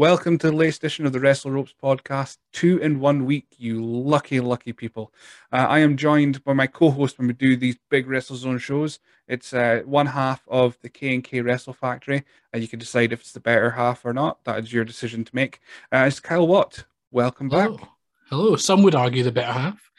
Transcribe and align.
Welcome 0.00 0.38
to 0.38 0.46
the 0.46 0.56
latest 0.56 0.82
edition 0.82 1.04
of 1.04 1.12
the 1.12 1.20
Wrestle 1.20 1.50
Ropes 1.50 1.74
podcast. 1.78 2.38
Two 2.54 2.78
in 2.78 3.00
one 3.00 3.26
week, 3.26 3.48
you 3.58 3.84
lucky, 3.84 4.40
lucky 4.40 4.72
people. 4.72 5.12
Uh, 5.52 5.66
I 5.68 5.80
am 5.80 5.98
joined 5.98 6.42
by 6.42 6.54
my 6.54 6.66
co-host 6.66 7.18
when 7.18 7.26
we 7.26 7.34
do 7.34 7.54
these 7.54 7.76
big 7.90 8.08
Wrestle 8.08 8.36
Zone 8.36 8.56
shows. 8.56 8.98
It's 9.28 9.52
uh, 9.52 9.82
one 9.84 10.06
half 10.06 10.40
of 10.48 10.78
the 10.80 10.88
K 10.88 11.12
and 11.12 11.22
K 11.22 11.42
Wrestle 11.42 11.74
Factory, 11.74 12.24
and 12.50 12.62
you 12.62 12.68
can 12.68 12.78
decide 12.78 13.12
if 13.12 13.20
it's 13.20 13.32
the 13.32 13.40
better 13.40 13.72
half 13.72 14.06
or 14.06 14.14
not. 14.14 14.42
That 14.44 14.60
is 14.60 14.72
your 14.72 14.86
decision 14.86 15.22
to 15.22 15.36
make. 15.36 15.60
Uh, 15.92 16.06
it's 16.08 16.18
Kyle 16.18 16.48
Watt. 16.48 16.86
Welcome 17.10 17.50
back. 17.50 17.68
Hello. 17.68 17.88
Hello. 18.30 18.56
Some 18.56 18.82
would 18.84 18.94
argue 18.94 19.22
the 19.22 19.30
better 19.30 19.52
half. 19.52 19.90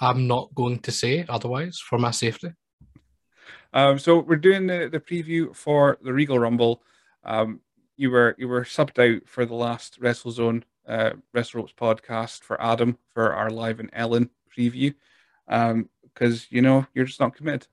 I'm 0.00 0.26
not 0.26 0.52
going 0.56 0.80
to 0.80 0.90
say 0.90 1.26
otherwise 1.28 1.78
for 1.78 1.96
my 1.96 2.10
safety. 2.10 2.48
Um, 3.72 4.00
so 4.00 4.18
we're 4.18 4.34
doing 4.34 4.66
the, 4.66 4.88
the 4.90 4.98
preview 4.98 5.54
for 5.54 5.98
the 6.02 6.12
Regal 6.12 6.40
Rumble. 6.40 6.82
Um, 7.22 7.60
you 7.96 8.10
were 8.10 8.34
you 8.38 8.48
were 8.48 8.62
subbed 8.64 8.98
out 8.98 9.28
for 9.28 9.46
the 9.46 9.54
last 9.54 10.00
WrestleZone 10.00 10.62
uh, 10.86 11.10
Wrestle 11.32 11.60
Ropes 11.60 11.72
podcast 11.72 12.42
for 12.42 12.60
Adam 12.60 12.98
for 13.12 13.34
our 13.34 13.50
live 13.50 13.80
and 13.80 13.90
Ellon 13.92 14.30
preview 14.56 14.94
because 15.46 16.40
um, 16.42 16.48
you 16.50 16.62
know 16.62 16.86
you're 16.94 17.04
just 17.04 17.20
not 17.20 17.34
committed. 17.34 17.66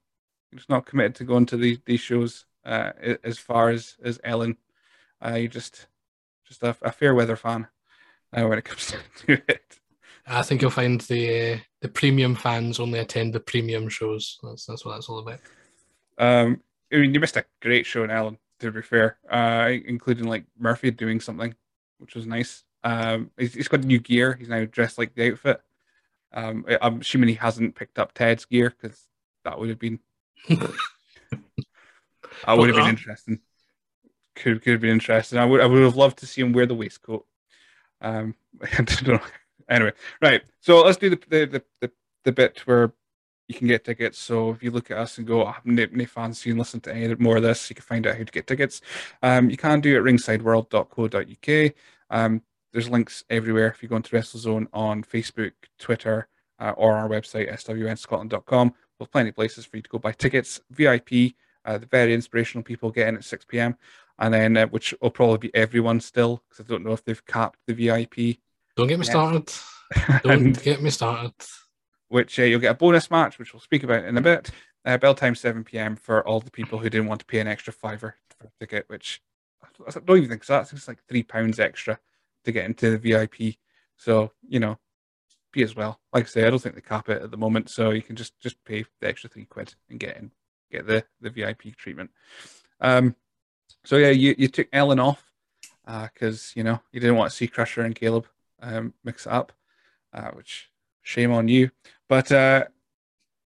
You're 0.52 0.58
just 0.58 0.70
not 0.70 0.86
committed 0.86 1.16
to 1.16 1.24
going 1.24 1.46
to 1.48 1.58
these 1.58 1.80
these 1.86 2.00
shows 2.00 2.46
uh, 2.66 2.92
as 3.24 3.38
far 3.38 3.70
as 3.70 3.98
as 4.04 4.20
Ellon. 4.24 4.58
Uh, 5.24 5.36
you're 5.36 5.48
just 5.48 5.88
just 6.48 6.64
a, 6.64 6.76
a 6.82 6.92
fair 6.92 7.14
weather 7.16 7.36
fan 7.36 7.68
uh, 8.34 8.46
when 8.48 8.58
it 8.58 8.66
comes 8.66 8.94
to 9.26 9.34
it. 9.48 9.80
I 10.28 10.44
think 10.44 10.62
you'll 10.62 10.72
find 10.72 11.02
the 11.02 11.54
uh, 11.54 11.58
the 11.82 11.90
premium 11.90 12.36
fans 12.36 12.80
only 12.80 13.00
attend 13.00 13.34
the 13.34 13.40
premium 13.40 13.90
shows. 13.90 14.40
That's 14.44 14.66
that's 14.66 14.86
what 14.86 14.94
that's 14.94 15.10
all 15.10 15.20
about. 15.20 15.40
Um, 16.18 16.62
I 16.94 16.98
mean, 16.98 17.14
you 17.14 17.20
missed 17.20 17.38
a 17.38 17.46
great 17.62 17.86
show 17.86 18.04
in 18.04 18.12
Ellon 18.12 18.38
to 18.62 18.72
be 18.72 18.82
fair, 18.82 19.18
uh, 19.30 19.70
including 19.86 20.26
like 20.26 20.46
Murphy 20.58 20.92
doing 20.92 21.20
something, 21.20 21.56
which 21.98 22.16
was 22.16 22.26
nice. 22.26 22.64
Um, 22.84 23.32
he's, 23.38 23.54
he's 23.54 23.68
got 23.68 23.84
new 23.84 24.00
gear. 24.00 24.34
He's 24.34 24.50
now 24.50 24.66
dressed 24.66 24.98
like 24.98 25.14
the 25.16 25.32
outfit. 25.32 25.62
Um, 26.34 26.66
I'm 26.82 27.02
assuming 27.02 27.30
he 27.30 27.36
hasn't 27.36 27.76
picked 27.76 28.00
up 28.00 28.14
Ted's 28.14 28.46
gear 28.46 28.74
because 28.82 29.08
that 29.44 29.60
would 29.60 29.70
have 29.70 29.80
been 29.80 30.00
that 30.50 30.70
would 32.48 32.70
have 32.70 32.78
been 32.78 32.88
interesting. 32.88 33.40
Could 34.36 34.62
could 34.62 34.74
have 34.74 34.82
been 34.82 34.92
interesting. 34.92 35.40
I 35.40 35.46
would 35.46 35.62
I 35.62 35.66
would 35.66 35.82
have 35.84 35.98
loved 35.98 36.20
to 36.20 36.28
see 36.28 36.42
him 36.42 36.54
wear 36.54 36.66
the 36.66 36.76
waistcoat. 36.76 37.26
Um, 38.00 38.36
I 38.62 38.84
don't 38.84 39.08
know. 39.08 39.20
Anyway, 39.70 39.94
right. 40.22 40.42
So 40.62 40.82
let's 40.82 40.98
do 40.98 41.10
the 41.10 41.20
the 41.30 41.46
the, 41.46 41.64
the, 41.82 41.92
the 42.24 42.32
bit 42.32 42.60
where 42.66 42.94
you 43.52 43.58
can 43.60 43.68
get 43.68 43.84
tickets. 43.84 44.18
So 44.18 44.52
if 44.52 44.64
you 44.64 44.72
look 44.72 44.92
at 44.92 44.98
us 44.98 45.18
and 45.18 45.28
go, 45.28 45.46
I 45.46 45.52
have 45.52 45.66
no 45.66 46.06
fancy 46.06 46.52
and 46.52 46.60
listen 46.60 46.80
to 46.82 46.96
any 46.96 47.14
more 47.16 47.38
of 47.38 47.44
this, 47.44 47.70
you 47.70 47.76
can 47.76 47.84
find 47.84 48.08
out 48.08 48.18
how 48.18 48.24
to 48.24 48.32
get 48.32 48.48
tickets. 48.48 48.82
Um, 49.22 49.50
you 49.50 49.58
can 49.58 49.82
do 49.82 49.94
it 49.94 49.98
at 49.98 50.04
ringsideworld.co.uk. 50.04 51.74
Um, 52.10 52.42
there's 52.72 52.90
links 52.90 53.26
everywhere 53.30 53.68
if 53.68 53.84
you 53.84 53.90
go 53.90 53.98
into 53.98 54.16
WrestleZone 54.16 54.68
on 54.72 55.04
Facebook, 55.04 55.52
Twitter, 55.78 56.30
uh, 56.60 56.74
or 56.78 56.96
our 56.96 57.10
website, 57.10 57.52
swnscotland.com. 57.52 58.74
There's 58.98 59.10
plenty 59.10 59.30
of 59.30 59.36
places 59.36 59.66
for 59.66 59.76
you 59.76 59.84
to 59.84 59.90
go 59.90 60.00
buy 60.00 60.14
tickets. 60.14 60.62
VIP, 60.70 61.34
uh, 61.66 61.78
the 61.78 61.88
very 61.88 62.14
inspirational 62.14 62.64
people 62.64 62.90
get 62.90 63.10
in 63.10 63.18
at 63.18 63.26
6 63.26 63.46
p.m. 63.46 63.76
And 64.18 64.34
then, 64.34 64.56
uh, 64.56 64.68
which 64.68 64.94
will 65.02 65.10
probably 65.10 65.50
be 65.50 65.56
everyone 65.56 66.00
still, 66.00 66.42
because 66.48 66.64
I 66.64 66.70
don't 66.70 66.86
know 66.86 66.94
if 66.94 67.04
they've 67.04 67.26
capped 67.26 67.60
the 67.68 67.74
VIP. 67.74 68.38
Don't 68.78 68.88
get 68.88 69.00
me 69.00 69.06
started. 69.06 69.52
Don't 70.24 70.46
and, 70.46 70.64
get 70.64 70.82
me 70.82 70.90
started 70.90 71.34
which 72.12 72.38
uh, 72.40 72.44
you'll 72.44 72.60
get 72.60 72.72
a 72.72 72.76
bonus 72.76 73.10
match, 73.10 73.40
which 73.40 73.54
we'll 73.54 73.62
speak 73.62 73.84
about 73.84 74.04
in 74.04 74.18
a 74.18 74.22
bit. 74.22 74.52
Uh, 74.84 74.98
bell 74.98 75.16
time 75.16 75.34
7 75.34 75.64
p.m. 75.64 75.96
for 75.96 76.28
all 76.28 76.42
the 76.42 76.52
people 76.52 76.78
who 76.78 76.90
didn't 76.90 77.08
want 77.08 77.20
to 77.22 77.26
pay 77.26 77.40
an 77.40 77.48
extra 77.48 77.72
fiver 77.72 78.16
for 78.38 78.48
a 78.48 78.52
ticket, 78.60 78.86
which 78.88 79.22
I 79.64 80.00
don't 80.00 80.18
even 80.18 80.30
think 80.30 80.44
so. 80.44 80.54
That's 80.54 80.72
just 80.72 80.88
like 80.88 81.04
three 81.08 81.24
pounds 81.24 81.60
extra 81.60 82.00
to 82.44 82.52
get 82.52 82.66
into 82.66 82.92
the 82.92 82.98
VIP. 82.98 83.56
So 83.96 84.32
you 84.48 84.60
know, 84.60 84.78
be 85.54 85.64
as 85.64 85.76
well. 85.76 86.02
Like 86.12 86.26
I 86.26 86.28
say, 86.28 86.46
I 86.46 86.50
don't 86.50 86.60
think 86.60 86.76
they 86.76 86.82
cap 86.82 87.08
it 87.08 87.22
at 87.22 87.32
the 87.32 87.38
moment, 87.38 87.70
so 87.70 87.92
you 87.92 88.02
can 88.02 88.16
just 88.16 88.38
just 88.40 88.64
pay 88.66 88.84
the 89.00 89.08
extra 89.08 89.30
three 89.30 89.46
quid 89.46 89.74
and 89.90 90.00
get 90.00 90.18
in, 90.18 90.32
get 90.70 90.86
the 90.86 91.06
the 91.22 91.30
VIP 91.30 91.78
treatment. 91.78 92.10
Um, 92.82 93.16
so 93.86 93.96
yeah, 93.98 94.10
you 94.10 94.36
you 94.38 94.50
took 94.50 94.68
Ellon 94.74 95.00
off 95.00 95.24
because 95.86 96.48
uh, 96.48 96.54
you 96.56 96.64
know 96.64 96.82
you 96.92 97.00
didn't 97.00 97.16
want 97.16 97.32
to 97.32 97.38
see 97.38 97.48
Crusher 97.48 97.82
and 97.82 97.96
Caleb 97.96 98.28
um, 98.62 98.94
mix 99.04 99.26
up, 99.26 99.54
uh, 100.14 100.32
which 100.32 100.71
shame 101.02 101.32
on 101.32 101.48
you. 101.48 101.72
But 102.08 102.32
uh, 102.32 102.66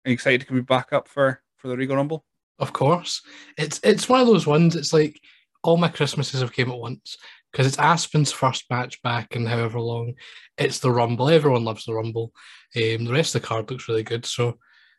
excited 0.04 0.46
to 0.46 0.52
be 0.52 0.60
back 0.60 0.92
up 0.92 1.08
for 1.08 1.42
for 1.56 1.68
the 1.68 1.76
Regal 1.76 1.96
Rumble? 1.96 2.24
Of 2.58 2.72
course, 2.72 3.22
it's 3.56 3.80
it's 3.82 4.08
one 4.08 4.20
of 4.20 4.26
those 4.26 4.46
ones. 4.46 4.76
It's 4.76 4.92
like 4.92 5.20
all 5.62 5.76
my 5.76 5.88
Christmases 5.88 6.40
have 6.40 6.52
came 6.52 6.70
at 6.70 6.78
once 6.78 7.16
because 7.50 7.66
it's 7.66 7.78
Aspen's 7.78 8.32
first 8.32 8.64
match 8.70 9.00
back 9.02 9.34
in 9.34 9.46
however 9.46 9.80
long. 9.80 10.14
It's 10.58 10.78
the 10.78 10.90
Rumble. 10.90 11.28
Everyone 11.28 11.64
loves 11.64 11.84
the 11.84 11.94
Rumble. 11.94 12.32
Um, 12.76 13.04
the 13.04 13.12
rest 13.12 13.34
of 13.34 13.42
the 13.42 13.48
card 13.48 13.70
looks 13.70 13.88
really 13.88 14.02
good, 14.02 14.24
so 14.24 14.58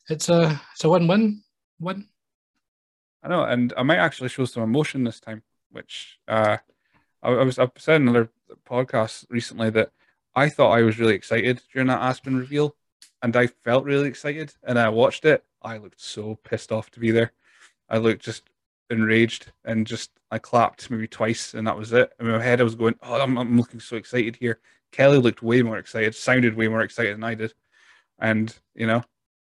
it's 0.09 0.29
a 0.29 0.59
it's 0.73 0.83
a 0.83 0.89
win 0.89 1.07
win 1.07 1.43
win. 1.79 2.07
I 3.23 3.27
know, 3.29 3.43
and 3.43 3.73
I 3.77 3.83
might 3.83 3.99
actually 3.99 4.29
show 4.29 4.45
some 4.45 4.63
emotion 4.63 5.03
this 5.03 5.19
time, 5.19 5.43
which 5.69 6.17
uh, 6.27 6.57
I, 7.21 7.29
I 7.29 7.43
was 7.43 7.59
I 7.59 7.69
said 7.77 8.01
in 8.01 8.07
another 8.07 8.31
podcast 8.67 9.25
recently 9.29 9.69
that 9.71 9.91
I 10.35 10.49
thought 10.49 10.71
I 10.71 10.83
was 10.83 10.99
really 10.99 11.15
excited 11.15 11.61
during 11.73 11.87
that 11.87 12.01
Aspen 12.01 12.37
reveal, 12.37 12.75
and 13.21 13.35
I 13.35 13.47
felt 13.47 13.85
really 13.85 14.07
excited. 14.07 14.53
And 14.63 14.79
I 14.79 14.89
watched 14.89 15.25
it. 15.25 15.43
I 15.61 15.77
looked 15.77 16.01
so 16.01 16.35
pissed 16.43 16.71
off 16.71 16.89
to 16.91 16.99
be 16.99 17.11
there. 17.11 17.33
I 17.89 17.97
looked 17.97 18.23
just 18.23 18.49
enraged 18.89 19.51
and 19.65 19.87
just 19.87 20.11
I 20.31 20.37
clapped 20.39 20.89
maybe 20.89 21.07
twice, 21.07 21.53
and 21.53 21.67
that 21.67 21.77
was 21.77 21.91
it. 21.93 22.11
In 22.19 22.27
my 22.27 22.41
head, 22.41 22.61
I 22.61 22.63
was 22.63 22.75
going, 22.75 22.95
"Oh, 23.01 23.19
I'm, 23.19 23.37
I'm 23.37 23.57
looking 23.57 23.79
so 23.79 23.97
excited 23.97 24.35
here." 24.35 24.59
Kelly 24.91 25.17
looked 25.17 25.41
way 25.41 25.61
more 25.61 25.77
excited, 25.77 26.15
sounded 26.15 26.55
way 26.55 26.67
more 26.67 26.81
excited 26.81 27.15
than 27.15 27.23
I 27.23 27.35
did, 27.35 27.53
and 28.19 28.53
you 28.75 28.87
know, 28.87 29.03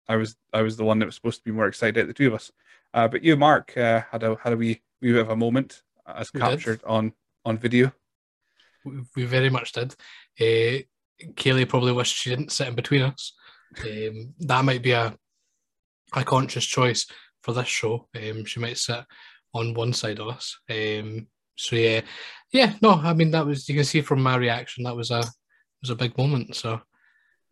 I 0.08 0.16
was 0.16 0.36
I 0.52 0.62
was 0.62 0.76
the 0.76 0.84
one 0.84 0.98
that 0.98 1.06
was 1.06 1.14
supposed 1.14 1.38
to 1.38 1.44
be 1.44 1.50
more 1.50 1.66
excited 1.66 2.08
the 2.08 2.14
two 2.14 2.28
of 2.28 2.34
us. 2.34 2.52
Uh, 2.94 3.08
but 3.08 3.22
you, 3.22 3.36
Mark, 3.36 3.76
uh, 3.76 4.02
had 4.10 4.22
a 4.22 4.36
had 4.42 4.52
a 4.52 4.56
wee 4.56 4.82
wee 5.00 5.12
bit 5.12 5.20
of 5.20 5.30
a 5.30 5.36
moment 5.36 5.82
as 6.06 6.32
we 6.32 6.40
captured 6.40 6.80
did. 6.80 6.86
on 6.86 7.12
on 7.44 7.58
video. 7.58 7.92
We 8.84 9.24
very 9.24 9.48
much 9.48 9.72
did. 9.72 9.94
Uh, 10.40 10.82
Kaylee 11.34 11.68
probably 11.68 11.92
wished 11.92 12.16
she 12.16 12.30
didn't 12.30 12.52
sit 12.52 12.68
in 12.68 12.74
between 12.74 13.02
us. 13.02 13.32
Um, 13.80 14.34
that 14.40 14.64
might 14.64 14.82
be 14.82 14.92
a 14.92 15.16
a 16.14 16.24
conscious 16.24 16.66
choice 16.66 17.06
for 17.42 17.52
this 17.52 17.68
show. 17.68 18.08
Um, 18.14 18.44
she 18.44 18.60
might 18.60 18.78
sit 18.78 19.04
on 19.54 19.74
one 19.74 19.92
side 19.92 20.18
of 20.18 20.28
us. 20.28 20.58
Um, 20.70 21.26
so 21.56 21.76
yeah, 21.76 22.02
yeah. 22.52 22.74
No, 22.82 22.92
I 22.92 23.14
mean 23.14 23.30
that 23.32 23.46
was 23.46 23.68
you 23.68 23.74
can 23.74 23.84
see 23.84 24.00
from 24.00 24.22
my 24.22 24.36
reaction 24.36 24.84
that 24.84 24.96
was 24.96 25.10
a 25.10 25.24
was 25.80 25.90
a 25.90 25.96
big 25.96 26.16
moment. 26.16 26.56
So 26.56 26.80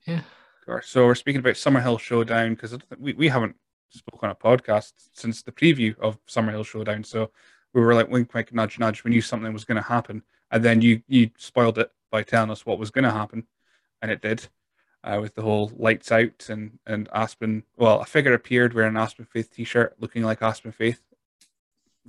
yeah. 0.07 0.23
So 0.83 1.07
we're 1.07 1.17
speaking 1.17 1.41
about 1.41 1.55
Summerhill 1.55 1.99
Showdown 1.99 2.55
because 2.55 2.79
we, 2.97 3.12
we 3.15 3.27
haven't 3.27 3.57
spoken 3.91 4.29
on 4.29 4.31
a 4.31 4.35
podcast 4.37 4.93
since 5.15 5.43
the 5.43 5.51
preview 5.51 5.99
of 5.99 6.17
Summerhill 6.27 6.65
Showdown. 6.65 7.03
So 7.03 7.33
we 7.75 7.81
were 7.81 7.95
like 7.95 8.09
wink, 8.09 8.33
wink, 8.33 8.53
nudge, 8.53 8.79
nudge. 8.79 9.03
We 9.03 9.11
knew 9.11 9.21
something 9.21 9.53
was 9.53 9.65
going 9.65 9.83
to 9.83 9.89
happen, 9.89 10.23
and 10.51 10.65
then 10.65 10.81
you 10.81 11.03
you 11.09 11.31
spoiled 11.39 11.79
it 11.79 11.91
by 12.10 12.22
telling 12.22 12.50
us 12.50 12.66
what 12.66 12.78
was 12.78 12.91
going 12.91 13.04
to 13.04 13.10
happen, 13.10 13.47
and 14.03 14.10
it 14.10 14.21
did 14.21 14.48
uh, 15.04 15.19
with 15.21 15.34
the 15.34 15.43
whole 15.43 15.72
lights 15.76 16.12
out 16.12 16.48
and 16.48 16.78
and 16.87 17.09
Aspen. 17.12 17.65
Well, 17.76 18.00
a 18.00 18.04
figure 18.04 18.34
appeared 18.34 18.75
wearing 18.75 18.91
an 18.91 19.03
Aspen 19.03 19.25
Faith 19.25 19.50
T-shirt, 19.53 19.97
looking 19.98 20.22
like 20.22 20.43
Aspen 20.43 20.72
Faith. 20.72 21.00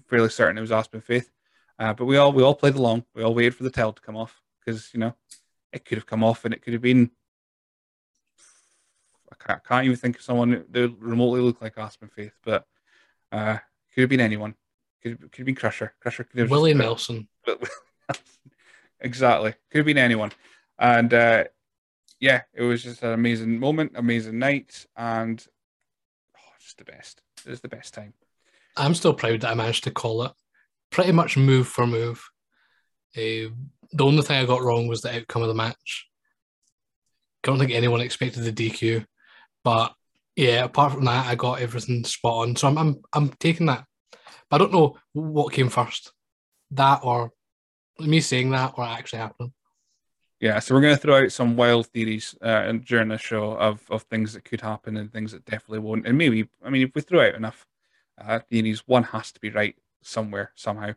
Fairly 0.08 0.30
certain 0.30 0.58
it 0.58 0.62
was 0.62 0.72
Aspen 0.72 1.02
Faith, 1.02 1.30
uh, 1.80 1.94
but 1.94 2.06
we 2.06 2.18
all 2.18 2.32
we 2.32 2.44
all 2.44 2.56
played 2.56 2.76
along. 2.76 3.06
We 3.14 3.24
all 3.24 3.34
waited 3.34 3.56
for 3.56 3.64
the 3.64 3.72
tail 3.72 3.94
to 3.94 4.02
come 4.02 4.18
off 4.18 4.42
because 4.60 4.94
you 4.94 5.00
know 5.00 5.16
it 5.72 5.86
could 5.86 5.98
have 5.98 6.08
come 6.08 6.24
off 6.24 6.46
and 6.46 6.54
it 6.54 6.62
could 6.62 6.74
have 6.74 6.82
been. 6.82 7.12
I 9.32 9.36
can't, 9.48 9.64
can't 9.64 9.86
even 9.86 9.98
think 9.98 10.18
of 10.18 10.22
someone 10.22 10.66
that 10.70 10.96
remotely 11.00 11.42
looked 11.42 11.62
like 11.62 11.78
Aspen 11.78 12.10
Faith, 12.10 12.34
but 12.44 12.68
uh, 13.32 13.58
could 13.94 14.02
have 14.02 14.10
been 14.10 14.20
anyone. 14.20 14.56
Could 15.02 15.20
could 15.20 15.38
have 15.38 15.46
been 15.46 15.56
Crusher. 15.56 15.94
Crusher 16.00 16.26
could 16.26 16.40
have 16.40 16.52
Willie 16.52 16.74
Nelson. 16.74 17.28
exactly, 19.02 19.54
could 19.70 19.80
have 19.80 19.86
been 19.86 19.98
anyone, 19.98 20.32
and 20.80 21.14
uh, 21.14 21.44
yeah, 22.20 22.42
it 22.54 22.64
was 22.64 22.84
just 22.84 23.04
an 23.04 23.14
amazing 23.14 23.60
moment, 23.60 23.94
amazing 23.96 24.40
night, 24.40 24.86
and 24.96 25.46
oh, 26.38 26.54
just 26.60 26.78
the 26.78 26.86
best. 26.86 27.22
It 27.46 27.50
was 27.50 27.62
the 27.62 27.68
best 27.68 27.94
time. 27.94 28.14
I'm 28.78 28.96
still 28.96 29.14
proud 29.14 29.42
that 29.42 29.52
I 29.52 29.56
managed 29.56 29.84
to 29.86 29.92
call 29.92 30.24
it 30.24 30.32
pretty 30.92 31.12
much 31.12 31.38
move 31.38 31.68
for 31.68 31.88
move. 31.88 32.30
Uh, 33.18 33.50
the 33.94 34.06
only 34.06 34.22
thing 34.22 34.38
I 34.38 34.46
got 34.46 34.62
wrong 34.62 34.88
was 34.88 35.02
the 35.02 35.16
outcome 35.16 35.42
of 35.42 35.48
the 35.48 35.54
match. 35.56 36.08
I 37.44 37.48
don't 37.48 37.58
think 37.58 37.72
anyone 37.72 38.02
expected 38.02 38.44
the 38.44 38.54
DQ, 38.70 39.06
but 39.64 39.94
yeah, 40.36 40.66
apart 40.66 40.94
from 40.94 41.06
that, 41.06 41.26
I 41.26 41.36
got 41.36 41.60
everything 41.60 42.04
spot 42.04 42.50
on. 42.50 42.56
So 42.56 42.68
I'm 42.68 42.78
I'm, 42.78 43.02
I'm 43.14 43.30
taking 43.40 43.66
that. 43.66 43.86
But 44.50 44.56
I 44.56 44.58
don't 44.60 44.74
know 44.74 44.98
what 45.14 45.54
came 45.54 45.70
first, 45.70 46.12
that 46.72 47.00
or 47.04 47.32
me 48.08 48.22
saying 48.22 48.52
that 48.52 48.74
or 48.78 48.84
actually 48.84 49.20
happening. 49.20 49.54
Yeah, 50.40 50.58
so 50.58 50.74
we're 50.74 50.82
going 50.82 50.96
to 50.96 51.02
throw 51.02 51.24
out 51.24 51.32
some 51.32 51.56
wild 51.56 51.88
theories 51.88 52.36
uh, 52.42 52.72
during 52.84 53.10
the 53.10 53.18
show 53.20 53.52
of, 53.52 53.80
of 53.92 54.02
things 54.04 54.34
that 54.34 54.44
could 54.44 54.60
happen 54.60 54.98
and 54.98 55.14
things 55.14 55.34
that 55.34 55.46
definitely 55.46 55.80
won't. 55.80 56.08
And 56.08 56.18
maybe, 56.18 56.50
I 56.66 56.72
mean, 56.72 56.88
if 56.88 56.96
we 56.96 57.02
throw 57.02 57.28
out 57.28 57.36
enough 57.36 57.68
uh, 58.20 58.40
theories, 58.50 58.84
one 58.88 59.04
has 59.04 59.32
to 59.34 59.40
be 59.40 59.52
right 59.52 59.76
somewhere, 60.02 60.52
somehow. 60.56 60.94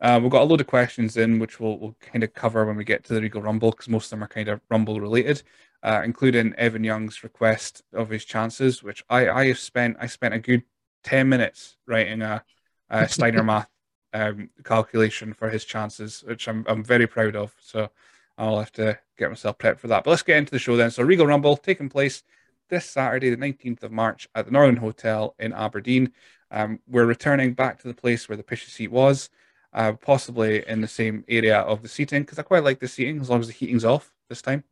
Uh, 0.00 0.20
we've 0.22 0.30
got 0.30 0.42
a 0.42 0.44
load 0.44 0.60
of 0.60 0.68
questions 0.68 1.16
in, 1.16 1.40
which 1.40 1.58
we'll, 1.58 1.78
we'll 1.78 1.96
kind 2.00 2.22
of 2.22 2.32
cover 2.32 2.64
when 2.64 2.76
we 2.76 2.84
get 2.84 3.02
to 3.04 3.14
the 3.14 3.20
Regal 3.20 3.42
Rumble, 3.42 3.72
because 3.72 3.88
most 3.88 4.06
of 4.06 4.10
them 4.10 4.22
are 4.22 4.28
kind 4.28 4.48
of 4.48 4.60
Rumble 4.70 5.00
related, 5.00 5.42
uh, 5.82 6.02
including 6.04 6.54
Evan 6.54 6.84
Young's 6.84 7.24
request 7.24 7.82
of 7.92 8.10
his 8.10 8.24
chances, 8.24 8.84
which 8.84 9.02
I, 9.10 9.28
I 9.28 9.46
have 9.48 9.58
spent 9.58 9.96
I 9.98 10.06
spent 10.06 10.34
a 10.34 10.38
good 10.38 10.62
ten 11.02 11.28
minutes 11.28 11.76
writing 11.86 12.22
a, 12.22 12.44
a 12.90 13.08
Steiner 13.08 13.42
math 13.44 13.68
um, 14.12 14.50
calculation 14.64 15.32
for 15.32 15.50
his 15.50 15.64
chances, 15.64 16.22
which 16.26 16.48
I'm 16.48 16.64
I'm 16.68 16.84
very 16.84 17.06
proud 17.06 17.36
of. 17.36 17.54
So 17.60 17.90
I'll 18.38 18.58
have 18.58 18.72
to 18.72 18.98
get 19.18 19.30
myself 19.30 19.58
prepped 19.58 19.78
for 19.78 19.88
that. 19.88 20.04
But 20.04 20.10
let's 20.10 20.22
get 20.22 20.38
into 20.38 20.52
the 20.52 20.58
show 20.58 20.76
then. 20.76 20.90
So 20.90 21.02
Regal 21.02 21.26
Rumble 21.26 21.56
taking 21.56 21.88
place 21.88 22.22
this 22.68 22.84
Saturday, 22.84 23.30
the 23.30 23.36
19th 23.36 23.82
of 23.82 23.92
March, 23.92 24.28
at 24.34 24.46
the 24.46 24.50
Northern 24.50 24.76
Hotel 24.76 25.34
in 25.38 25.52
Aberdeen. 25.52 26.12
Um, 26.50 26.80
we're 26.86 27.06
returning 27.06 27.54
back 27.54 27.80
to 27.80 27.88
the 27.88 27.94
place 27.94 28.28
where 28.28 28.36
the 28.36 28.42
Pishy 28.42 28.68
seat 28.68 28.90
was 28.90 29.30
uh, 29.76 29.92
possibly 29.92 30.66
in 30.66 30.80
the 30.80 30.88
same 30.88 31.24
area 31.28 31.58
of 31.58 31.82
the 31.82 31.88
seating 31.88 32.22
because 32.22 32.38
I 32.38 32.42
quite 32.42 32.64
like 32.64 32.80
the 32.80 32.88
seating 32.88 33.20
as 33.20 33.30
long 33.30 33.40
as 33.40 33.46
the 33.46 33.52
heating's 33.52 33.84
off 33.84 34.12
this 34.28 34.42
time. 34.42 34.64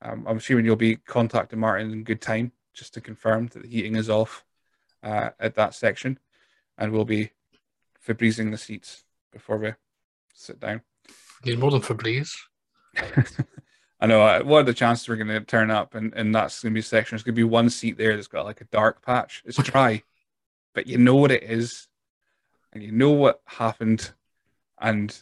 Um, 0.00 0.26
I'm 0.26 0.38
assuming 0.38 0.64
you'll 0.64 0.76
be 0.76 0.96
contacting 0.96 1.58
Martin 1.58 1.92
in 1.92 2.04
good 2.04 2.20
time 2.20 2.52
just 2.72 2.94
to 2.94 3.00
confirm 3.00 3.48
that 3.48 3.62
the 3.62 3.68
heating 3.68 3.96
is 3.96 4.08
off 4.08 4.44
uh, 5.02 5.30
at 5.38 5.54
that 5.56 5.74
section, 5.74 6.18
and 6.78 6.92
we'll 6.92 7.04
be 7.04 7.30
Febrezing 8.08 8.50
the 8.50 8.58
seats 8.58 9.04
before 9.32 9.58
we 9.58 9.72
sit 10.32 10.58
down. 10.58 10.80
Need 11.44 11.58
more 11.58 11.70
than 11.70 11.82
Febreze. 11.82 12.34
I 14.00 14.06
know. 14.06 14.22
Uh, 14.22 14.42
what 14.42 14.60
are 14.60 14.64
the 14.64 14.74
chances 14.74 15.08
we're 15.08 15.16
going 15.16 15.28
to 15.28 15.40
turn 15.40 15.70
up 15.70 15.94
and, 15.94 16.12
and 16.14 16.34
that's 16.34 16.62
going 16.62 16.72
to 16.72 16.74
be 16.74 16.80
a 16.80 16.82
section? 16.82 17.16
There's 17.16 17.22
going 17.22 17.34
to 17.34 17.40
be 17.40 17.44
one 17.44 17.68
seat 17.68 17.98
there 17.98 18.14
that's 18.14 18.28
got 18.28 18.44
like 18.44 18.60
a 18.60 18.66
dark 18.66 19.04
patch. 19.04 19.42
It's 19.44 19.62
dry, 19.62 20.02
but 20.74 20.86
you 20.86 20.98
know 20.98 21.16
what 21.16 21.32
it 21.32 21.42
is, 21.42 21.88
and 22.72 22.82
you 22.82 22.92
know 22.92 23.10
what 23.10 23.42
happened 23.44 24.12
and 24.80 25.16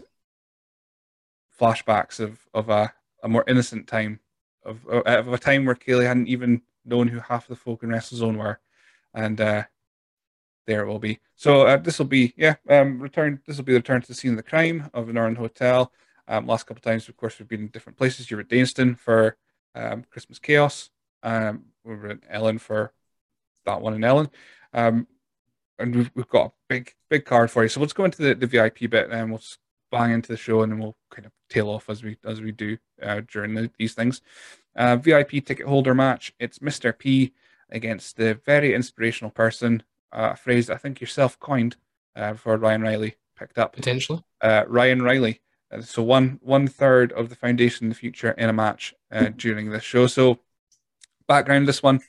flashbacks 1.59 2.21
of 2.21 2.39
of 2.53 2.69
a, 2.69 2.93
a 3.23 3.29
more 3.29 3.45
innocent 3.49 3.87
time 3.87 4.21
of 4.63 4.87
of 4.87 5.33
a 5.33 5.39
time 5.39 5.65
where 5.65 5.75
Kaylee 5.75 6.07
hadn't 6.07 6.29
even 6.29 6.63
known 6.85 7.09
who 7.09 7.21
half 7.21 7.49
the 7.49 7.57
folk 7.57 7.83
in 7.83 7.89
WrestleZone 7.89 8.37
were, 8.37 8.61
and 9.15 9.41
uh, 9.41 9.65
there 10.67 10.83
it 10.83 10.87
will 10.87 10.99
be. 10.99 11.21
So 11.35 11.67
uh, 11.67 11.77
this 11.77 11.99
will 11.99 12.07
be 12.07 12.35
yeah, 12.37 12.57
um, 12.69 13.01
return. 13.01 13.41
This 13.47 13.57
will 13.57 13.65
be 13.65 13.73
the 13.73 13.79
return 13.79 14.01
to 14.01 14.09
the 14.09 14.15
scene 14.15 14.33
of 14.33 14.37
the 14.37 14.43
crime 14.43 14.91
of 14.95 15.07
the 15.07 15.13
Northern 15.13 15.37
Hotel. 15.37 15.93
Um, 16.29 16.47
last 16.47 16.67
couple 16.67 16.81
of 16.81 16.85
times, 16.85 17.09
of 17.09 17.17
course, 17.17 17.39
we've 17.39 17.49
been 17.49 17.61
in 17.63 17.69
different 17.69 17.99
places. 17.99 18.31
You 18.31 18.37
were 18.37 18.43
at 18.43 18.49
Danston 18.49 18.99
for 18.99 19.37
um, 19.75 20.05
Christmas 20.11 20.39
Chaos. 20.39 20.91
Um, 21.23 21.67
we 21.85 21.95
were 21.95 22.09
at 22.09 22.19
Ellon 22.29 22.59
for 22.59 22.93
that 23.65 23.81
one 23.81 23.95
in 23.95 24.05
Ellon. 24.05 24.29
Um, 24.73 25.07
and 25.79 25.95
we've, 25.95 26.11
we've 26.15 26.29
got 26.29 26.47
a 26.47 26.53
big 26.69 26.95
big 27.09 27.25
card 27.25 27.51
for 27.51 27.63
you. 27.63 27.69
So 27.69 27.81
let's 27.81 27.93
go 27.93 28.05
into 28.05 28.23
the, 28.23 28.35
the 28.35 28.47
VIP 28.47 28.91
bit 28.91 29.11
and 29.11 29.31
we'll 29.31 29.43
bang 29.91 30.13
into 30.13 30.33
the 30.33 30.37
show 30.37 30.63
and 30.63 30.73
then 30.73 30.79
we'll 30.79 30.97
kind 31.11 31.27
of 31.27 31.33
tail 31.49 31.69
off 31.69 31.89
as 31.89 32.03
we 32.03 32.17
as 32.25 32.41
we 32.41 32.53
do 32.53 32.79
uh, 33.03 33.21
during 33.31 33.55
the, 33.55 33.71
these 33.79 33.95
things. 33.95 34.23
Uh, 34.75 34.97
VIP 34.97 35.45
ticket 35.45 35.67
holder 35.67 35.95
match. 35.95 36.33
It's 36.39 36.59
Mr. 36.59 36.97
P 36.97 37.33
against 37.71 38.17
the 38.17 38.35
very 38.45 38.75
inspirational 38.75 39.31
person. 39.31 39.83
Uh, 40.13 40.31
a 40.33 40.37
phrase 40.37 40.71
I 40.71 40.77
think 40.77 41.01
yourself 41.01 41.39
coined 41.39 41.77
uh, 42.15 42.35
for 42.35 42.57
Ryan 42.57 42.83
Riley 42.83 43.17
picked 43.39 43.59
up 43.59 43.73
potentially. 43.75 44.23
Uh, 44.41 44.65
Ryan 44.67 45.03
Riley. 45.03 45.41
Uh, 45.71 45.83
so 45.83 46.03
one 46.03 46.39
one 46.43 46.69
third 46.69 47.13
of 47.13 47.29
the 47.29 47.37
foundation 47.37 47.87
in 47.87 47.89
the 47.89 47.95
future 47.95 48.31
in 48.33 48.49
a 48.49 48.53
match 48.53 48.95
during 49.37 49.71
this 49.71 49.83
show. 49.83 50.07
So 50.07 50.39
background 51.27 51.67
this 51.67 51.83
one 51.83 52.01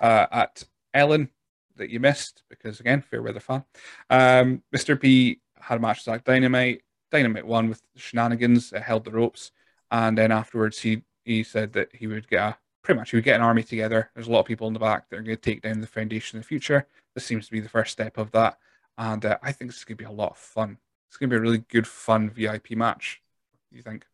at 0.00 0.64
Ellon 0.92 1.30
that 1.76 1.90
you 1.90 2.00
missed 2.00 2.42
because 2.48 2.80
again, 2.80 3.02
fair 3.02 3.22
weather 3.22 3.40
fan. 3.40 3.64
Um, 4.10 4.62
Mr. 4.74 5.00
P 5.00 5.40
had 5.60 5.78
a 5.78 5.80
match 5.80 5.98
with 5.98 6.04
Zach 6.04 6.24
Dynamite. 6.24 6.82
Dynamite 7.10 7.46
won 7.46 7.68
with 7.68 7.82
shenanigans, 7.96 8.72
uh, 8.72 8.80
held 8.80 9.04
the 9.04 9.10
ropes, 9.10 9.52
and 9.90 10.18
then 10.18 10.32
afterwards 10.32 10.80
he 10.80 11.02
he 11.24 11.42
said 11.42 11.72
that 11.74 11.94
he 11.94 12.06
would 12.06 12.28
get 12.28 12.40
a 12.40 12.56
pretty 12.84 12.98
much 12.98 13.12
would 13.12 13.24
get 13.24 13.36
an 13.36 13.42
army 13.42 13.62
together. 13.62 14.10
There's 14.14 14.28
a 14.28 14.30
lot 14.30 14.40
of 14.40 14.46
people 14.46 14.68
in 14.68 14.74
the 14.74 14.78
back 14.78 15.08
that 15.08 15.16
are 15.16 15.22
going 15.22 15.36
to 15.36 15.42
take 15.42 15.62
down 15.62 15.80
the 15.80 15.86
foundation 15.86 16.36
in 16.36 16.42
the 16.42 16.46
future. 16.46 16.86
This 17.14 17.24
seems 17.24 17.46
to 17.46 17.52
be 17.52 17.60
the 17.60 17.68
first 17.68 17.92
step 17.92 18.18
of 18.18 18.30
that, 18.32 18.58
and 18.98 19.24
uh, 19.24 19.38
I 19.42 19.50
think 19.50 19.70
this 19.70 19.78
is 19.78 19.84
going 19.84 19.96
to 19.96 20.04
be 20.04 20.08
a 20.08 20.12
lot 20.12 20.32
of 20.32 20.38
fun. 20.38 20.78
It's 21.08 21.16
going 21.16 21.30
to 21.30 21.34
be 21.34 21.38
a 21.38 21.42
really 21.42 21.64
good, 21.70 21.86
fun 21.86 22.30
VIP 22.30 22.72
match. 22.72 23.22
Do 23.70 23.76
you 23.76 23.82
think? 23.82 24.04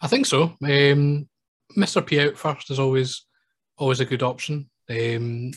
I 0.00 0.08
think 0.08 0.26
so. 0.26 0.56
Um, 0.62 1.28
Mr. 1.76 2.04
P 2.04 2.20
out 2.20 2.36
first 2.36 2.70
is 2.70 2.78
always 2.78 3.24
always 3.78 4.00
a 4.00 4.04
good 4.04 4.22
option. 4.22 4.68
Um, 4.90 5.52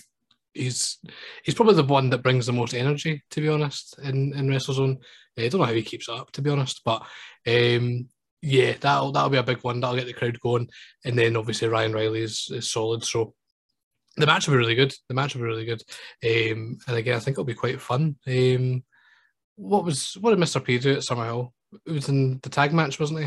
he's 0.53 1.00
he's 1.44 1.55
probably 1.55 1.75
the 1.75 1.83
one 1.83 2.09
that 2.11 2.23
brings 2.23 2.45
the 2.45 2.53
most 2.53 2.73
energy, 2.73 3.23
to 3.31 3.41
be 3.41 3.50
honest, 3.50 3.97
in 4.00 4.33
in 4.33 4.47
WrestleZone. 4.47 4.97
I 5.38 5.47
don't 5.47 5.61
know 5.61 5.65
how 5.65 5.73
he 5.73 5.81
keeps 5.81 6.07
it 6.07 6.15
up, 6.15 6.31
to 6.33 6.41
be 6.41 6.51
honest, 6.51 6.81
but 6.85 7.01
um, 7.47 8.07
yeah, 8.43 8.73
that'll 8.81 9.13
that'll 9.13 9.29
be 9.29 9.37
a 9.37 9.43
big 9.43 9.63
one. 9.63 9.79
That'll 9.79 9.95
get 9.95 10.05
the 10.05 10.13
crowd 10.13 10.37
going, 10.41 10.69
and 11.05 11.17
then 11.17 11.37
obviously 11.37 11.69
Ryan 11.69 11.93
Riley 11.93 12.23
is, 12.23 12.49
is 12.51 12.69
solid. 12.69 13.03
So 13.05 13.33
the 14.17 14.25
match 14.25 14.47
will 14.47 14.55
be 14.55 14.57
really 14.57 14.75
good. 14.75 14.93
The 15.07 15.15
match 15.15 15.33
will 15.33 15.43
be 15.43 15.47
really 15.47 15.65
good, 15.65 15.81
um, 16.25 16.77
and 16.85 16.97
again, 16.97 17.15
I 17.15 17.19
think 17.19 17.35
it'll 17.35 17.45
be 17.45 17.53
quite 17.53 17.79
fun. 17.79 18.17
Um, 18.27 18.83
what 19.55 19.85
was 19.85 20.17
what 20.19 20.31
did 20.31 20.39
Mr. 20.39 20.61
P 20.61 20.77
do 20.77 20.91
at 20.91 20.99
Summerhill? 20.99 21.51
It 21.85 21.91
was 21.91 22.09
in 22.09 22.39
the 22.43 22.49
tag 22.49 22.73
match, 22.73 22.99
wasn't 22.99 23.23
he? 23.23 23.25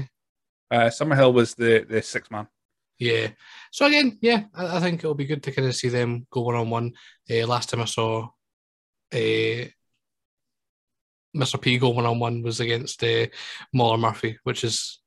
Uh, 0.70 0.90
Summerhill 0.90 1.32
was 1.32 1.54
the 1.54 1.86
the 1.88 2.02
six 2.02 2.30
man. 2.30 2.46
Yeah. 2.98 3.28
So 3.72 3.86
again, 3.86 4.18
yeah, 4.20 4.44
I, 4.54 4.76
I, 4.76 4.80
think 4.80 5.00
it'll 5.00 5.14
be 5.14 5.26
good 5.26 5.42
to 5.44 5.52
kind 5.52 5.66
of 5.66 5.74
see 5.74 5.88
them 5.88 6.26
go 6.30 6.42
one 6.42 6.54
on 6.56 6.68
one. 6.68 6.92
Last 7.28 7.70
time 7.70 7.80
I 7.80 7.86
saw 7.86 8.28
uh, 9.12 9.64
Mr. 11.34 11.60
P 11.60 11.78
go 11.78 11.90
one 11.90 12.06
on 12.06 12.18
one 12.18 12.42
was 12.42 12.60
against 12.60 13.02
uh, 13.02 13.26
Mauler 13.72 13.98
Murphy, 13.98 14.38
which 14.44 14.62
is 14.64 15.00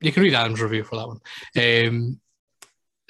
you 0.00 0.12
can 0.12 0.22
read 0.22 0.34
Adam's 0.34 0.60
review 0.60 0.84
for 0.84 0.96
that 0.96 1.08
one. 1.08 1.88
Um, 1.88 2.20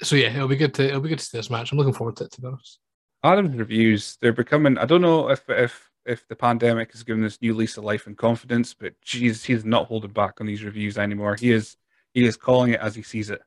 so 0.01 0.15
yeah, 0.15 0.33
it'll 0.33 0.47
be 0.47 0.55
good 0.55 0.73
to 0.75 0.87
it'll 0.87 1.01
be 1.01 1.09
good 1.09 1.19
to 1.19 1.25
see 1.25 1.37
this 1.37 1.49
match. 1.49 1.71
I'm 1.71 1.77
looking 1.77 1.93
forward 1.93 2.17
to 2.17 2.25
it 2.25 2.31
to 2.33 2.41
be 2.41 2.47
honest. 2.47 2.79
Adam's 3.23 3.55
reviews 3.55 4.17
they're 4.21 4.33
becoming. 4.33 4.77
I 4.77 4.85
don't 4.85 5.01
know 5.01 5.29
if 5.29 5.49
if 5.49 5.89
if 6.05 6.27
the 6.27 6.35
pandemic 6.35 6.91
has 6.93 7.03
given 7.03 7.21
this 7.21 7.41
new 7.41 7.53
lease 7.53 7.77
of 7.77 7.83
life 7.83 8.07
and 8.07 8.17
confidence, 8.17 8.73
but 8.73 8.93
geez, 9.01 9.43
he's 9.43 9.65
not 9.65 9.87
holding 9.87 10.11
back 10.11 10.39
on 10.39 10.47
these 10.47 10.63
reviews 10.63 10.97
anymore. 10.97 11.35
He 11.35 11.51
is 11.51 11.75
he 12.13 12.25
is 12.25 12.37
calling 12.37 12.73
it 12.73 12.79
as 12.79 12.95
he 12.95 13.03
sees 13.03 13.29
it. 13.29 13.41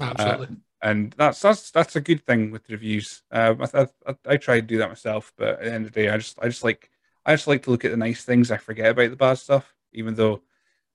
Absolutely. 0.00 0.46
Uh, 0.46 0.58
and 0.82 1.14
that's 1.16 1.40
that's 1.40 1.70
that's 1.70 1.96
a 1.96 2.00
good 2.00 2.24
thing 2.26 2.50
with 2.50 2.68
reviews. 2.70 3.22
Uh, 3.30 3.54
I, 3.74 3.86
I, 4.06 4.14
I 4.26 4.36
try 4.38 4.56
to 4.56 4.66
do 4.66 4.78
that 4.78 4.88
myself, 4.88 5.32
but 5.36 5.48
at 5.48 5.60
the 5.60 5.72
end 5.72 5.86
of 5.86 5.92
the 5.92 6.00
day, 6.00 6.08
I 6.08 6.16
just 6.16 6.38
I 6.40 6.46
just 6.48 6.64
like 6.64 6.90
I 7.24 7.34
just 7.34 7.46
like 7.46 7.62
to 7.64 7.70
look 7.70 7.84
at 7.84 7.90
the 7.90 7.96
nice 7.96 8.24
things. 8.24 8.50
I 8.50 8.56
forget 8.56 8.90
about 8.90 9.10
the 9.10 9.16
bad 9.16 9.34
stuff, 9.34 9.74
even 9.92 10.14
though 10.14 10.42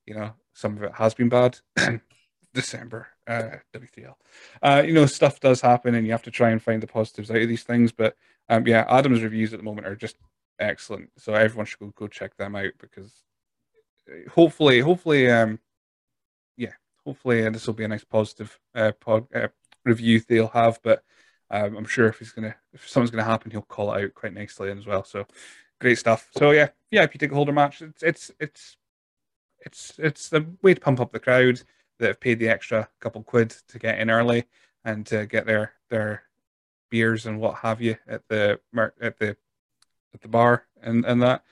you 0.04 0.14
know 0.14 0.32
some 0.56 0.76
of 0.78 0.82
it 0.82 0.92
has 0.94 1.12
been 1.14 1.28
bad. 1.28 1.58
December, 2.54 3.08
uh, 3.26 3.56
WTL. 3.74 4.14
Uh, 4.62 4.82
you 4.84 4.94
know, 4.94 5.04
stuff 5.04 5.38
does 5.38 5.60
happen, 5.60 5.94
and 5.94 6.06
you 6.06 6.12
have 6.12 6.22
to 6.22 6.30
try 6.30 6.50
and 6.50 6.62
find 6.62 6.82
the 6.82 6.86
positives 6.86 7.30
out 7.30 7.36
of 7.36 7.48
these 7.48 7.62
things. 7.62 7.92
But 7.92 8.16
um, 8.48 8.66
yeah, 8.66 8.86
Adam's 8.88 9.22
reviews 9.22 9.52
at 9.52 9.58
the 9.58 9.64
moment 9.64 9.86
are 9.86 9.94
just 9.94 10.16
excellent. 10.58 11.10
So 11.18 11.34
everyone 11.34 11.66
should 11.66 11.80
go 11.80 11.92
go 11.94 12.08
check 12.08 12.34
them 12.38 12.56
out 12.56 12.72
because 12.80 13.12
uh, 14.10 14.30
hopefully, 14.30 14.80
hopefully, 14.80 15.30
um, 15.30 15.58
yeah, 16.56 16.72
hopefully 17.04 17.46
uh, 17.46 17.50
this 17.50 17.66
will 17.66 17.74
be 17.74 17.84
a 17.84 17.88
nice 17.88 18.04
positive 18.04 18.58
uh, 18.74 18.92
pod, 18.98 19.26
uh, 19.34 19.48
review 19.84 20.20
they'll 20.20 20.48
have. 20.48 20.80
But 20.82 21.04
um, 21.50 21.76
I'm 21.76 21.84
sure 21.84 22.08
if 22.08 22.18
he's 22.18 22.32
gonna, 22.32 22.56
if 22.72 22.88
something's 22.88 23.10
gonna 23.10 23.24
happen, 23.24 23.50
he'll 23.50 23.60
call 23.60 23.92
it 23.92 24.02
out 24.02 24.14
quite 24.14 24.32
nicely 24.32 24.70
as 24.70 24.86
well. 24.86 25.04
So 25.04 25.26
great 25.78 25.98
stuff. 25.98 26.30
So 26.38 26.52
yeah, 26.52 26.68
VIP 26.90 27.12
ticket 27.12 27.32
holder 27.32 27.52
match. 27.52 27.82
It's 27.82 28.02
it's 28.02 28.30
it's 28.40 28.78
it's 29.66 29.92
it's 29.98 30.32
a 30.32 30.46
way 30.62 30.72
to 30.72 30.80
pump 30.80 31.00
up 31.00 31.12
the 31.12 31.20
crowd 31.20 31.60
that 31.98 32.06
have 32.06 32.20
paid 32.20 32.38
the 32.38 32.48
extra 32.48 32.88
couple 33.00 33.22
quid 33.22 33.54
to 33.68 33.78
get 33.78 33.98
in 33.98 34.10
early 34.10 34.44
and 34.84 35.04
to 35.06 35.26
get 35.26 35.44
their 35.44 35.72
their 35.90 36.22
beers 36.88 37.26
and 37.26 37.40
what 37.40 37.56
have 37.56 37.82
you 37.82 37.96
at 38.06 38.22
the 38.28 38.60
at 39.00 39.18
the 39.18 39.36
at 40.14 40.20
the 40.22 40.28
bar 40.28 40.66
and 40.80 41.04
and 41.04 41.20
that. 41.22 41.42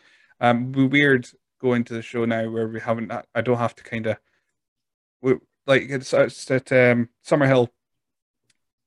Um, 0.40 0.72
we 0.72 0.86
weird 0.86 1.28
going 1.60 1.84
to 1.84 1.94
the 1.94 2.02
show 2.02 2.24
now 2.24 2.48
where 2.48 2.68
we 2.68 2.80
haven't. 2.80 3.12
I 3.34 3.40
don't 3.40 3.58
have 3.58 3.74
to 3.76 3.82
kind 3.82 4.06
of 4.06 4.18
like 5.66 5.86
it's, 5.88 6.12
it's 6.12 6.50
at 6.50 6.70
um, 6.72 7.08
Summerhill. 7.26 7.68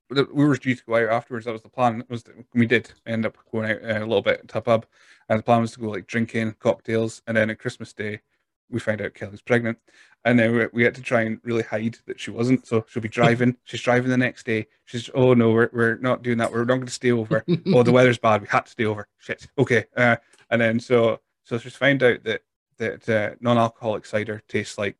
We 0.10 0.46
were 0.46 0.56
due 0.56 0.76
to 0.76 0.84
go 0.86 0.96
out 0.96 1.10
afterwards. 1.10 1.46
That 1.46 1.52
was 1.52 1.64
the 1.64 1.70
plan. 1.70 2.04
Was 2.10 2.24
we 2.54 2.66
did 2.66 2.94
end 3.06 3.26
up 3.26 3.38
going 3.52 3.70
out 3.70 3.84
uh, 3.84 4.00
a 4.00 4.08
little 4.08 4.22
bit 4.22 4.48
to 4.48 4.62
pub, 4.62 4.86
and 5.28 5.38
the 5.38 5.44
plan 5.44 5.62
was 5.62 5.74
to 5.74 5.80
go 5.82 5.90
like 5.90 6.08
drinking 6.08 6.56
cocktails, 6.60 7.22
and 7.28 7.36
then 7.36 7.50
at 7.50 7.60
Christmas 7.60 7.92
Day, 7.92 8.22
we 8.70 8.80
find 8.80 9.02
out 9.02 9.14
Kelly's 9.14 9.42
pregnant, 9.42 9.78
and 10.26 10.38
then 10.40 10.56
we, 10.56 10.68
we 10.74 10.84
had 10.84 10.96
to 10.96 11.02
try 11.02 11.22
and 11.22 11.40
really 11.44 11.64
hide 11.64 11.98
that 12.06 12.20
she 12.20 12.32
wasn't. 12.32 12.68
So 12.68 12.86
she'll 12.88 13.02
be 13.02 13.10
driving. 13.10 13.58
She's 13.64 13.82
driving 13.82 14.10
the 14.10 14.18
next 14.18 14.46
day. 14.46 14.68
She's 14.86 15.10
oh 15.14 15.34
no, 15.34 15.52
we're 15.52 15.70
we're 15.74 15.98
not 15.98 16.24
doing 16.24 16.38
that. 16.40 16.52
We're 16.52 16.66
not 16.66 16.76
going 16.76 16.86
to 16.86 16.92
stay 16.92 17.12
over. 17.12 17.44
oh, 17.74 17.84
the 17.84 17.92
weather's 17.92 18.18
bad. 18.18 18.42
We 18.42 18.48
had 18.48 18.66
to 18.66 18.72
stay 18.72 18.86
over. 18.86 19.08
Shit. 19.18 19.48
Okay. 19.58 19.86
Uh, 19.96 20.18
and 20.50 20.62
then 20.62 20.80
so 20.80 21.20
so 21.44 21.58
she's 21.58 21.76
found 21.76 22.04
out 22.04 22.24
that 22.24 22.42
that 22.78 23.10
uh, 23.10 23.36
non-alcoholic 23.42 24.06
cider 24.06 24.44
tastes 24.48 24.78
like 24.78 24.98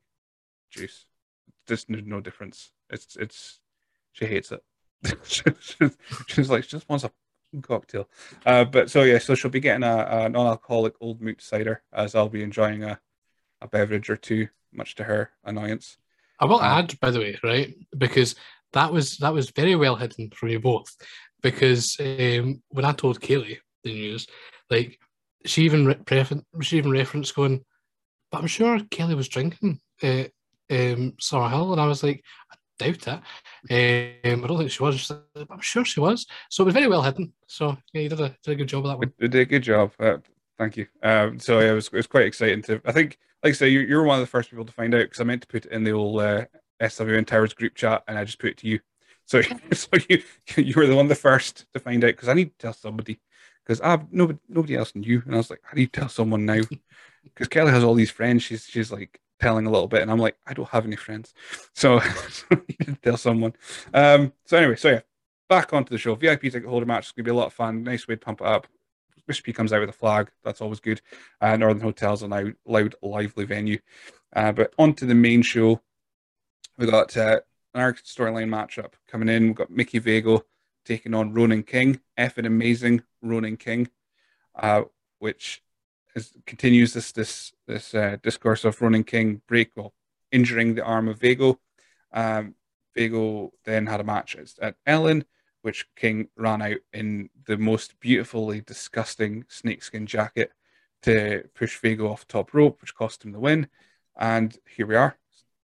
juice 0.72 1.06
just 1.68 1.90
no 1.90 2.22
difference. 2.22 2.72
It's 2.90 3.16
it's 3.18 3.60
she 4.14 4.26
hates 4.26 4.52
it. 4.52 4.64
she's, 6.28 6.50
like 6.50 6.64
she 6.64 6.72
just 6.72 6.90
wants 6.90 7.04
a 7.04 7.12
cocktail. 7.62 8.10
Uh, 8.46 8.64
but 8.64 8.90
so 8.90 9.04
yeah, 9.04 9.20
so 9.20 9.36
she'll 9.36 9.52
be 9.52 9.60
getting 9.60 9.84
a, 9.84 10.08
a 10.10 10.30
non-alcoholic 10.30 10.96
Old 11.00 11.22
Mout 11.22 11.42
cider 11.42 11.84
as 11.94 12.16
I'll 12.16 12.30
be 12.30 12.42
enjoying 12.42 12.84
a 12.84 13.00
a 13.62 13.68
beverage 13.68 14.10
or 14.10 14.18
two, 14.18 14.48
much 14.74 14.96
to 14.96 15.04
her 15.04 15.32
annoyance. 15.44 15.98
I 16.40 16.46
will 16.46 16.60
uh, 16.60 16.80
add, 16.80 17.00
by 17.00 17.12
the 17.12 17.20
way, 17.20 17.40
right, 17.44 17.76
because 17.98 18.36
that 18.74 18.92
was 18.92 19.18
that 19.18 19.34
was 19.34 19.50
very 19.52 19.76
well 19.76 19.96
hidden 19.96 20.30
from 20.32 20.50
you 20.50 20.60
both. 20.60 20.96
Because 21.42 21.96
um, 22.00 22.62
when 22.70 22.86
I 22.86 22.92
told 22.94 23.22
Kaylee 23.22 23.60
the 23.84 23.94
news, 23.94 24.28
like 24.70 25.00
she 25.46 25.64
even 25.64 25.86
re- 25.86 26.44
she 26.62 26.78
even 26.78 26.92
referenced 26.92 27.36
going, 27.36 27.64
but 28.32 28.40
I'm 28.42 28.48
sure 28.48 28.80
Kelly 28.92 29.16
was 29.16 29.30
drinking 29.30 29.80
uh, 30.04 30.26
um, 30.70 31.14
Summerhill, 31.22 31.72
and 31.72 31.82
I 31.82 31.88
was 31.88 32.04
like, 32.04 32.24
I 32.52 32.56
doubt 32.80 33.08
it. 33.08 34.24
Um, 34.30 34.44
I 34.44 34.48
don't 34.48 34.58
think 34.58 34.72
she 34.72 34.84
was. 34.84 35.12
I'm 35.36 35.62
sure 35.62 35.86
she 35.86 36.00
was. 36.00 36.26
So 36.50 36.64
it 36.64 36.66
was 36.66 36.74
very 36.74 36.88
well 36.88 37.02
hidden. 37.02 37.34
So 37.48 37.78
yeah, 37.94 38.02
you 38.02 38.10
did 38.10 38.20
a, 38.22 38.36
did 38.44 38.52
a 38.52 38.56
good 38.56 38.68
job 38.68 38.86
of 38.86 38.92
that 38.92 38.98
one. 38.98 39.14
We 39.20 39.28
did 39.28 39.42
a 39.42 39.46
good 39.46 39.64
job. 39.64 39.92
Uh, 40.00 40.18
thank 40.58 40.78
you. 40.78 40.88
Um, 41.04 41.40
so 41.40 41.60
yeah, 41.60 41.72
it 41.72 41.76
was, 41.76 41.88
it 41.88 41.94
was 41.94 42.08
quite 42.08 42.26
exciting 42.26 42.62
to. 42.64 42.82
I 42.86 42.92
think, 42.92 43.18
like 43.44 43.52
I 43.52 43.54
say, 43.54 43.70
you, 43.70 43.82
you 43.82 43.96
were 43.98 44.04
one 44.04 44.20
of 44.20 44.22
the 44.22 44.30
first 44.30 44.50
people 44.50 44.66
to 44.66 44.74
find 44.74 44.94
out 44.94 45.04
because 45.04 45.20
I 45.20 45.24
meant 45.24 45.42
to 45.42 45.48
put 45.48 45.66
it 45.66 45.72
in 45.72 45.84
the 45.84 45.92
old 45.92 46.22
uh, 46.22 46.46
SWN 46.82 47.26
Towers 47.26 47.54
group 47.54 47.76
chat, 47.76 48.04
and 48.08 48.18
I 48.18 48.24
just 48.24 48.40
put 48.40 48.52
it 48.52 48.58
to 48.58 48.68
you. 48.68 48.80
So, 49.26 49.42
so 49.74 49.88
you 50.10 50.24
you 50.56 50.74
were 50.76 50.88
the 50.88 50.96
one 50.96 51.08
the 51.08 51.16
first 51.16 51.66
to 51.74 51.80
find 51.80 52.04
out 52.04 52.08
because 52.08 52.30
I 52.30 52.34
need 52.34 52.52
to 52.52 52.58
tell 52.58 52.74
somebody 52.74 53.20
because 53.64 53.82
I've 53.82 54.12
nobody 54.12 54.40
nobody 54.48 54.76
else 54.76 54.96
knew, 54.96 55.22
and 55.26 55.34
I 55.34 55.38
was 55.38 55.50
like, 55.50 55.62
I 55.72 55.76
need 55.76 55.94
to 55.94 56.00
tell 56.00 56.10
someone 56.10 56.46
now? 56.46 56.62
Because 57.24 57.50
Kelly 57.50 57.72
has 57.72 57.84
all 57.84 57.94
these 57.94 58.10
friends. 58.10 58.44
She's 58.44 58.64
she's 58.64 58.90
like 58.90 59.20
telling 59.42 59.66
a 59.66 59.70
little 59.70 59.90
bit, 59.90 60.02
and 60.02 60.10
I'm 60.10 60.18
like, 60.18 60.38
I 60.48 60.54
don't 60.54 60.70
have 60.70 60.86
any 60.86 60.96
friends, 60.96 61.34
so, 61.76 62.00
so 62.00 62.46
tell 63.04 63.18
someone. 63.18 63.52
Um, 63.94 64.32
so 64.46 64.56
anyway, 64.58 64.78
so 64.78 64.92
yeah, 64.92 65.02
back 65.50 65.74
onto 65.74 65.90
the 65.90 65.98
show. 65.98 66.16
VIP 66.16 66.44
ticket 66.44 66.66
holder 66.66 66.86
match 66.86 67.08
is 67.08 67.12
gonna 67.12 67.26
be 67.26 67.32
a 67.32 67.34
lot 67.34 67.48
of 67.48 67.54
fun. 67.54 67.84
Nice 67.84 68.08
way 68.08 68.16
to 68.16 68.22
pump 68.22 68.40
it 68.40 68.48
up. 68.48 68.66
Recipe 69.28 69.54
comes 69.54 69.74
out 69.74 69.82
with 69.82 69.90
a 69.90 69.94
flag. 69.94 70.32
That's 70.44 70.62
always 70.62 70.80
good. 70.80 71.02
Uh, 71.42 71.58
Northern 71.58 71.82
Hotels 71.82 72.24
are 72.24 72.28
now 72.28 72.52
loud, 72.66 72.96
lively 73.02 73.46
venue. 73.46 73.80
Uh, 74.36 74.52
but 74.52 74.74
onto 74.78 75.06
the 75.06 75.16
main 75.16 75.42
show. 75.42 75.82
We 76.78 76.86
got 76.86 77.18
uh, 77.18 77.40
our 77.74 77.94
storyline 77.94 78.50
matchup 78.50 78.94
coming 79.08 79.30
in. 79.30 79.48
We've 79.48 79.56
got 79.56 79.72
Mickey 79.72 80.00
Vago 80.00 80.46
taking 80.86 81.14
on 81.14 81.34
Ronan 81.34 81.64
King. 81.64 82.00
F 82.16 82.36
Effing 82.36 82.46
amazing 82.46 83.04
Ronan 83.22 83.58
King, 83.58 83.90
uh, 84.56 84.84
which 85.20 85.62
is, 86.16 86.34
continues 86.46 86.94
this 86.94 87.12
this 87.12 87.52
this 87.68 87.94
uh, 87.94 88.18
discourse 88.22 88.64
of 88.64 88.82
Ronan 88.82 89.04
King 89.04 89.42
break 89.48 89.72
well, 89.76 89.94
injuring 90.32 90.76
the 90.76 90.84
arm 90.84 91.08
of 91.08 91.20
Vago. 91.20 91.60
Um, 92.14 92.56
Vago 92.96 93.54
then 93.66 93.86
had 93.86 94.00
a 94.00 94.04
match 94.04 94.36
at 94.62 94.76
Ellon, 94.86 95.26
which 95.68 95.86
King 95.98 96.30
ran 96.38 96.62
out 96.62 96.78
in 96.94 97.30
the 97.46 97.58
most 97.58 98.00
beautifully 98.00 98.62
disgusting 98.62 99.44
snakeskin 99.50 100.06
jacket 100.06 100.54
to 101.02 101.44
push 101.56 101.78
Vago 101.80 102.10
off 102.10 102.26
top 102.26 102.54
rope, 102.54 102.80
which 102.80 102.96
cost 102.96 103.26
him 103.26 103.34
the 103.34 103.40
win. 103.42 103.68
And 104.18 104.58
here 104.66 104.88
we 104.88 104.96
are, 104.96 105.18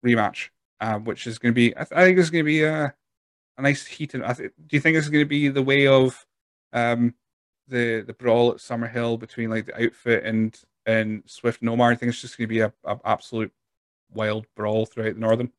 rematch, 0.03 0.49
uh, 0.81 0.99
which 0.99 1.27
is 1.27 1.39
going 1.39 1.53
to 1.53 1.55
be. 1.55 1.77
I, 1.77 1.85
th- 1.85 1.93
I 1.93 2.05
think 2.05 2.19
it's 2.19 2.31
going 2.31 2.43
to 2.43 2.51
be 2.51 2.63
a, 2.63 2.95
a 3.59 3.63
nice 3.63 3.85
heat. 3.85 4.13
Th- 4.13 4.23
do 4.25 4.51
you 4.71 4.81
think 4.81 4.97
it's 4.97 5.11
going 5.11 5.27
to 5.27 5.29
be 5.29 5.49
the 5.49 5.63
way 5.63 5.87
of 5.87 6.25
um, 6.73 7.13
the 7.69 8.01
the 8.01 8.15
brawl 8.15 8.51
at 8.51 8.61
Summerhill 8.61 9.19
between 9.19 9.51
like 9.51 9.67
the 9.67 9.85
outfit 9.85 10.25
and 10.25 10.59
and 10.87 11.23
Swift 11.27 11.61
Nomar. 11.61 11.93
I 11.93 11.97
think 11.97 12.13
it's 12.13 12.23
just 12.23 12.39
going 12.39 12.49
to 12.49 12.55
be 12.55 12.61
a, 12.61 12.73
a, 12.87 12.99
absolute 13.05 13.53
wild 14.11 14.47
brawl 14.57 14.87
throughout 14.87 15.17
the 15.17 15.21
Northern. 15.21 15.53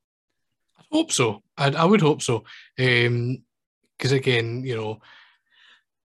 I 0.80 0.84
hope 0.92 1.12
so. 1.12 1.44
I, 1.56 1.70
I 1.70 1.86
would 1.86 2.02
hope 2.02 2.24
so. 2.24 2.46
Because 4.04 4.12
again, 4.12 4.64
you 4.66 4.76
know, 4.76 5.00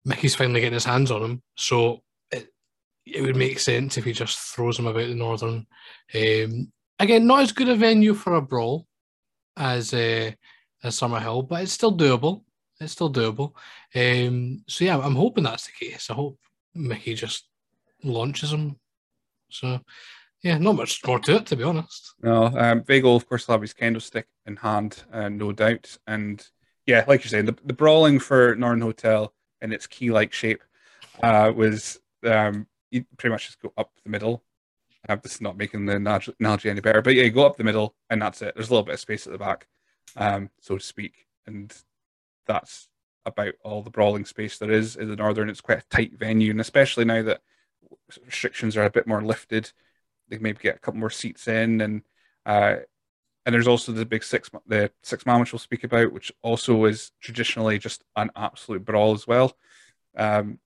Mickey's 0.05 0.37
finally 0.37 0.61
getting 0.61 0.75
his 0.75 0.85
hands 0.85 1.11
on 1.11 1.23
him, 1.23 1.43
so 1.57 2.03
it, 2.31 2.49
it 3.05 3.23
would 3.23 3.37
make 3.37 3.59
sense 3.59 3.99
if 3.99 4.05
he 4.05 4.13
just 4.13 4.39
throws 4.39 4.79
him 4.79 4.87
about 4.87 5.09
the 5.09 5.15
Northern. 5.15 5.67
Um, 6.15 6.73
again, 7.01 7.27
not 7.27 7.43
as 7.43 7.53
good 7.53 7.69
a 7.69 7.75
venue 7.75 8.15
for 8.15 8.37
a 8.37 8.41
brawl 8.41 8.87
as 9.57 9.93
uh, 9.93 10.31
as 10.85 10.99
Summerhill, 11.01 11.49
but 11.49 11.63
it's 11.63 11.73
still 11.73 11.97
doable 11.97 12.43
it's 12.81 12.93
still 12.93 13.13
doable. 13.13 13.53
Um, 13.95 14.65
so 14.67 14.85
yeah, 14.85 14.99
I'm 14.99 15.15
hoping 15.15 15.45
that's 15.45 15.67
the 15.67 15.73
case. 15.73 16.09
I 16.11 16.15
hope 16.15 16.39
Mickey 16.75 17.15
just 17.15 17.47
launches 18.03 18.53
him. 18.53 18.77
So 19.51 19.81
yeah, 20.43 20.59
not 20.59 20.77
much 20.77 21.05
more 21.07 21.19
to 21.21 21.37
it, 21.37 21.47
to 21.47 21.57
be 21.57 21.65
honest. 21.65 22.15
No, 22.23 22.47
um, 22.47 22.85
of 22.89 23.29
course, 23.29 23.47
will 23.47 23.55
have 23.55 23.61
his 23.61 23.75
candlestick 23.75 24.27
in 24.47 24.57
hand, 24.57 25.03
uh, 25.13 25.29
no 25.29 25.53
doubt. 25.53 25.99
And 26.07 26.45
yeah, 26.91 27.05
like 27.07 27.23
you're 27.23 27.31
saying, 27.31 27.47
the, 27.47 27.57
the 27.65 27.73
brawling 27.73 28.19
for 28.19 28.57
Northern 28.57 28.81
Hotel 28.81 29.33
in 29.63 29.73
its 29.73 29.87
key 29.87 30.11
like 30.11 30.33
shape 30.33 30.63
uh, 31.23 31.53
was 31.55 32.01
um, 32.25 32.67
you 32.91 33.05
pretty 33.17 33.33
much 33.33 33.47
just 33.47 33.63
go 33.63 33.73
up 33.79 33.93
the 34.03 34.11
middle. 34.11 34.43
Uh, 35.09 35.17
this 35.17 35.37
is 35.37 35.41
not 35.41 35.57
making 35.57 35.87
the 35.87 35.97
analogy 35.97 36.69
any 36.69 36.81
better, 36.81 37.01
but 37.01 37.15
yeah, 37.15 37.23
you 37.23 37.31
go 37.31 37.47
up 37.47 37.57
the 37.57 37.65
middle 37.65 37.95
and 38.11 38.21
that's 38.21 38.43
it. 38.43 38.55
There's 38.55 38.69
a 38.69 38.73
little 38.73 38.85
bit 38.85 38.95
of 38.95 39.01
space 39.01 39.27
at 39.27 39.33
the 39.33 39.39
back, 39.39 39.69
um, 40.17 40.51
so 40.61 40.77
to 40.77 40.85
speak. 40.85 41.27
And 41.47 41.73
that's 42.47 42.89
about 43.25 43.55
all 43.65 43.83
the 43.83 43.91
brawling 43.91 44.25
space 44.25 44.59
there 44.59 44.73
is 44.73 44.97
in 44.97 45.09
the 45.09 45.17
northern. 45.17 45.49
It's 45.49 45.61
quite 45.61 45.79
a 45.79 45.89
tight 45.91 46.19
venue, 46.19 46.51
and 46.51 46.61
especially 46.61 47.05
now 47.05 47.23
that 47.23 47.41
restrictions 48.27 48.77
are 48.77 48.85
a 48.85 48.91
bit 48.91 49.07
more 49.07 49.23
lifted, 49.23 49.71
they 50.29 50.39
maybe 50.39 50.59
get 50.61 50.77
a 50.77 50.81
couple 50.81 51.01
more 51.01 51.11
seats 51.11 51.47
in, 51.47 51.81
and 51.81 52.03
uh, 52.45 52.77
and 53.45 53.55
there's 53.55 53.69
also 53.69 53.93
the 53.93 54.07
big 54.07 54.23
six, 54.23 54.51
the 54.67 54.91
six 55.03 55.27
man 55.27 55.41
which 55.41 55.53
we'll 55.53 55.59
speak 55.59 55.85
about, 55.85 56.13
which 56.13 56.33
also 56.43 56.85
is 56.85 57.13
traditionally 57.21 57.79
just 57.79 58.05
an 58.17 58.31
absolute 58.37 58.85
brawl 58.85 59.13
as 59.13 59.27
well. 59.27 59.57
Um, 60.17 60.59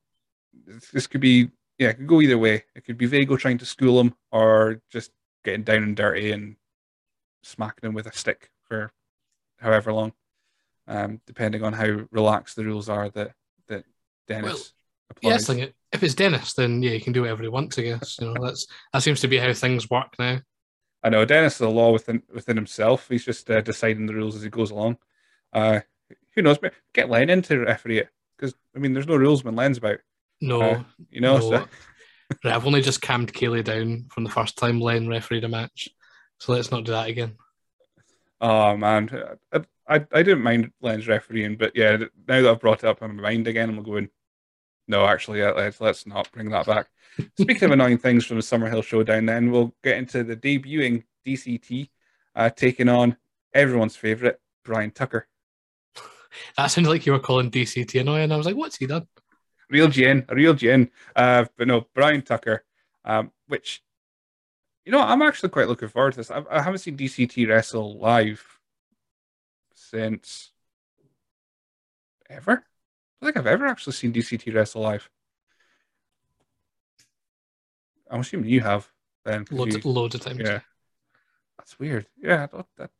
this 0.92 1.06
could 1.06 1.20
be, 1.20 1.50
yeah, 1.78 1.88
it 1.88 1.94
could 1.94 2.06
go 2.06 2.20
either 2.20 2.38
way. 2.38 2.64
It 2.74 2.84
could 2.84 2.98
be 2.98 3.06
Vago 3.06 3.36
trying 3.36 3.58
to 3.58 3.66
school 3.66 4.00
him, 4.00 4.14
or 4.30 4.80
just 4.90 5.10
getting 5.44 5.62
down 5.62 5.82
and 5.82 5.96
dirty 5.96 6.32
and 6.32 6.56
smacking 7.42 7.88
him 7.88 7.94
with 7.94 8.06
a 8.06 8.12
stick 8.12 8.50
for 8.68 8.92
however 9.58 9.92
long 9.92 10.12
um, 10.86 11.20
depending 11.26 11.62
on 11.62 11.72
how 11.72 12.06
relaxed 12.10 12.56
the 12.56 12.64
rules 12.64 12.88
are 12.88 13.08
that 13.10 13.32
that 13.68 13.84
Dennis 14.28 14.44
well, 15.22 15.32
applies. 15.32 15.48
Yes, 15.58 15.68
if 15.92 16.02
it's 16.02 16.14
Dennis, 16.14 16.54
then 16.54 16.82
yeah, 16.82 16.90
he 16.90 17.00
can 17.00 17.12
do 17.12 17.22
whatever 17.22 17.42
he 17.42 17.48
wants. 17.48 17.78
I 17.78 17.82
guess 17.82 18.18
you 18.20 18.32
know 18.32 18.44
that's 18.44 18.66
that 18.92 19.02
seems 19.02 19.20
to 19.20 19.28
be 19.28 19.38
how 19.38 19.52
things 19.52 19.90
work 19.90 20.14
now. 20.18 20.40
I 21.04 21.10
know 21.10 21.24
Dennis 21.26 21.56
is 21.56 21.60
a 21.60 21.68
law 21.68 21.92
within 21.92 22.22
within 22.32 22.56
himself. 22.56 23.08
He's 23.08 23.24
just 23.24 23.50
uh, 23.50 23.60
deciding 23.60 24.06
the 24.06 24.14
rules 24.14 24.34
as 24.34 24.42
he 24.42 24.48
goes 24.48 24.70
along. 24.70 24.96
Uh, 25.52 25.80
who 26.34 26.42
knows? 26.42 26.58
But 26.58 26.72
Get 26.94 27.10
Len 27.10 27.28
in 27.28 27.42
to 27.42 27.58
referee 27.58 27.98
it 27.98 28.08
because 28.36 28.54
I 28.74 28.78
mean, 28.78 28.94
there's 28.94 29.06
no 29.06 29.16
rules 29.16 29.44
when 29.44 29.54
Len's 29.54 29.78
about. 29.78 29.98
No, 30.40 30.62
uh, 30.62 30.82
you 31.10 31.20
know. 31.20 31.36
No. 31.36 31.50
So. 31.50 31.68
right, 32.44 32.54
I've 32.54 32.66
only 32.66 32.80
just 32.80 33.02
calmed 33.02 33.34
Kaylee 33.34 33.62
down 33.62 34.06
from 34.10 34.24
the 34.24 34.30
first 34.30 34.56
time 34.56 34.80
Len 34.80 35.06
refereed 35.06 35.44
a 35.44 35.48
match, 35.48 35.90
so 36.38 36.52
let's 36.52 36.70
not 36.70 36.84
do 36.84 36.92
that 36.92 37.08
again. 37.08 37.34
Oh 38.40 38.74
man, 38.76 39.10
I, 39.52 39.96
I 40.12 40.22
didn't 40.22 40.42
mind 40.42 40.72
Len's 40.80 41.06
refereeing, 41.06 41.56
but 41.56 41.72
yeah, 41.74 41.96
now 42.26 42.42
that 42.42 42.50
I've 42.50 42.60
brought 42.60 42.82
it 42.82 42.88
up 42.88 43.02
in 43.02 43.16
my 43.16 43.22
mind 43.22 43.46
again, 43.46 43.68
I'm 43.68 43.82
going, 43.82 44.08
no, 44.86 45.06
actually, 45.06 45.42
let's 45.42 45.80
let's 45.80 46.06
not 46.06 46.30
bring 46.32 46.50
that 46.50 46.66
back. 46.66 46.88
Speaking 47.38 47.66
of 47.66 47.70
annoying 47.72 47.98
things 47.98 48.24
from 48.24 48.36
the 48.36 48.42
Summerhill 48.42 48.84
Showdown, 48.84 49.26
then 49.26 49.50
we'll 49.50 49.74
get 49.82 49.96
into 49.96 50.24
the 50.24 50.36
debuting 50.36 51.04
DCT, 51.26 51.88
uh, 52.34 52.50
taking 52.50 52.88
on 52.88 53.16
everyone's 53.52 53.96
favorite 53.96 54.40
Brian 54.64 54.90
Tucker. 54.90 55.28
That 56.56 56.66
sounded 56.66 56.90
like 56.90 57.06
you 57.06 57.12
were 57.12 57.20
calling 57.20 57.48
DCT 57.48 58.00
annoying. 58.00 58.32
I 58.32 58.36
was 58.36 58.44
like, 58.44 58.56
what's 58.56 58.76
he 58.76 58.88
done? 58.88 59.06
Real 59.70 59.86
Jen, 59.86 60.24
a 60.28 60.34
real 60.34 60.52
Jen. 60.52 60.90
Uh, 61.14 61.44
but 61.56 61.68
no, 61.68 61.86
Brian 61.94 62.22
Tucker, 62.22 62.64
um, 63.04 63.30
which 63.46 63.84
you 64.84 64.92
know, 64.92 65.00
I'm 65.00 65.22
actually 65.22 65.48
quite 65.48 65.68
looking 65.68 65.88
forward 65.88 66.12
to 66.12 66.16
this. 66.18 66.30
I, 66.30 66.42
I 66.50 66.60
haven't 66.60 66.80
seen 66.80 66.96
DCT 66.96 67.48
wrestle 67.48 67.98
live 67.98 68.44
since 69.74 70.50
ever. 72.28 72.64
I 73.24 73.28
don't 73.28 73.32
think 73.32 73.46
I've 73.46 73.52
ever 73.54 73.66
actually 73.66 73.94
seen 73.94 74.12
DCT 74.12 74.54
wrestle 74.54 74.82
live. 74.82 75.08
I'm 78.10 78.20
assuming 78.20 78.50
you 78.50 78.60
have 78.60 78.86
then. 79.24 79.46
Loads, 79.50 79.82
you, 79.82 79.90
loads 79.90 80.14
of 80.14 80.20
times. 80.20 80.40
Yeah. 80.44 80.60
That's 81.56 81.78
weird. 81.78 82.06
Yeah, 82.20 82.48
that, 82.76 82.90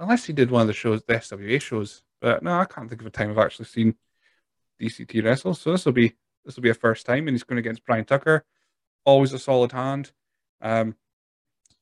unless 0.00 0.24
he 0.24 0.32
did 0.32 0.50
one 0.50 0.62
of 0.62 0.66
the 0.66 0.72
shows, 0.72 1.04
the 1.04 1.14
SWA 1.14 1.62
shows. 1.62 2.02
But 2.20 2.42
no, 2.42 2.58
I 2.58 2.64
can't 2.64 2.88
think 2.88 3.02
of 3.02 3.06
a 3.06 3.10
time 3.10 3.30
I've 3.30 3.38
actually 3.38 3.66
seen 3.66 3.94
DCT 4.80 5.22
wrestle. 5.22 5.54
So 5.54 5.70
this 5.70 5.86
will 5.86 5.92
be 5.92 6.16
this 6.44 6.56
will 6.56 6.64
be 6.64 6.70
a 6.70 6.74
first 6.74 7.06
time, 7.06 7.28
and 7.28 7.30
he's 7.30 7.44
going 7.44 7.60
against 7.60 7.86
Brian 7.86 8.04
Tucker. 8.04 8.44
Always 9.04 9.32
a 9.32 9.38
solid 9.38 9.70
hand. 9.70 10.10
Um, 10.60 10.96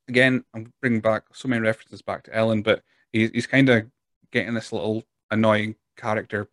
again, 0.07 0.45
I'm 0.53 0.71
bringing 0.83 1.01
back 1.01 1.23
so 1.33 1.49
many 1.49 1.63
references 1.63 2.03
back 2.03 2.25
to 2.25 2.37
Ellen, 2.37 2.61
but 2.61 2.83
he's 3.11 3.31
he's 3.31 3.47
kind 3.47 3.71
of 3.71 3.87
getting 4.33 4.53
this 4.53 4.71
little 4.71 5.03
annoying 5.31 5.77
character 5.97 6.51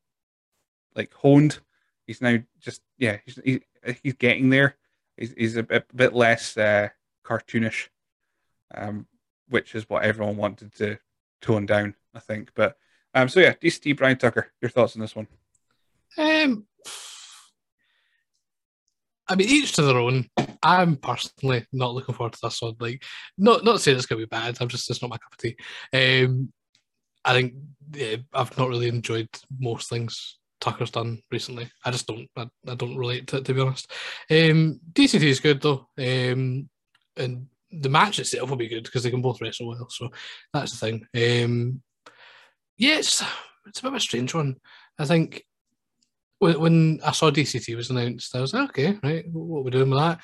like 0.98 1.14
honed. 1.14 1.60
He's 2.06 2.22
now 2.22 2.38
just 2.60 2.82
yeah, 2.98 3.18
he's 3.26 3.40
he's, 3.44 3.60
he's 4.04 4.14
getting 4.16 4.50
there. 4.50 4.76
He's, 5.16 5.34
he's 5.38 5.56
a 5.56 5.64
bit, 5.64 5.86
bit 5.96 6.14
less 6.14 6.58
uh, 6.58 6.90
cartoonish, 7.26 7.88
um, 8.76 9.08
which 9.50 9.76
is 9.76 9.90
what 9.90 10.04
everyone 10.04 10.38
wanted 10.38 10.74
to 10.76 10.98
tone 11.42 11.66
down, 11.66 11.96
I 12.14 12.20
think. 12.20 12.52
But 12.56 12.78
um, 13.14 13.30
so 13.30 13.40
yeah, 13.40 13.54
DCT 13.54 13.98
Brian 13.98 14.18
Tucker, 14.18 14.52
your 14.62 14.70
thoughts 14.70 14.96
on 14.96 15.02
this 15.02 15.16
one? 15.16 15.28
Um, 16.18 16.66
I 19.28 19.36
mean, 19.36 19.50
each 19.50 19.74
to 19.74 19.82
their 19.82 19.98
own. 19.98 20.28
I'm 20.64 20.96
personally 20.98 21.66
not 21.74 21.94
looking 21.94 22.16
forward 22.16 22.34
to 22.34 22.40
this 22.44 22.62
one. 22.62 22.76
Like, 22.80 23.04
not 23.38 23.64
not 23.64 23.82
saying 23.82 23.98
it's 23.98 24.08
to 24.08 24.16
be 24.16 24.26
bad. 24.26 24.58
I'm 24.60 24.68
just 24.68 24.90
it's 24.90 25.02
not 25.02 25.10
my 25.10 25.18
cup 25.18 25.34
of 25.34 25.38
tea. 25.38 25.56
Um, 25.94 26.52
I 27.26 27.34
think 27.34 27.54
yeah, 27.94 28.18
I've 28.34 28.58
not 28.58 28.70
really 28.70 28.88
enjoyed 28.88 29.30
most 29.60 29.90
things 29.90 30.38
Tucker's 30.60 30.92
done 30.92 31.22
recently. 31.32 31.70
I 31.86 31.92
just 31.92 32.08
don't. 32.08 32.28
I, 32.36 32.48
I 32.68 32.76
don't 32.76 32.98
relate 32.98 33.28
to 33.28 33.38
it 33.38 33.46
to 33.46 33.54
be 33.54 33.62
honest. 33.62 33.92
Um, 34.30 34.80
DCT 34.94 35.24
is 35.24 35.40
good 35.40 35.62
though, 35.62 35.88
um, 35.98 36.70
and 37.16 37.48
the 37.72 37.90
match 37.90 38.20
itself 38.20 38.50
will 38.50 38.58
be 38.58 38.68
good 38.68 38.84
because 38.84 39.04
they 39.04 39.12
can 39.12 39.22
both 39.22 39.42
wrestle 39.42 39.68
well. 39.68 39.90
So 39.90 40.10
that's 40.54 40.78
the 40.78 40.78
thing. 40.78 41.08
Um, 41.16 41.82
yeah, 42.78 42.98
it's, 42.98 43.24
it's 43.68 43.80
a 43.80 43.84
bit 43.84 43.90
of 43.90 43.96
a 43.96 44.00
strange 44.00 44.34
one. 44.34 44.56
I 44.98 45.06
think 45.06 45.44
when, 46.40 46.60
when 46.60 47.00
I 47.04 47.12
saw 47.12 47.30
DCT 47.30 47.76
was 47.76 47.90
announced, 47.90 48.36
I 48.36 48.42
was 48.42 48.54
like, 48.54 48.70
okay, 48.70 48.98
right, 49.04 49.26
what 49.32 49.60
are 49.60 49.64
we 49.64 49.72
doing 49.72 49.90
with 49.90 50.00
that? 50.00 50.20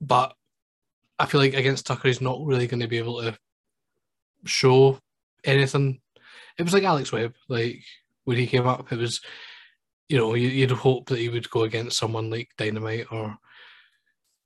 But 0.00 0.34
I 1.18 1.26
feel 1.26 1.40
like 1.40 1.54
against 1.54 1.86
Tucker, 1.86 2.08
he's 2.08 2.20
not 2.20 2.44
really 2.44 2.66
going 2.66 2.80
to 2.80 2.88
be 2.88 2.98
able 2.98 3.22
to 3.22 3.36
show 4.44 4.98
anything. 5.44 6.00
It 6.58 6.62
was 6.62 6.72
like 6.72 6.84
Alex 6.84 7.10
Webb, 7.10 7.34
like 7.48 7.82
when 8.24 8.36
he 8.36 8.46
came 8.46 8.66
up, 8.66 8.92
it 8.92 8.98
was, 8.98 9.20
you 10.08 10.16
know, 10.16 10.34
you'd 10.34 10.70
hope 10.70 11.08
that 11.08 11.18
he 11.18 11.28
would 11.28 11.50
go 11.50 11.64
against 11.64 11.98
someone 11.98 12.30
like 12.30 12.50
Dynamite 12.56 13.06
or 13.10 13.36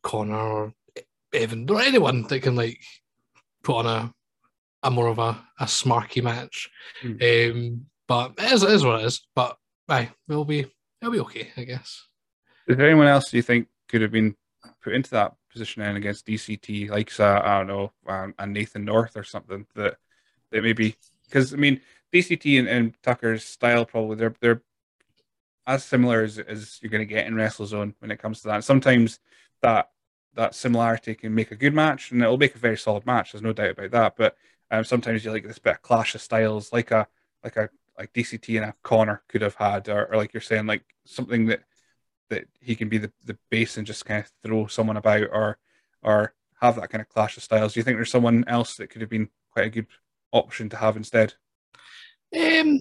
Connor 0.02 0.37
or 0.37 0.75
Evan 1.33 1.69
or 1.71 1.81
anyone 1.81 2.23
that 2.25 2.40
can 2.40 2.57
like 2.57 2.81
put 3.62 3.76
on 3.76 3.87
a 3.87 4.14
a 4.85 4.90
more 4.90 5.07
of 5.07 5.19
a, 5.19 5.38
a 5.61 5.64
smarky 5.64 6.23
match. 6.23 6.69
Mm. 7.02 7.52
Um, 7.52 7.87
but 8.09 8.35
it 8.38 8.52
is, 8.52 8.62
it 8.64 8.71
is 8.71 8.85
what 8.85 9.00
it 9.00 9.07
is. 9.07 9.26
But 9.35 9.57
aye, 9.88 10.11
we'll 10.26 10.45
be 10.45 10.66
it'll 11.00 11.12
be 11.12 11.21
okay, 11.21 11.50
I 11.57 11.64
guess. 11.64 12.04
Is 12.66 12.76
there 12.76 12.87
anyone 12.87 13.07
else 13.07 13.33
you 13.33 13.42
think 13.42 13.69
could 13.88 14.02
have 14.02 14.12
been 14.12 14.35
put 14.83 14.95
into 14.95 15.11
that 15.11 15.35
position 15.50 15.83
then 15.83 15.97
against 15.97 16.26
DCT, 16.26 16.90
like 16.90 17.19
uh, 17.21 17.40
I 17.45 17.59
don't 17.59 17.66
know, 17.69 17.92
um, 18.07 18.35
and 18.38 18.52
Nathan 18.52 18.85
North 18.85 19.16
or 19.16 19.25
something 19.25 19.66
that 19.75 19.97
that 20.50 20.62
maybe 20.62 20.97
because 21.25 21.54
I 21.54 21.57
mean 21.57 21.81
DCT 22.12 22.59
and, 22.59 22.69
and, 22.69 22.95
Tucker's 23.02 23.45
style 23.45 23.85
probably 23.85 24.16
they're 24.16 24.35
they're 24.40 24.62
as 25.66 25.85
similar 25.85 26.23
as, 26.23 26.38
as 26.38 26.78
you're 26.83 26.90
going 26.90 27.07
to 27.07 27.14
get 27.14 27.26
in 27.26 27.35
WrestleZone 27.35 27.95
when 28.00 28.11
it 28.11 28.21
comes 28.21 28.40
to 28.42 28.49
that. 28.49 28.64
Sometimes 28.64 29.21
that 29.62 29.90
that 30.35 30.54
similarity 30.54 31.14
can 31.14 31.35
make 31.35 31.50
a 31.50 31.57
good 31.57 31.75
match, 31.75 32.11
and 32.11 32.23
it'll 32.23 32.38
make 32.38 32.54
a 32.54 32.59
very 32.59 32.78
solid 32.78 33.04
match. 33.04 33.33
There's 33.33 33.42
no 33.42 33.52
doubt 33.52 33.71
about 33.71 33.90
that. 33.90 34.14
But 34.16 34.37
um, 34.71 34.85
sometimes 34.85 35.25
you 35.25 35.31
like 35.31 35.47
this 35.47 35.59
bit 35.59 35.75
of 35.75 35.83
clash 35.83 36.14
of 36.14 36.23
styles, 36.23 36.73
like 36.73 36.90
a 36.90 37.07
like 37.45 37.57
a 37.57 37.69
like 37.99 38.12
DCT 38.12 38.57
and 38.57 38.71
a 38.71 38.75
Connor 38.83 39.23
could 39.28 39.42
have 39.42 39.54
had, 39.54 39.88
or, 39.88 40.07
or 40.07 40.16
like 40.16 40.33
you're 40.33 40.40
saying, 40.40 40.66
like 40.66 40.85
something 41.04 41.47
that 41.47 41.61
that 42.31 42.49
he 42.61 42.75
can 42.75 42.88
be 42.88 42.99
the, 42.99 43.12
the 43.26 43.37
base 43.50 43.76
and 43.76 43.87
just 43.87 44.07
kind 44.07 44.25
of 44.25 44.31
throw 44.42 44.66
someone 44.66 44.97
about, 44.97 45.28
or 45.31 45.59
or 46.02 46.35
have 46.61 46.76
that 46.76 46.90
kind 46.90 47.02
of 47.02 47.09
clash 47.09 47.37
of 47.37 47.42
styles. 47.42 47.75
Do 47.75 47.81
you 47.81 47.85
think 47.85 47.99
there's 47.99 48.11
someone 48.11 48.45
else 48.49 48.76
that 48.76 48.88
could 48.88 49.02
have 49.02 49.11
been 49.11 49.28
quite 49.50 49.66
a 49.66 49.71
good 49.71 49.87
option 50.33 50.69
to 50.71 50.76
have 50.76 50.97
instead? 50.97 51.35
Um, 52.35 52.81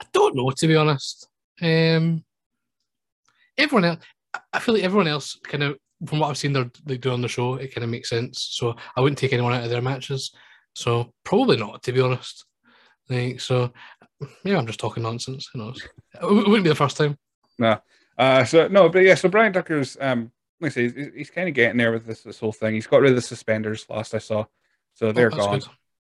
I 0.00 0.06
don't 0.12 0.34
know 0.34 0.50
to 0.50 0.66
be 0.66 0.76
honest. 0.76 1.28
Um, 1.60 2.24
everyone 3.56 3.84
else, 3.84 3.98
I 4.52 4.58
feel 4.60 4.74
like 4.74 4.84
everyone 4.84 5.08
else 5.08 5.38
kind 5.42 5.62
of 5.62 5.78
from 6.06 6.20
what 6.20 6.30
I've 6.30 6.38
seen 6.38 6.52
they're 6.52 6.70
like 6.86 7.00
doing 7.00 7.14
on 7.14 7.20
the 7.20 7.28
show, 7.28 7.54
it 7.54 7.74
kind 7.74 7.84
of 7.84 7.90
makes 7.90 8.08
sense. 8.08 8.48
So 8.52 8.76
I 8.96 9.00
wouldn't 9.00 9.18
take 9.18 9.32
anyone 9.32 9.52
out 9.52 9.64
of 9.64 9.70
their 9.70 9.82
matches. 9.82 10.32
So 10.74 11.12
probably 11.24 11.56
not, 11.56 11.82
to 11.84 11.92
be 11.92 12.00
honest. 12.00 12.44
Like, 13.08 13.40
so 13.40 13.72
yeah, 14.44 14.58
I'm 14.58 14.66
just 14.66 14.80
talking 14.80 15.02
nonsense. 15.02 15.48
Who 15.52 15.58
knows? 15.60 15.82
It 16.20 16.24
wouldn't 16.24 16.62
be 16.62 16.68
the 16.68 16.74
first 16.74 16.96
time. 16.96 17.16
No. 17.58 17.80
Uh, 18.16 18.44
so 18.44 18.68
no, 18.68 18.88
but 18.88 19.00
yeah, 19.00 19.14
so 19.14 19.28
Brian 19.28 19.52
Tucker's 19.52 19.96
um 20.00 20.30
like 20.60 20.72
I 20.72 20.74
say, 20.74 20.90
he's, 20.90 21.14
he's 21.14 21.30
kind 21.30 21.48
of 21.48 21.54
getting 21.54 21.78
there 21.78 21.92
with 21.92 22.04
this 22.04 22.22
this 22.22 22.38
whole 22.38 22.52
thing. 22.52 22.74
He's 22.74 22.86
got 22.86 23.00
rid 23.00 23.10
of 23.10 23.16
the 23.16 23.22
suspenders 23.22 23.86
last 23.88 24.14
I 24.14 24.18
saw. 24.18 24.44
So 24.94 25.12
they're 25.12 25.32
oh, 25.32 25.36
gone. 25.36 25.60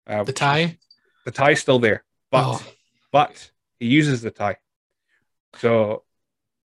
Uh, 0.07 0.23
the 0.23 0.33
tie? 0.33 0.77
The 1.25 1.31
tie's 1.31 1.59
still 1.59 1.79
there. 1.79 2.03
But 2.31 2.45
oh. 2.45 2.63
but 3.11 3.51
he 3.79 3.87
uses 3.87 4.21
the 4.21 4.31
tie. 4.31 4.57
So 5.57 6.03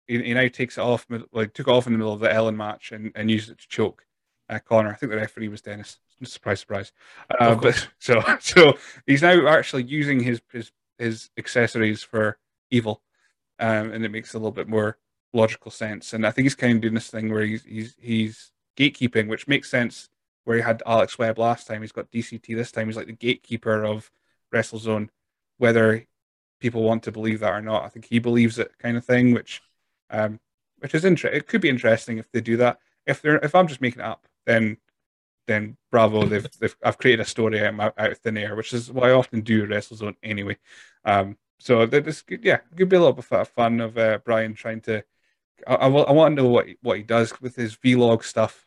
he, 0.08 0.22
he, 0.22 0.34
now 0.34 0.48
takes 0.48 0.78
it 0.78 0.82
off, 0.82 1.06
like 1.32 1.54
took 1.54 1.68
it 1.68 1.72
off 1.72 1.88
in 1.88 1.94
the 1.94 1.98
middle 1.98 2.14
of 2.14 2.20
the 2.20 2.32
Ellon 2.32 2.58
match 2.58 2.92
and, 2.92 3.12
and 3.16 3.32
used 3.32 3.50
it 3.50 3.60
to 3.60 3.68
choke 3.68 4.06
uh, 4.50 4.60
Connor. 4.60 4.92
I 4.92 4.96
think 4.96 5.12
the 5.12 5.18
referee 5.18 5.48
was 5.48 5.62
Dennis. 5.62 6.00
Surprise, 6.24 6.62
surprise. 6.62 6.92
Uh, 7.40 7.56
but 7.56 7.88
so 8.00 8.22
so 8.40 8.74
he's 9.06 9.22
now 9.22 9.48
actually 9.48 9.84
using 9.84 10.20
his 10.20 10.42
his 10.52 10.72
his 10.98 11.30
accessories 11.38 12.04
for 12.04 12.38
evil, 12.72 13.02
um, 13.60 13.92
and 13.92 14.06
it 14.06 14.12
makes 14.12 14.34
a 14.34 14.38
little 14.38 14.52
bit 14.52 14.68
more 14.68 14.98
logical 15.34 15.72
sense. 15.72 16.14
And 16.14 16.26
I 16.26 16.32
think 16.32 16.46
he's 16.46 16.56
kind 16.56 16.74
of 16.74 16.82
doing 16.82 16.94
this 16.94 17.10
thing 17.10 17.32
where 17.32 17.46
he's 17.46 17.64
he's 17.64 17.96
he's 18.00 18.52
gatekeeping, 18.78 19.28
which 19.28 19.48
makes 19.48 19.70
sense. 19.70 20.10
Where 20.46 20.58
he 20.58 20.64
had 20.64 20.84
Alex 20.86 21.18
Webb 21.18 21.40
last 21.40 21.66
time, 21.66 21.82
he's 21.82 21.92
got 21.92 22.12
DCT 22.12 22.56
this 22.56 22.72
time. 22.72 22.88
He's 22.88 22.96
like 22.96 23.08
the 23.08 23.14
gatekeeper 23.14 23.84
of 23.84 24.12
WrestleZone, 24.54 25.10
whether 25.58 26.06
people 26.60 26.84
want 26.84 27.04
to 27.04 27.12
believe 27.12 27.40
that 27.42 27.54
or 27.54 27.62
not. 27.62 27.84
I 27.84 27.90
think 27.90 28.06
he 28.06 28.20
believes 28.20 28.60
it, 28.60 28.72
kind 28.80 28.98
of 28.98 29.06
thing, 29.06 29.34
which 29.34 29.62
um, 30.10 30.40
which 30.80 30.96
is 30.96 31.06
interesting. 31.06 31.38
It 31.38 31.48
could 31.48 31.62
be 31.62 31.70
interesting 31.70 32.18
if 32.18 32.32
they 32.32 32.42
do 32.42 32.58
that. 32.58 32.80
If 33.06 33.22
they're 33.22 33.38
if 33.38 33.56
I'm 33.56 33.68
just 33.68 33.82
making 33.82 34.02
it 34.02 34.06
up, 34.06 34.26
then 34.46 34.78
then 35.48 35.78
bravo, 35.92 36.26
they've, 36.26 36.48
they've 36.60 36.76
I've 36.84 36.98
created 36.98 37.22
a 37.22 37.26
story 37.26 37.66
out, 37.66 37.80
out 37.80 38.12
of 38.12 38.18
thin 38.20 38.38
air, 38.38 38.56
which 38.56 38.74
is 38.74 38.92
what 38.92 39.10
I 39.10 39.14
often 39.14 39.42
do 39.42 39.68
WrestleZone 39.68 40.16
anyway. 40.24 40.58
Um, 41.04 41.38
so 41.60 41.86
this 41.86 42.24
yeah, 42.30 42.56
it 42.56 42.78
could 42.78 42.90
be 42.90 42.96
a 42.96 43.00
little 43.00 43.14
bit 43.14 43.32
of 43.32 43.48
fun 43.50 43.80
of 43.80 43.98
uh, 43.98 44.20
Brian 44.24 44.54
trying 44.54 44.82
to. 44.82 45.04
I, 45.68 45.76
I, 45.76 45.88
I 45.88 46.12
want 46.12 46.36
to 46.36 46.44
know 46.44 46.50
what 46.50 46.68
he, 46.68 46.78
what 46.82 46.98
he 46.98 47.04
does 47.04 47.40
with 47.42 47.56
his 47.56 47.76
vlog 47.78 48.24
stuff 48.24 48.66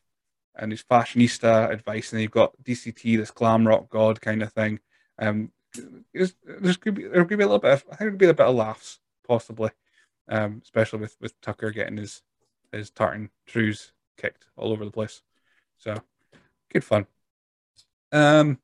and 0.56 0.72
his 0.72 0.82
fashionista 0.82 1.70
advice, 1.70 2.12
and 2.12 2.22
you've 2.22 2.30
got 2.30 2.52
DCT, 2.62 3.18
this 3.18 3.30
glam 3.30 3.66
rock 3.66 3.88
god 3.90 4.20
kind 4.20 4.42
of 4.42 4.52
thing. 4.52 4.80
Um, 5.18 5.52
there's, 6.12 6.76
could 6.76 6.94
be 6.94 7.04
there 7.04 7.24
could 7.24 7.38
be 7.38 7.44
a 7.44 7.46
little 7.46 7.58
bit 7.58 7.72
of 7.72 7.84
I 7.86 7.96
think 7.96 7.98
there'd 7.98 8.18
be 8.18 8.26
a 8.26 8.34
bit 8.34 8.46
of 8.46 8.54
laughs 8.54 9.00
possibly 9.26 9.70
um, 10.28 10.60
especially 10.62 11.00
with 11.00 11.16
with 11.20 11.40
Tucker 11.40 11.70
getting 11.70 11.96
his 11.96 12.22
his 12.72 12.90
tartan 12.90 13.30
trews 13.46 13.92
kicked 14.16 14.46
all 14.56 14.72
over 14.72 14.84
the 14.84 14.90
place. 14.90 15.22
So 15.78 15.96
good 16.72 16.84
fun. 16.84 17.06
Um, 18.12 18.58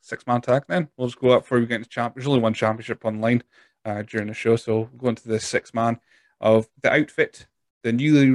six 0.00 0.26
man 0.26 0.40
tag. 0.40 0.64
Then 0.68 0.88
we'll 0.96 1.08
just 1.08 1.20
go 1.20 1.30
up 1.30 1.42
before 1.42 1.60
we 1.60 1.66
get 1.66 1.76
into 1.76 1.88
champ. 1.88 2.14
There's 2.14 2.26
only 2.26 2.40
one 2.40 2.54
championship 2.54 3.04
online 3.04 3.42
uh, 3.84 4.02
during 4.02 4.28
the 4.28 4.34
show, 4.34 4.56
so 4.56 4.74
we'll 4.76 4.84
go 4.98 5.08
into 5.08 5.28
the 5.28 5.40
six 5.40 5.72
man 5.74 6.00
of 6.40 6.68
the 6.82 6.92
outfit. 6.92 7.46
The 7.82 7.92
newly 7.92 8.30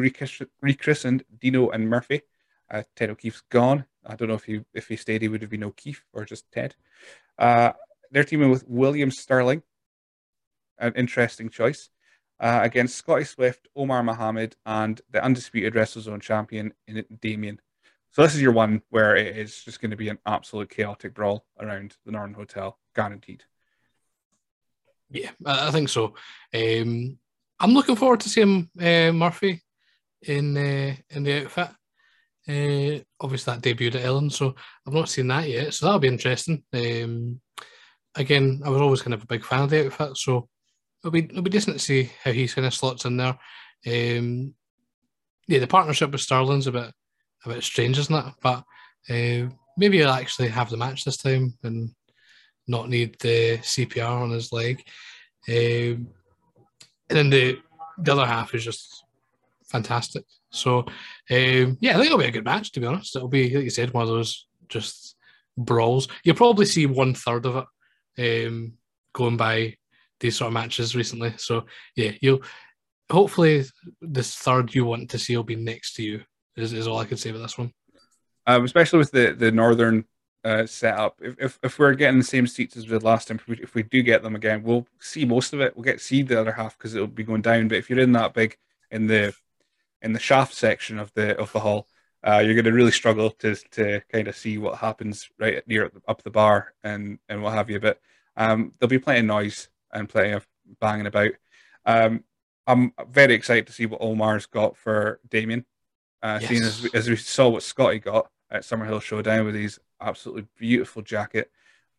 rechristened 0.62 1.24
Dino 1.40 1.70
and 1.70 1.90
Murphy. 1.90 2.22
Uh, 2.70 2.84
Ted 2.96 3.10
O'Keefe's 3.10 3.42
gone. 3.50 3.86
I 4.06 4.16
don't 4.16 4.28
know 4.28 4.36
if 4.36 4.44
he 4.44 4.62
if 4.74 4.88
he 4.88 4.96
stayed, 4.96 5.22
he 5.22 5.28
would 5.28 5.42
have 5.42 5.50
been 5.50 5.64
O'Keefe 5.64 6.06
or 6.14 6.24
just 6.24 6.52
Ted. 6.52 6.76
Uh, 7.38 7.74
they're 8.12 8.24
teaming 8.24 8.50
with 8.50 8.64
William 8.68 9.12
Sterling. 9.12 9.64
An 10.78 10.94
interesting 10.96 11.50
choice 11.50 11.90
uh, 12.40 12.62
against 12.64 12.96
Scotty 12.96 13.26
Swift, 13.26 13.68
Omar 13.76 14.02
Mohammed, 14.04 14.56
and 14.66 15.02
the 15.12 15.24
undisputed 15.24 15.74
WrestleZone 15.74 16.22
champion 16.22 16.74
in 16.88 17.04
Damien. 17.22 17.60
So 18.12 18.22
this 18.24 18.34
is 18.34 18.42
your 18.42 18.54
one 18.54 18.82
where 18.90 19.16
it 19.16 19.38
is 19.38 19.64
just 19.64 19.82
going 19.82 19.92
to 19.92 19.98
be 19.98 20.10
an 20.10 20.20
absolute 20.26 20.70
chaotic 20.70 21.14
brawl 21.14 21.46
around 21.60 21.96
the 22.06 22.12
Northern 22.12 22.34
Hotel, 22.34 22.80
guaranteed. 22.96 23.44
Yeah, 25.12 25.32
I 25.46 25.72
think 25.72 25.90
so. 25.90 26.16
Um, 26.54 27.18
I'm 27.60 27.74
looking 27.74 27.96
forward 27.96 28.22
to 28.22 28.30
seeing 28.30 28.70
uh, 28.80 29.12
Murphy 29.12 29.62
in 30.22 30.58
uh, 30.58 30.96
in 31.10 31.24
the 31.24 31.44
outfit. 31.44 31.70
Uh, 32.48 33.04
obviously, 33.20 33.54
that 33.54 33.62
debuted 33.62 33.96
at 33.96 34.06
Ellon, 34.06 34.30
so 34.30 34.56
I've 34.88 34.94
not 34.94 35.10
seen 35.10 35.28
that 35.28 35.48
yet. 35.48 35.74
So 35.74 35.86
that'll 35.86 36.00
be 36.00 36.08
interesting. 36.08 36.64
Um, 36.74 37.42
again, 38.20 38.62
I 38.64 38.70
was 38.70 38.82
always 38.82 39.02
kind 39.02 39.14
of 39.14 39.24
a 39.24 39.28
big 39.28 39.44
fan 39.44 39.64
of 39.64 39.70
the 39.70 39.86
outfit, 39.86 40.18
so 40.18 40.48
it'll 41.02 41.12
be 41.12 41.24
it'll 41.24 41.42
be 41.42 41.50
decent 41.50 41.78
to 41.78 41.84
see 41.84 42.12
how 42.24 42.32
he 42.32 42.48
kind 42.48 42.68
of 42.68 42.74
slots 42.74 43.06
in 43.06 43.18
there. 43.18 43.38
Um, 43.88 44.54
yeah, 45.48 45.60
the 45.60 45.68
partnership 45.68 46.12
with 46.12 46.22
Sterling's 46.22 46.68
a 46.68 46.72
bit 46.72 46.94
a 47.46 47.50
bit 47.50 47.64
strange, 47.64 47.98
isn't 47.98 48.16
it? 48.16 48.34
But 48.42 48.64
uh, 49.10 49.50
maybe 49.78 49.98
he'll 49.98 50.10
actually 50.10 50.50
have 50.50 50.70
the 50.70 50.78
match 50.78 51.06
this 51.06 51.18
time 51.18 51.58
and 51.64 51.92
not 52.68 52.90
need 52.90 53.18
the 53.20 53.58
CPR 53.60 54.22
on 54.22 54.32
his 54.32 54.52
leg. 54.52 54.84
Um, 55.48 56.10
and 57.10 57.18
then 57.18 57.30
the 57.30 57.60
the 57.98 58.12
other 58.12 58.26
half 58.26 58.54
is 58.54 58.64
just 58.64 59.06
fantastic. 59.64 60.26
So 60.52 60.80
um, 61.32 61.78
yeah, 61.80 61.92
I 61.92 61.94
think 61.94 62.08
it'll 62.08 62.18
be 62.18 62.26
a 62.26 62.32
good 62.32 62.46
match. 62.46 62.74
To 62.74 62.80
be 62.80 62.86
honest, 62.86 63.16
it'll 63.16 63.30
be 63.30 63.56
like 63.56 63.64
you 63.64 63.70
said, 63.70 63.94
one 63.94 64.04
of 64.04 64.10
those 64.10 64.46
just 64.68 65.16
brawls. 65.58 66.08
You'll 66.24 66.36
probably 66.36 66.66
see 66.66 66.86
one 66.86 67.14
third 67.14 67.46
of 67.46 67.56
it 67.56 67.66
um, 68.20 68.74
going 69.14 69.38
by 69.38 69.76
these 70.20 70.36
sort 70.36 70.48
of 70.48 70.54
matches 70.54 70.96
recently. 70.96 71.34
So 71.38 71.66
yeah, 71.96 72.12
you'll 72.22 72.42
hopefully 73.10 73.66
this 74.02 74.36
third 74.36 74.76
you 74.76 74.86
want 74.86 75.10
to 75.12 75.20
see 75.20 75.36
will 75.36 75.44
be 75.44 75.56
next 75.56 75.96
to 75.96 76.04
you. 76.04 76.22
Is, 76.56 76.74
is 76.74 76.88
all 76.88 77.00
I 77.00 77.06
can 77.06 77.18
say 77.18 77.30
about 77.30 77.42
this 77.42 77.58
one. 77.58 77.72
Um, 78.46 78.66
especially 78.66 79.00
with 79.00 79.12
the 79.12 79.34
the 79.38 79.52
northern 79.52 80.06
uh, 80.44 80.66
setup. 80.66 81.20
If, 81.22 81.36
if 81.40 81.60
if 81.64 81.80
we're 81.80 81.94
getting 81.94 82.20
the 82.20 82.26
same 82.26 82.48
seats 82.48 82.78
as 82.78 82.86
the 82.86 83.00
last 83.00 83.28
time, 83.28 83.40
if 83.48 83.76
we 83.76 83.84
do 83.84 84.02
get 84.02 84.24
them 84.24 84.36
again, 84.36 84.64
we'll 84.64 84.88
see 85.00 85.26
most 85.26 85.54
of 85.54 85.62
it. 85.62 85.76
We'll 85.76 85.84
get 85.84 86.02
see 86.02 86.22
the 86.22 86.40
other 86.40 86.52
half 86.52 86.78
because 86.78 86.96
it'll 86.96 87.08
be 87.08 87.24
going 87.24 87.42
down. 87.42 87.68
But 87.68 87.78
if 87.78 87.90
you're 87.90 88.00
in 88.00 88.14
that 88.14 88.34
big 88.34 88.58
in 88.92 89.08
the 89.08 89.34
in 90.02 90.14
the 90.14 90.20
shaft 90.20 90.54
section 90.54 91.00
of 91.00 91.14
the 91.14 91.38
of 91.38 91.52
the 91.52 91.60
hall, 91.60 91.88
uh, 92.26 92.40
you're 92.40 92.56
going 92.56 92.66
to 92.66 92.74
really 92.74 92.92
struggle 92.92 93.32
to 93.32 93.56
to 93.72 94.02
kind 94.12 94.28
of 94.28 94.36
see 94.36 94.58
what 94.58 94.78
happens 94.78 95.30
right 95.40 95.66
near 95.68 95.92
up 96.08 96.24
the 96.24 96.30
bar 96.30 96.74
and 96.84 97.20
and 97.30 97.42
what 97.42 97.54
have 97.54 97.70
you. 97.70 97.80
But 97.80 98.00
um, 98.36 98.74
there'll 98.80 98.90
be 98.90 99.00
plenty 99.00 99.22
of 99.22 99.26
noise 99.26 99.70
and 99.92 100.10
plenty 100.10 100.32
of 100.32 100.48
banging 100.80 101.08
about. 101.08 101.32
Um, 101.86 102.24
I'm 102.68 102.94
very 103.10 103.34
excited 103.34 103.68
to 103.68 103.74
see 103.74 103.86
what 103.86 104.02
Omar's 104.02 104.46
got 104.46 104.78
for 104.78 105.20
Damien. 105.30 105.66
Uh, 106.22 106.40
yes. 106.42 106.50
Seeing 106.50 106.64
as 106.64 106.84
we, 106.84 106.90
as 106.94 107.10
we 107.10 107.16
saw 107.16 107.50
what 107.50 107.64
Scotty 107.64 108.00
got 108.00 108.30
at 108.52 108.64
Summerhill 108.64 109.02
Showdown 109.02 109.46
with 109.46 109.56
his 109.56 109.80
absolutely 110.02 110.46
beautiful 110.58 111.02
jacket, 111.02 111.52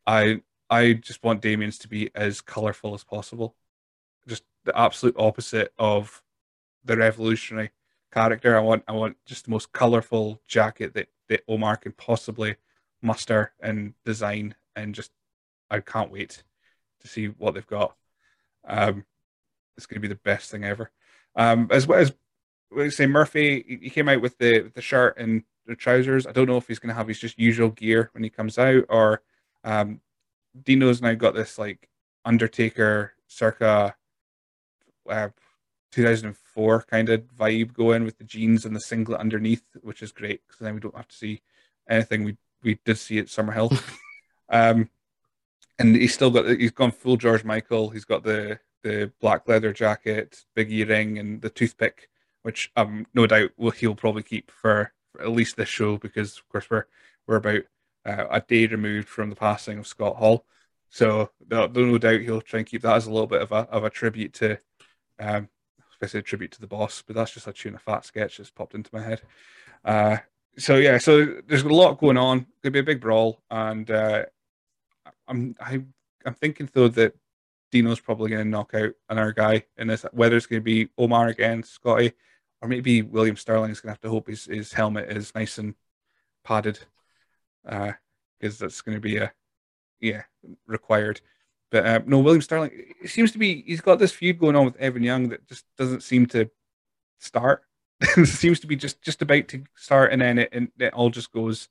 I 0.06 0.42
I 0.68 0.92
just 0.94 1.24
want 1.24 1.40
Damien's 1.40 1.78
to 1.78 1.88
be 1.88 2.10
as 2.14 2.40
colourful 2.40 2.94
as 2.94 3.04
possible. 3.04 3.56
Just 4.28 4.44
the 4.64 4.78
absolute 4.78 5.16
opposite 5.18 5.72
of 5.78 6.22
the 6.84 6.96
revolutionary 6.96 7.70
character. 8.12 8.56
I 8.56 8.60
want 8.60 8.84
I 8.88 8.92
want 8.92 9.16
just 9.26 9.44
the 9.44 9.50
most 9.50 9.72
colourful 9.72 10.40
jacket 10.46 10.94
that, 10.94 11.08
that 11.28 11.42
Omar 11.48 11.76
can 11.76 11.92
possibly 11.92 12.56
muster 13.02 13.52
and 13.60 13.94
design, 14.04 14.54
and 14.76 14.94
just 14.94 15.10
I 15.70 15.80
can't 15.80 16.10
wait 16.10 16.42
to 17.00 17.08
see 17.08 17.26
what 17.26 17.54
they've 17.54 17.66
got. 17.66 17.96
Um, 18.66 19.04
it's 19.76 19.86
going 19.86 19.96
to 19.96 20.06
be 20.06 20.12
the 20.12 20.20
best 20.20 20.50
thing 20.50 20.64
ever. 20.64 20.90
Um, 21.34 21.68
as 21.70 21.86
well 21.86 22.00
as 22.00 22.12
we 22.70 22.90
say, 22.90 23.06
Murphy 23.06 23.78
he 23.82 23.90
came 23.90 24.08
out 24.08 24.20
with 24.20 24.38
the 24.38 24.70
the 24.74 24.82
shirt 24.82 25.16
and 25.18 25.44
the 25.66 25.76
trousers. 25.76 26.26
I 26.26 26.32
don't 26.32 26.46
know 26.46 26.56
if 26.56 26.66
he's 26.68 26.78
going 26.78 26.88
to 26.88 26.94
have 26.94 27.08
his 27.08 27.18
just 27.18 27.38
usual 27.38 27.70
gear 27.70 28.10
when 28.12 28.24
he 28.24 28.30
comes 28.30 28.58
out, 28.58 28.84
or 28.88 29.22
um, 29.64 30.00
Dino's 30.62 31.00
now 31.00 31.14
got 31.14 31.34
this 31.34 31.58
like 31.58 31.88
Undertaker 32.24 33.12
circa 33.26 33.94
uh, 35.08 35.28
2004 35.92 36.34
kind 36.90 37.08
of 37.08 37.22
vibe 37.38 37.72
going 37.72 38.04
with 38.04 38.18
the 38.18 38.24
jeans 38.24 38.64
and 38.64 38.74
the 38.74 38.80
singlet 38.80 39.20
underneath, 39.20 39.64
which 39.82 40.02
is 40.02 40.12
great 40.12 40.42
because 40.46 40.60
then 40.60 40.74
we 40.74 40.80
don't 40.80 40.96
have 40.96 41.08
to 41.08 41.16
see 41.16 41.42
anything 41.88 42.24
we 42.24 42.36
we 42.62 42.78
did 42.84 42.98
see 42.98 43.18
at 43.18 43.26
Summerhill. 43.26 43.80
um, 44.50 44.88
and 45.78 45.96
he's 45.96 46.14
still 46.14 46.30
got 46.30 46.46
he's 46.46 46.70
gone 46.70 46.92
full 46.92 47.16
George 47.16 47.44
Michael. 47.44 47.90
He's 47.90 48.04
got 48.04 48.22
the 48.22 48.60
the 48.82 49.12
black 49.20 49.48
leather 49.48 49.72
jacket, 49.72 50.44
big 50.54 50.72
earring, 50.72 51.18
and 51.18 51.40
the 51.40 51.50
toothpick, 51.50 52.08
which 52.42 52.70
um 52.76 53.06
no 53.14 53.26
doubt 53.26 53.50
will 53.56 53.70
he'll 53.70 53.94
probably 53.94 54.22
keep 54.22 54.50
for, 54.50 54.92
for 55.12 55.22
at 55.22 55.30
least 55.30 55.56
this 55.56 55.68
show 55.68 55.96
because 55.96 56.36
of 56.38 56.48
course 56.48 56.70
we're 56.70 56.84
we're 57.26 57.36
about 57.36 57.62
uh, 58.04 58.26
a 58.30 58.40
day 58.40 58.66
removed 58.66 59.08
from 59.08 59.30
the 59.30 59.36
passing 59.36 59.78
of 59.78 59.86
Scott 59.86 60.16
Hall. 60.16 60.44
So 60.90 61.30
no, 61.48 61.66
no 61.66 61.98
doubt 61.98 62.20
he'll 62.20 62.40
try 62.40 62.58
and 62.60 62.66
keep 62.66 62.82
that 62.82 62.96
as 62.96 63.06
a 63.06 63.12
little 63.12 63.26
bit 63.26 63.42
of 63.42 63.52
a 63.52 63.68
of 63.70 63.84
a 63.84 63.90
tribute 63.90 64.34
to, 64.34 64.58
um, 65.18 65.48
especially 66.00 66.20
a 66.20 66.22
tribute 66.22 66.52
to 66.52 66.60
the 66.60 66.66
boss. 66.66 67.02
But 67.06 67.16
that's 67.16 67.32
just 67.32 67.46
a 67.46 67.52
tuna 67.52 67.78
fat 67.78 68.04
sketch 68.04 68.38
that's 68.38 68.50
popped 68.50 68.74
into 68.74 68.90
my 68.92 69.02
head. 69.02 69.22
Uh, 69.84 70.18
so 70.58 70.76
yeah, 70.76 70.98
so 70.98 71.40
there's 71.46 71.62
a 71.62 71.68
lot 71.68 72.00
going 72.00 72.16
on. 72.16 72.46
Could 72.62 72.72
be 72.72 72.80
a 72.80 72.84
big 72.84 73.00
brawl, 73.00 73.40
and 73.50 73.90
uh, 73.90 74.24
I'm 75.28 75.54
I, 75.60 75.82
I'm 76.26 76.34
thinking 76.34 76.68
though 76.72 76.88
that 76.88 77.14
Dino's 77.70 78.00
probably 78.00 78.30
going 78.30 78.44
to 78.44 78.48
knock 78.48 78.74
out 78.74 78.92
another 79.08 79.32
guy 79.32 79.64
in 79.78 79.86
this. 79.86 80.04
Whether 80.12 80.36
it's 80.36 80.46
going 80.46 80.60
to 80.60 80.64
be 80.64 80.88
Omar 80.98 81.28
again, 81.28 81.62
Scotty, 81.62 82.12
or 82.60 82.68
maybe 82.68 83.02
William 83.02 83.36
Sterling 83.36 83.70
is 83.70 83.80
going 83.80 83.88
to 83.88 83.92
have 83.92 84.00
to 84.00 84.10
hope 84.10 84.28
his 84.28 84.46
his 84.46 84.72
helmet 84.72 85.10
is 85.10 85.34
nice 85.34 85.58
and 85.58 85.74
padded 86.44 86.78
because 87.64 87.94
uh, 88.62 88.64
that's 88.64 88.80
going 88.80 88.96
to 88.96 89.00
be 89.00 89.18
a 89.18 89.32
yeah 90.00 90.22
required. 90.66 91.20
But 91.70 91.86
uh, 91.86 92.00
no, 92.06 92.18
William 92.18 92.42
Sterling. 92.42 92.72
It 93.02 93.10
seems 93.10 93.32
to 93.32 93.38
be 93.38 93.62
he's 93.62 93.80
got 93.80 93.98
this 93.98 94.12
feud 94.12 94.38
going 94.38 94.56
on 94.56 94.64
with 94.64 94.76
Evan 94.76 95.02
Young 95.02 95.28
that 95.28 95.46
just 95.46 95.64
doesn't 95.78 96.02
seem 96.02 96.26
to 96.26 96.50
start. 97.18 97.62
it 98.00 98.26
seems 98.28 98.60
to 98.60 98.66
be 98.66 98.76
just 98.76 99.02
just 99.02 99.22
about 99.22 99.48
to 99.48 99.64
start, 99.76 100.12
and 100.12 100.20
then 100.20 100.38
it 100.38 100.48
and 100.52 100.70
it 100.78 100.92
all 100.94 101.10
just 101.10 101.32
goes 101.32 101.68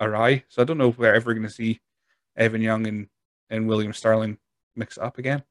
awry. 0.00 0.44
So 0.48 0.60
I 0.60 0.64
don't 0.64 0.78
know 0.78 0.88
if 0.88 0.98
we're 0.98 1.14
ever 1.14 1.34
going 1.34 1.46
to 1.46 1.52
see 1.52 1.80
Evan 2.36 2.62
Young 2.62 2.86
and 2.86 3.08
and 3.48 3.68
William 3.68 3.92
Sterling 3.92 4.38
mix 4.74 4.98
up 4.98 5.18
again. 5.18 5.44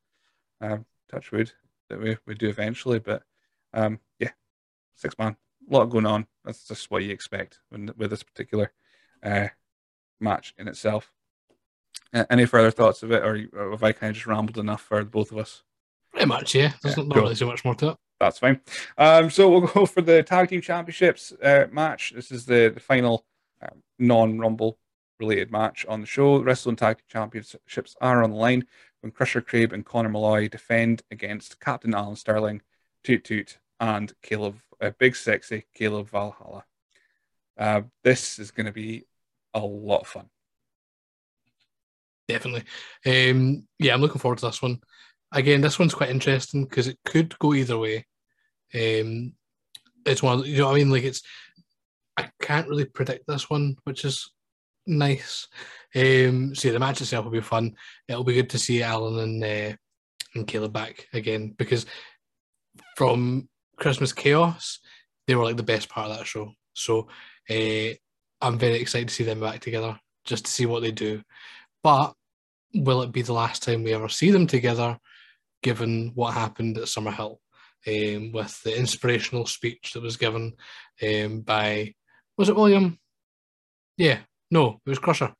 Um, 0.59 0.85
touch 1.09 1.31
wood 1.31 1.51
that 1.89 1.99
we 1.99 2.17
we 2.25 2.35
do 2.35 2.49
eventually, 2.49 2.99
but 2.99 3.23
um, 3.73 3.99
yeah, 4.19 4.31
six 4.95 5.17
man, 5.17 5.37
a 5.69 5.73
lot 5.73 5.85
going 5.85 6.05
on. 6.05 6.27
That's 6.43 6.67
just 6.67 6.91
what 6.91 7.03
you 7.03 7.11
expect 7.11 7.59
when, 7.69 7.91
with 7.97 8.09
this 8.09 8.23
particular 8.23 8.71
uh, 9.23 9.47
match 10.19 10.53
in 10.57 10.67
itself. 10.67 11.11
Any 12.29 12.45
further 12.45 12.71
thoughts 12.71 13.03
of 13.03 13.11
it, 13.11 13.23
or 13.23 13.71
have 13.71 13.83
I 13.83 13.91
kind 13.91 14.09
of 14.09 14.15
just 14.15 14.27
rambled 14.27 14.57
enough 14.57 14.81
for 14.81 15.03
both 15.03 15.31
of 15.31 15.37
us? 15.37 15.63
Pretty 16.11 16.27
much, 16.27 16.55
yeah. 16.55 16.71
There's 16.81 16.95
yeah, 16.97 17.03
not, 17.03 17.13
cool. 17.13 17.23
really 17.23 17.35
so 17.35 17.45
much 17.45 17.65
more 17.65 17.75
to 17.75 17.89
it. 17.89 17.97
That's 18.19 18.39
fine. 18.39 18.61
Um, 18.97 19.29
so 19.29 19.49
we'll 19.49 19.67
go 19.73 19.85
for 19.85 20.01
the 20.01 20.23
tag 20.23 20.49
team 20.49 20.61
championships 20.61 21.33
uh, 21.43 21.65
match. 21.71 22.13
This 22.15 22.31
is 22.31 22.45
the, 22.45 22.71
the 22.73 22.79
final 22.79 23.25
um, 23.61 23.83
non-rumble 23.99 24.77
related 25.19 25.51
match 25.51 25.85
on 25.87 26.01
the 26.01 26.07
show. 26.07 26.37
The 26.37 26.45
Wrestling 26.45 26.75
Tag 26.75 26.97
Team 26.97 27.05
Championships 27.09 27.95
are 28.01 28.23
on 28.23 28.31
the 28.31 28.35
line 28.35 28.65
when 29.01 29.11
Crusher 29.11 29.41
Crabe 29.41 29.73
and 29.73 29.85
Connor 29.85 30.09
Malloy 30.09 30.47
defend 30.47 31.03
against 31.11 31.59
Captain 31.59 31.93
Alan 31.93 32.15
Sterling, 32.15 32.61
Toot 33.03 33.23
Toot, 33.23 33.57
and 33.79 34.13
Caleb, 34.21 34.59
uh, 34.81 34.91
Big 34.97 35.15
Sexy 35.15 35.65
Caleb 35.73 36.09
Valhalla. 36.09 36.65
Uh, 37.57 37.81
this 38.03 38.39
is 38.39 38.51
going 38.51 38.65
to 38.65 38.71
be 38.71 39.05
a 39.53 39.59
lot 39.59 40.01
of 40.01 40.07
fun. 40.07 40.29
Definitely. 42.27 42.63
Um, 43.05 43.67
yeah, 43.79 43.93
I'm 43.93 44.01
looking 44.01 44.19
forward 44.19 44.39
to 44.39 44.47
this 44.47 44.61
one. 44.61 44.79
Again, 45.31 45.61
this 45.61 45.77
one's 45.77 45.93
quite 45.93 46.09
interesting 46.09 46.63
because 46.63 46.87
it 46.87 46.97
could 47.05 47.37
go 47.39 47.53
either 47.53 47.77
way. 47.77 48.05
Um, 48.73 49.33
it's 50.05 50.23
one, 50.23 50.43
you 50.45 50.57
know, 50.57 50.67
what 50.67 50.75
I 50.75 50.75
mean, 50.75 50.89
like 50.89 51.03
it's. 51.03 51.21
I 52.17 52.29
can't 52.41 52.69
really 52.69 52.85
predict 52.85 53.25
this 53.27 53.49
one, 53.49 53.75
which 53.83 54.05
is 54.05 54.31
nice. 54.87 55.47
Um, 55.95 56.55
so 56.55 56.71
the 56.71 56.79
match 56.79 57.01
itself 57.01 57.25
will 57.25 57.31
be 57.31 57.41
fun. 57.41 57.75
It'll 58.07 58.23
be 58.23 58.35
good 58.35 58.49
to 58.51 58.59
see 58.59 58.83
Alan 58.83 59.19
and 59.19 59.43
uh, 59.43 59.75
and 60.33 60.47
Caleb 60.47 60.73
back 60.73 61.07
again 61.13 61.53
because 61.57 61.85
from 62.95 63.49
Christmas 63.77 64.13
Chaos, 64.13 64.79
they 65.27 65.35
were 65.35 65.43
like 65.43 65.57
the 65.57 65.63
best 65.63 65.89
part 65.89 66.09
of 66.09 66.17
that 66.17 66.27
show. 66.27 66.51
So 66.73 67.07
uh, 67.49 67.93
I'm 68.41 68.57
very 68.57 68.75
excited 68.75 69.07
to 69.07 69.13
see 69.13 69.23
them 69.23 69.39
back 69.39 69.59
together, 69.61 69.99
just 70.25 70.45
to 70.45 70.51
see 70.51 70.65
what 70.65 70.81
they 70.81 70.91
do. 70.91 71.21
But 71.85 72.15
will 72.73 73.03
it 73.03 73.11
be 73.11 73.21
the 73.21 73.31
last 73.31 73.61
time 73.61 73.83
we 73.83 73.93
ever 73.93 74.09
see 74.09 74.31
them 74.31 74.47
together, 74.47 74.97
given 75.61 76.13
what 76.15 76.33
happened 76.33 76.79
at 76.79 76.85
Summerhill 76.85 77.37
um, 77.87 78.31
with 78.31 78.59
the 78.63 78.75
inspirational 78.75 79.45
speech 79.45 79.93
that 79.93 80.01
was 80.01 80.17
given 80.17 80.53
um, 81.07 81.41
by 81.41 81.93
was 82.39 82.49
it 82.49 82.55
William? 82.55 82.97
Yeah, 83.97 84.17
no, 84.49 84.81
it 84.83 84.89
was 84.89 84.97
Crusher. 84.97 85.31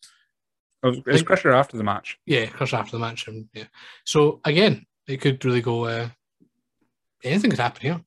It 0.84 1.04
was, 1.04 1.24
Crusher 1.24 1.52
after 1.52 1.78
the 1.78 1.84
match. 1.84 2.20
Yeah, 2.28 2.46
Crusher 2.46 2.76
after 2.76 2.92
the 2.92 3.00
match. 3.00 3.28
And, 3.28 3.50
yeah. 3.52 3.66
So 4.04 4.40
again, 4.46 4.86
it 5.08 5.22
could 5.22 5.44
really 5.44 5.62
go. 5.62 5.86
Uh, 5.86 6.10
anything 7.24 7.50
could 7.50 7.60
happen 7.60 7.82
here. 7.82 8.02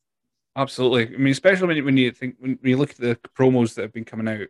Absolutely. 0.54 1.12
I 1.12 1.18
mean, 1.18 1.32
especially 1.32 1.66
when 1.66 1.76
you, 1.76 1.84
when 1.84 1.96
you 1.96 2.12
think 2.12 2.36
when 2.38 2.56
you 2.62 2.76
look 2.76 2.90
at 2.90 2.98
the 2.98 3.18
promos 3.36 3.74
that 3.74 3.82
have 3.82 3.92
been 3.92 4.04
coming 4.04 4.28
out, 4.28 4.46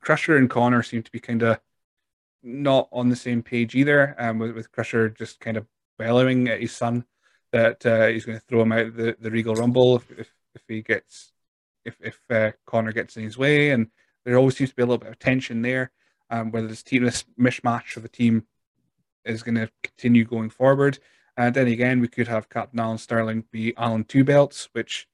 Crusher 0.00 0.36
and 0.36 0.48
Connor 0.48 0.84
seem 0.84 1.02
to 1.02 1.10
be 1.10 1.18
kind 1.18 1.42
of 1.42 1.58
not 2.42 2.88
on 2.92 3.08
the 3.08 3.16
same 3.16 3.42
page 3.42 3.74
either. 3.74 4.14
Um, 4.18 4.38
with, 4.38 4.52
with 4.52 4.72
Crusher 4.72 5.08
just 5.10 5.40
kind 5.40 5.56
of 5.56 5.66
bellowing 5.98 6.48
at 6.48 6.60
his 6.60 6.72
son 6.72 7.04
that 7.52 7.84
uh, 7.86 8.06
he's 8.06 8.24
going 8.24 8.38
to 8.38 8.44
throw 8.44 8.62
him 8.62 8.72
out 8.72 8.96
the, 8.96 9.16
the 9.20 9.30
Regal 9.30 9.54
Rumble 9.54 9.96
if, 9.96 10.10
if, 10.12 10.32
if 10.54 10.62
he 10.66 10.82
gets 10.82 11.32
if 11.84 11.96
if 12.00 12.18
uh, 12.30 12.52
Connor 12.66 12.92
gets 12.92 13.16
in 13.16 13.24
his 13.24 13.38
way, 13.38 13.70
and 13.70 13.88
there 14.24 14.36
always 14.36 14.56
seems 14.56 14.70
to 14.70 14.76
be 14.76 14.82
a 14.82 14.86
little 14.86 14.98
bit 14.98 15.10
of 15.10 15.18
tension 15.18 15.62
there. 15.62 15.90
Um, 16.30 16.50
whether 16.50 16.66
this 16.66 16.82
team 16.82 17.04
this 17.04 17.24
mishmash 17.38 17.96
of 17.96 18.02
the 18.02 18.08
team 18.08 18.46
is 19.24 19.42
going 19.42 19.56
to 19.56 19.70
continue 19.82 20.24
going 20.24 20.50
forward, 20.50 20.98
and 21.36 21.54
then 21.54 21.66
again 21.66 22.00
we 22.00 22.08
could 22.08 22.28
have 22.28 22.48
Captain 22.48 22.80
Alan 22.80 22.98
Sterling 22.98 23.44
be 23.50 23.76
Alan 23.76 24.04
Two 24.04 24.24
Belts, 24.24 24.68
which 24.72 25.08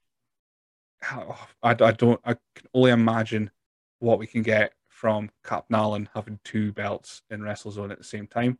oh, 1.11 1.47
I, 1.61 1.71
I 1.71 1.91
don't 1.91 2.21
I 2.23 2.35
can 2.55 2.67
only 2.73 2.91
imagine 2.91 3.51
what 3.99 4.19
we 4.19 4.27
can 4.27 4.43
get 4.43 4.73
from 4.99 5.29
Captain 5.45 5.77
Alan 5.77 6.09
having 6.13 6.39
two 6.43 6.73
belts 6.73 7.21
in 7.29 7.39
WrestleZone 7.39 7.89
at 7.89 7.97
the 7.97 8.03
same 8.03 8.27
time. 8.27 8.59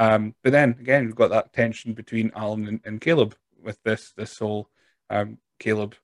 Um, 0.00 0.34
but 0.42 0.50
then 0.50 0.76
again, 0.80 1.06
we've 1.06 1.14
got 1.14 1.30
that 1.30 1.52
tension 1.52 1.94
between 1.94 2.32
Alan 2.34 2.66
and, 2.66 2.80
and 2.84 3.00
Caleb 3.00 3.36
with 3.62 3.80
this 3.84 4.12
this 4.16 4.36
whole 4.36 4.68
um, 5.10 5.38
Caleb 5.60 5.94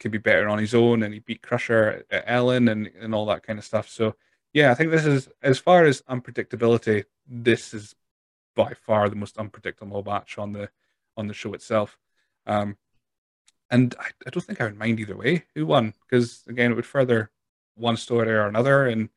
could 0.00 0.10
be 0.10 0.18
better 0.18 0.48
on 0.48 0.58
his 0.58 0.74
own, 0.74 1.04
and 1.04 1.14
he 1.14 1.20
beat 1.20 1.40
Crusher 1.40 2.04
at 2.10 2.24
Ellon 2.26 2.68
and 2.68 2.90
and 3.00 3.14
all 3.14 3.26
that 3.26 3.44
kind 3.44 3.60
of 3.60 3.64
stuff. 3.64 3.88
So 3.88 4.16
yeah, 4.52 4.72
I 4.72 4.74
think 4.74 4.90
this 4.90 5.06
is 5.06 5.28
as 5.40 5.60
far 5.60 5.84
as 5.84 6.02
unpredictability, 6.02 7.04
this 7.28 7.72
is 7.72 7.94
by 8.56 8.74
far 8.74 9.08
the 9.08 9.16
most 9.16 9.38
unpredictable 9.38 10.02
match 10.02 10.36
on 10.36 10.52
the 10.52 10.68
on 11.16 11.28
the 11.28 11.34
show 11.34 11.54
itself. 11.54 11.96
Um, 12.44 12.76
and 13.70 13.94
I, 14.00 14.08
I 14.26 14.30
don't 14.30 14.44
think 14.44 14.60
I 14.60 14.64
would 14.64 14.78
mind 14.78 14.98
either 14.98 15.16
way 15.16 15.44
who 15.54 15.64
won 15.64 15.94
because 16.04 16.42
again 16.48 16.72
it 16.72 16.74
would 16.74 16.86
further 16.86 17.30
one 17.76 17.96
story 17.96 18.30
or 18.32 18.46
another, 18.46 18.86
and 18.86 19.08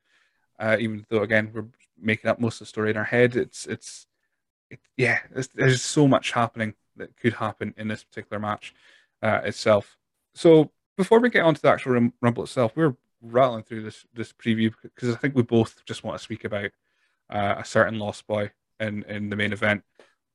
uh, 0.61 0.77
even 0.79 1.05
though 1.09 1.23
again 1.23 1.51
we're 1.53 1.65
making 1.99 2.29
up 2.29 2.39
most 2.39 2.55
of 2.55 2.59
the 2.59 2.65
story 2.69 2.91
in 2.91 2.97
our 2.97 3.03
head, 3.03 3.35
it's 3.35 3.65
it's 3.65 4.05
it, 4.69 4.79
yeah, 4.95 5.19
there's 5.55 5.81
so 5.81 6.07
much 6.07 6.31
happening 6.31 6.75
that 6.95 7.17
could 7.17 7.33
happen 7.33 7.73
in 7.77 7.87
this 7.87 8.03
particular 8.03 8.39
match 8.39 8.73
uh, 9.21 9.41
itself. 9.43 9.97
So 10.35 10.71
before 10.97 11.19
we 11.19 11.29
get 11.29 11.43
on 11.43 11.55
to 11.55 11.61
the 11.61 11.69
actual 11.69 12.09
Rumble 12.21 12.43
itself, 12.43 12.73
we're 12.75 12.95
rattling 13.21 13.63
through 13.63 13.83
this 13.83 14.05
this 14.13 14.31
preview 14.31 14.71
because 14.81 15.13
I 15.13 15.17
think 15.17 15.35
we 15.35 15.43
both 15.43 15.83
just 15.85 16.03
want 16.03 16.17
to 16.17 16.23
speak 16.23 16.45
about 16.45 16.69
uh, 17.29 17.55
a 17.57 17.65
certain 17.65 17.99
Lost 17.99 18.27
Boy 18.27 18.51
in 18.79 19.03
in 19.03 19.29
the 19.29 19.35
main 19.35 19.53
event. 19.53 19.83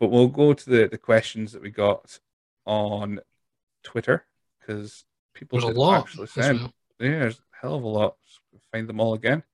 But 0.00 0.10
we'll 0.10 0.28
go 0.28 0.52
to 0.52 0.70
the 0.70 0.88
the 0.88 0.98
questions 0.98 1.52
that 1.52 1.62
we 1.62 1.70
got 1.70 2.18
on 2.66 3.20
Twitter 3.84 4.26
because 4.60 5.04
people 5.34 5.60
There's 5.60 5.74
a 5.74 5.78
lot. 5.78 6.00
actually 6.00 6.26
send. 6.26 6.58
well. 6.60 6.72
Yeah, 6.98 7.18
there's 7.20 7.38
a 7.38 7.56
hell 7.62 7.76
of 7.76 7.84
a 7.84 7.88
lot. 7.88 8.16
Find 8.72 8.88
them 8.88 9.00
all 9.00 9.14
again. 9.14 9.44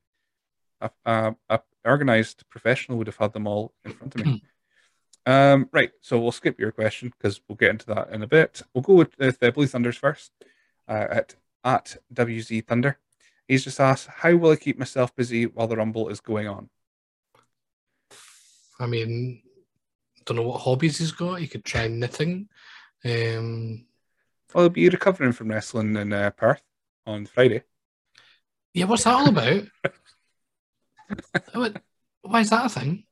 A, 0.83 0.91
a, 1.07 1.37
a 1.49 1.61
organized 1.85 2.45
professional 2.51 2.99
would 2.99 3.07
have 3.07 3.17
had 3.17 3.33
them 3.33 3.47
all 3.47 3.73
in 3.85 3.93
front 3.93 4.15
of 4.15 4.27
me. 4.27 4.43
um, 5.27 5.69
right, 5.73 5.91
so 6.01 6.19
we'll 6.19 6.33
skip 6.33 6.59
your 6.61 6.73
question 6.73 7.13
because 7.17 7.41
we'll 7.49 7.57
get 7.57 7.71
into 7.71 7.87
that 7.87 8.11
in 8.11 8.23
a 8.23 8.27
bit. 8.27 8.63
We'll 8.75 8.83
go 8.83 8.95
with, 8.95 9.19
with 9.19 9.39
the 9.39 9.53
Blue 9.53 9.67
Thunders 9.67 9.97
first. 9.97 10.33
Uh, 10.89 11.07
at 11.11 11.35
at 11.65 11.97
WZ 12.13 12.67
Thunder, 12.67 12.99
he's 13.47 13.63
just 13.65 13.79
asked, 13.81 14.09
"How 14.09 14.35
will 14.35 14.51
I 14.51 14.57
keep 14.57 14.79
myself 14.79 15.15
busy 15.15 15.47
while 15.47 15.69
the 15.69 15.77
Rumble 15.77 16.09
is 16.09 16.21
going 16.21 16.49
on?" 16.49 16.69
I 18.81 18.87
mean, 18.87 19.43
don't 20.25 20.37
know 20.37 20.43
what 20.43 20.61
hobbies 20.61 20.99
he's 20.99 21.13
got. 21.13 21.37
He 21.37 21.47
could 21.47 21.65
try 21.65 21.87
knitting. 21.87 22.49
Um, 23.05 23.87
Well, 24.53 24.65
he'll 24.65 24.71
be 24.71 24.89
recovering 24.89 25.33
from 25.33 25.49
wrestling 25.49 25.97
in 25.97 26.13
uh, 26.13 26.31
Perth 26.31 26.63
on 27.07 27.27
Friday. 27.27 27.63
yeah, 28.75 28.87
what's 28.87 29.05
that 29.05 29.15
all 29.15 29.29
about? 29.29 29.63
Why 32.23 32.41
is 32.41 32.51
that 32.51 32.67
a 32.67 32.69
thing? 32.69 33.05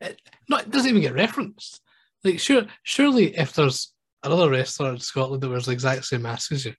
It, 0.00 0.20
no, 0.48 0.58
it 0.58 0.70
doesn't 0.70 0.88
even 0.88 1.02
get 1.02 1.14
referenced. 1.14 1.80
Like, 2.22 2.38
sure, 2.38 2.66
surely 2.82 3.36
if 3.36 3.52
there's 3.52 3.92
another 4.22 4.50
wrestler 4.50 4.90
in 4.90 4.98
Scotland 4.98 5.42
that 5.42 5.48
wears 5.48 5.66
the 5.66 5.72
exact 5.72 6.04
same 6.04 6.22
mask 6.22 6.52
as 6.52 6.64
you, 6.64 6.74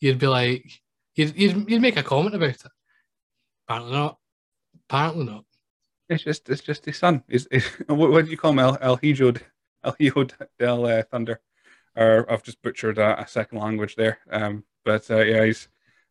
you'd 0.00 0.18
be 0.18 0.26
like, 0.26 0.64
you'd, 1.14 1.36
you'd, 1.36 1.70
you'd 1.70 1.82
make 1.82 1.96
a 1.96 2.02
comment 2.02 2.34
about 2.34 2.50
it. 2.50 2.62
Apparently 3.66 3.92
not. 3.92 4.18
Apparently 4.88 5.24
not. 5.24 5.44
It's 6.08 6.24
just 6.24 6.48
it's 6.48 6.60
just 6.60 6.84
his 6.84 6.98
son. 6.98 7.22
Is 7.28 7.48
what, 7.86 8.10
what 8.10 8.24
do 8.24 8.30
you 8.30 8.36
call 8.36 8.50
him? 8.50 8.58
El 8.58 8.76
El 8.80 8.96
Hijo 8.96 9.32
El 9.84 10.26
del 10.58 10.84
uh, 10.84 11.02
Thunder, 11.04 11.40
or 11.96 12.30
I've 12.30 12.42
just 12.42 12.60
butchered 12.62 12.98
a, 12.98 13.22
a 13.22 13.28
second 13.28 13.58
language 13.58 13.94
there. 13.94 14.18
Um, 14.28 14.64
but 14.84 15.08
uh, 15.08 15.18
yeah, 15.18 15.44
he's 15.44 15.68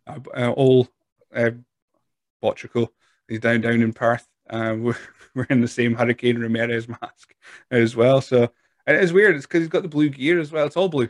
uh, 0.07 0.19
uh, 0.35 0.51
all 0.51 0.87
uh, 1.35 1.51
Botrico. 2.41 2.87
He's 3.29 3.39
down 3.39 3.61
down 3.61 3.81
in 3.81 3.93
Perth. 3.93 4.27
Uh, 4.49 4.75
we're, 4.77 4.97
we're 5.35 5.47
in 5.49 5.61
the 5.61 5.67
same 5.67 5.95
Hurricane 5.95 6.39
Ramirez 6.39 6.89
mask 6.89 7.33
as 7.71 7.95
well. 7.95 8.19
So 8.19 8.49
and 8.85 8.97
it's 8.97 9.11
weird. 9.11 9.35
It's 9.35 9.45
because 9.45 9.61
he's 9.61 9.69
got 9.69 9.83
the 9.83 9.87
blue 9.87 10.09
gear 10.09 10.39
as 10.39 10.51
well. 10.51 10.65
It's 10.65 10.75
all 10.77 10.89
blue. 10.89 11.09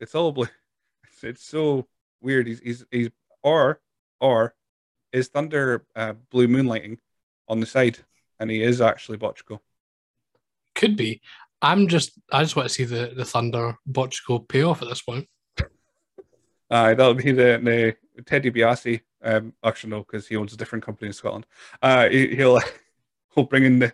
It's 0.00 0.14
all 0.14 0.32
blue. 0.32 0.48
It's, 1.04 1.24
it's 1.24 1.44
so 1.44 1.86
weird. 2.20 2.46
He's 2.46 2.60
he's 2.60 2.84
he's 2.90 3.10
or 3.42 3.80
or 4.20 4.54
is 5.12 5.28
Thunder 5.28 5.84
uh, 5.96 6.14
blue 6.30 6.48
moonlighting 6.48 6.98
on 7.48 7.60
the 7.60 7.66
side, 7.66 7.98
and 8.38 8.50
he 8.50 8.62
is 8.62 8.80
actually 8.80 9.18
Botrico. 9.18 9.58
Could 10.74 10.96
be. 10.96 11.20
I'm 11.60 11.88
just, 11.88 12.12
I 12.32 12.42
just 12.42 12.54
want 12.54 12.68
to 12.68 12.74
see 12.74 12.84
the, 12.84 13.12
the 13.16 13.24
Thunder 13.24 13.76
Botchico 13.90 14.46
payoff 14.46 14.82
at 14.82 14.88
this 14.88 15.02
point. 15.02 15.28
Uh, 16.70 16.92
that'll 16.92 17.14
be 17.14 17.32
the, 17.32 17.96
the 18.14 18.22
Teddy 18.24 18.50
DiBiase. 18.50 19.00
Um, 19.22 19.52
actually, 19.64 19.90
no, 19.90 20.00
because 20.00 20.28
he 20.28 20.36
owns 20.36 20.52
a 20.52 20.56
different 20.56 20.84
company 20.84 21.08
in 21.08 21.12
Scotland. 21.12 21.46
Uh, 21.82 22.08
he, 22.08 22.36
he'll 22.36 22.60
he'll 23.34 23.44
bring 23.44 23.64
in 23.64 23.78
the 23.78 23.92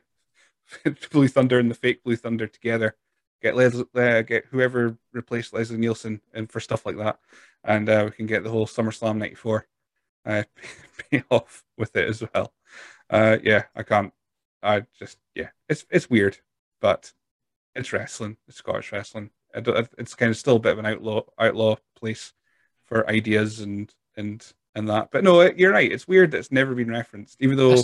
Blue 1.11 1.29
Thunder 1.29 1.59
and 1.59 1.71
the 1.71 1.75
fake 1.75 2.03
Blue 2.03 2.17
Thunder 2.17 2.47
together. 2.47 2.97
Get 3.43 3.57
Les, 3.57 3.75
uh, 3.75 4.23
get 4.23 4.47
whoever 4.47 4.97
replaced 5.13 5.53
Leslie 5.53 5.77
Nielsen 5.77 6.21
and 6.33 6.51
for 6.51 6.61
stuff 6.61 6.87
like 6.87 6.97
that, 6.97 7.19
and 7.63 7.89
uh, 7.89 8.03
we 8.07 8.11
can 8.13 8.27
get 8.27 8.43
the 8.43 8.51
whole 8.51 8.67
SummerSlam 8.67 9.19
'94 9.19 9.67
uh, 10.27 10.43
pay 11.11 11.23
off 11.31 11.65
with 11.77 11.95
it 11.97 12.09
as 12.09 12.23
well. 12.35 12.53
Uh, 13.11 13.39
yeah, 13.43 13.65
I 13.75 13.83
can't. 13.83 14.13
I 14.63 14.85
just 14.99 15.19
yeah, 15.35 15.51
it's 15.69 15.85
it's 15.91 16.09
weird, 16.09 16.39
but 16.81 17.13
it's 17.75 17.93
wrestling. 17.93 18.37
It's 18.49 18.59
Scottish 18.59 18.93
wrestling. 18.93 19.31
It's 19.55 20.15
kind 20.15 20.31
of 20.31 20.37
still 20.37 20.57
a 20.57 20.61
bit 20.61 20.73
of 20.73 20.79
an 20.79 20.87
outlaw 20.87 21.23
outlaw 21.39 21.77
place 21.97 22.33
for 22.87 23.09
ideas 23.09 23.61
and 23.61 23.93
and 24.17 24.45
and 24.75 24.89
that. 24.89 25.09
But 25.11 25.25
no, 25.25 25.43
you're 25.43 25.73
right. 25.73 25.91
It's 25.91 26.09
weird 26.09 26.31
that 26.33 26.39
it's 26.39 26.53
never 26.53 26.75
been 26.75 26.91
referenced, 26.91 27.37
even 27.41 27.57
though 27.57 27.83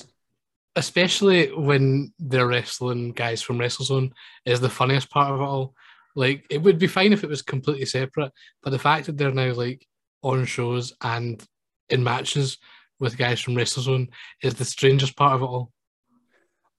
Especially 0.76 1.52
when 1.52 2.12
they're 2.20 2.46
wrestling 2.46 3.10
guys 3.10 3.42
from 3.42 3.58
WrestleZone 3.58 4.12
is 4.44 4.60
the 4.60 4.68
funniest 4.68 5.10
part 5.10 5.32
of 5.32 5.40
it 5.40 5.44
all. 5.44 5.74
Like, 6.14 6.46
it 6.48 6.58
would 6.58 6.78
be 6.78 6.86
fine 6.86 7.12
if 7.12 7.24
it 7.24 7.30
was 7.30 7.42
completely 7.42 7.86
separate, 7.86 8.32
but 8.62 8.70
the 8.70 8.78
fact 8.78 9.06
that 9.06 9.18
they're 9.18 9.32
now 9.32 9.52
like 9.52 9.84
on 10.22 10.44
shows 10.44 10.92
and 11.02 11.44
in 11.88 12.04
matches 12.04 12.58
with 13.00 13.18
guys 13.18 13.40
from 13.40 13.54
WrestleZone 13.54 14.08
is 14.42 14.54
the 14.54 14.64
strangest 14.64 15.16
part 15.16 15.34
of 15.34 15.42
it 15.42 15.46
all. 15.46 15.72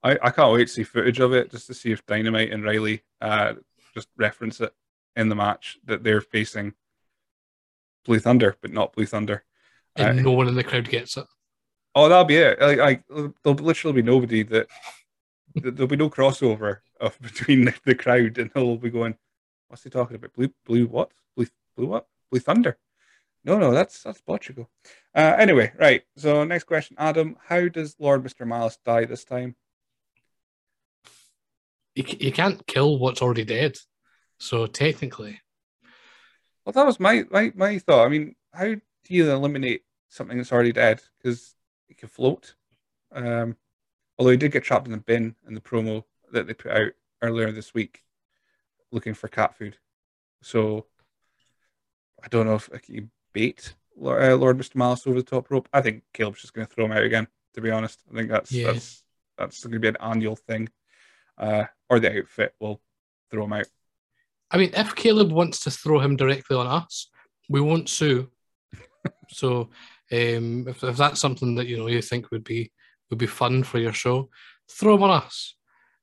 I, 0.02 0.18
I 0.22 0.30
can't 0.30 0.52
wait 0.52 0.68
to 0.68 0.72
see 0.72 0.84
footage 0.84 1.20
of 1.20 1.32
it 1.32 1.50
just 1.50 1.66
to 1.66 1.74
see 1.74 1.92
if 1.92 2.04
Dynamite 2.06 2.50
and 2.50 2.64
Riley 2.64 3.02
uh, 3.20 3.54
just 3.94 4.08
reference 4.16 4.60
it 4.60 4.72
in 5.16 5.28
the 5.28 5.34
match 5.34 5.78
that 5.84 6.02
they're 6.02 6.20
facing 6.20 6.72
Blue 8.04 8.18
Thunder, 8.18 8.56
but 8.62 8.72
not 8.72 8.94
Blue 8.94 9.06
Thunder. 9.06 9.44
And 9.96 10.24
no 10.24 10.32
one 10.32 10.48
in 10.48 10.54
the 10.54 10.64
crowd 10.64 10.88
gets 10.88 11.16
it. 11.16 11.26
Oh, 11.94 12.08
that'll 12.08 12.24
be 12.24 12.36
it. 12.36 12.60
Like, 12.60 12.78
like 12.78 13.04
there'll 13.08 13.58
literally 13.58 14.00
be 14.00 14.02
nobody 14.02 14.42
that 14.44 14.66
there'll 15.54 15.86
be 15.86 15.96
no 15.96 16.08
crossover 16.08 16.78
of 17.00 17.20
between 17.20 17.66
the, 17.66 17.74
the 17.84 17.94
crowd, 17.94 18.38
and 18.38 18.50
they'll 18.54 18.76
be 18.76 18.90
going, 18.90 19.16
"What's 19.68 19.84
he 19.84 19.90
talking 19.90 20.16
about? 20.16 20.32
Blue, 20.32 20.48
blue 20.64 20.86
what? 20.86 21.10
Blue, 21.36 21.46
blue 21.76 21.86
what? 21.86 22.06
Blue 22.30 22.40
Thunder? 22.40 22.78
No, 23.44 23.58
no, 23.58 23.72
that's 23.72 24.02
that's 24.02 24.22
Portugal." 24.22 24.70
Uh, 25.14 25.34
anyway, 25.38 25.72
right. 25.78 26.02
So 26.16 26.44
next 26.44 26.64
question, 26.64 26.96
Adam. 26.98 27.36
How 27.44 27.68
does 27.68 27.96
Lord 27.98 28.22
Mister 28.22 28.46
Malice 28.46 28.78
die 28.86 29.04
this 29.04 29.24
time? 29.24 29.54
You, 31.94 32.04
you 32.18 32.32
can't 32.32 32.66
kill 32.66 32.98
what's 32.98 33.20
already 33.20 33.44
dead. 33.44 33.76
So 34.38 34.66
technically, 34.66 35.40
Well, 36.64 36.72
that 36.72 36.86
was 36.86 37.00
my 37.00 37.24
my 37.30 37.52
my 37.54 37.78
thought. 37.78 38.06
I 38.06 38.08
mean, 38.08 38.34
how 38.52 38.74
you 39.08 39.30
eliminate 39.30 39.82
something 40.08 40.36
that's 40.36 40.52
already 40.52 40.72
dead? 40.72 41.02
Because 41.18 41.54
it 41.88 41.98
can 41.98 42.08
float. 42.08 42.54
Um, 43.12 43.56
although 44.18 44.30
he 44.30 44.36
did 44.36 44.52
get 44.52 44.64
trapped 44.64 44.86
in 44.86 44.92
the 44.92 44.98
bin 44.98 45.34
in 45.46 45.54
the 45.54 45.60
promo 45.60 46.04
that 46.32 46.46
they 46.46 46.54
put 46.54 46.72
out 46.72 46.92
earlier 47.20 47.52
this 47.52 47.74
week, 47.74 48.02
looking 48.90 49.14
for 49.14 49.28
cat 49.28 49.56
food. 49.56 49.76
So 50.42 50.86
I 52.22 52.28
don't 52.28 52.46
know 52.46 52.54
if 52.54 52.70
like, 52.70 52.88
you 52.88 53.08
bait 53.32 53.74
uh, 54.02 54.36
Lord 54.36 54.56
Mister 54.56 54.78
Malice 54.78 55.06
over 55.06 55.16
the 55.16 55.22
top 55.22 55.50
rope. 55.50 55.68
I 55.72 55.80
think 55.82 56.02
Caleb's 56.14 56.40
just 56.40 56.54
going 56.54 56.66
to 56.66 56.72
throw 56.72 56.86
him 56.86 56.92
out 56.92 57.04
again. 57.04 57.28
To 57.54 57.60
be 57.60 57.70
honest, 57.70 58.00
I 58.10 58.16
think 58.16 58.30
that's 58.30 58.50
Yeah. 58.50 58.72
that's 58.72 59.04
that's 59.36 59.62
going 59.62 59.72
to 59.72 59.78
be 59.78 59.88
an 59.88 59.96
annual 60.00 60.36
thing. 60.36 60.68
Uh, 61.36 61.64
or 61.88 62.00
the 62.00 62.18
outfit 62.18 62.54
will 62.60 62.80
throw 63.30 63.44
him 63.44 63.52
out. 63.54 63.66
I 64.50 64.58
mean, 64.58 64.70
if 64.74 64.94
Caleb 64.94 65.32
wants 65.32 65.60
to 65.64 65.70
throw 65.70 65.98
him 66.00 66.16
directly 66.16 66.56
on 66.56 66.66
us, 66.66 67.08
we 67.48 67.60
won't 67.60 67.88
sue. 67.88 68.30
So, 69.32 69.70
um, 70.12 70.66
if, 70.68 70.82
if 70.84 70.96
that's 70.96 71.20
something 71.20 71.54
that 71.56 71.66
you 71.66 71.78
know 71.78 71.86
you 71.88 72.02
think 72.02 72.30
would 72.30 72.44
be 72.44 72.70
would 73.10 73.18
be 73.18 73.26
fun 73.26 73.62
for 73.62 73.78
your 73.78 73.92
show, 73.92 74.28
throw 74.70 74.94
them 74.96 75.04
on 75.04 75.22
us. 75.22 75.54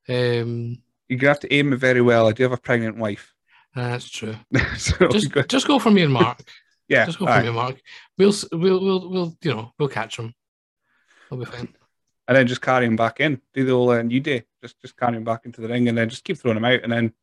Um, 0.07 0.77
gonna 1.09 1.27
have 1.27 1.39
to 1.41 1.53
aim 1.53 1.73
it 1.73 1.77
very 1.77 2.01
well. 2.01 2.27
I 2.27 2.31
do 2.33 2.43
have 2.43 2.51
a 2.51 2.57
pregnant 2.57 2.97
wife, 2.97 3.33
that's 3.75 4.09
true. 4.09 4.35
so 4.77 5.07
Just 5.09 5.25
you 5.25 5.29
got- 5.29 5.47
just 5.47 5.67
go 5.67 5.79
for 5.79 5.91
me 5.91 6.01
and 6.03 6.13
Mark. 6.13 6.41
yeah, 6.87 7.05
Just 7.05 7.19
go 7.19 7.25
for 7.25 7.31
aye. 7.31 7.41
me 7.41 7.47
and 7.47 7.55
Mark. 7.55 7.79
We'll 8.17 8.33
we'll 8.51 8.83
we'll 8.83 9.09
we'll 9.09 9.37
you 9.43 9.53
know 9.53 9.73
we'll 9.77 9.89
catch 9.89 10.17
him. 10.17 10.33
We'll 11.29 11.39
be 11.41 11.45
fine. 11.45 11.69
and 12.27 12.37
then 12.37 12.47
just 12.47 12.61
carry 12.61 12.85
him 12.85 12.95
back 12.95 13.19
in. 13.19 13.39
Do 13.53 13.63
the 13.65 13.71
whole 13.73 13.89
uh, 13.91 14.01
new 14.01 14.19
day. 14.19 14.43
Just 14.61 14.79
just 14.81 14.97
carry 14.97 15.17
him 15.17 15.23
back 15.23 15.41
into 15.45 15.61
the 15.61 15.67
ring, 15.67 15.87
and 15.87 15.97
then 15.97 16.09
just 16.09 16.23
keep 16.23 16.37
throwing 16.37 16.57
him 16.57 16.65
out. 16.65 16.81
And 16.83 16.91
then 16.91 17.13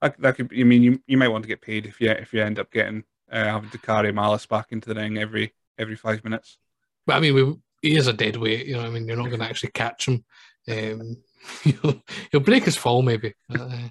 that, 0.00 0.20
that 0.20 0.36
could. 0.36 0.52
I 0.56 0.62
mean, 0.62 0.82
you 0.82 1.02
you 1.06 1.16
might 1.18 1.28
want 1.28 1.42
to 1.44 1.48
get 1.48 1.60
paid 1.60 1.86
if 1.86 2.00
you 2.00 2.10
if 2.10 2.32
you 2.32 2.42
end 2.42 2.58
up 2.60 2.70
getting 2.70 3.02
uh, 3.30 3.44
having 3.44 3.70
to 3.70 3.78
carry 3.78 4.12
Malice 4.12 4.46
back 4.46 4.68
into 4.70 4.88
the 4.88 4.94
ring 4.94 5.18
every 5.18 5.54
every 5.78 5.96
five 5.96 6.22
minutes. 6.24 6.58
But 7.06 7.16
I 7.16 7.20
mean, 7.20 7.34
we, 7.34 7.56
he 7.82 7.96
is 7.96 8.06
a 8.06 8.12
dead 8.12 8.36
weight. 8.36 8.66
You 8.66 8.76
know, 8.76 8.82
I 8.82 8.90
mean, 8.90 9.06
you're 9.06 9.16
not 9.16 9.28
going 9.28 9.40
to 9.40 9.46
actually 9.46 9.70
catch 9.70 10.06
him. 10.06 10.24
Um, 10.68 11.16
he'll, 11.62 12.02
he'll 12.30 12.40
break 12.40 12.64
his 12.64 12.76
fall 12.76 13.02
maybe. 13.02 13.34
Uh, 13.48 13.88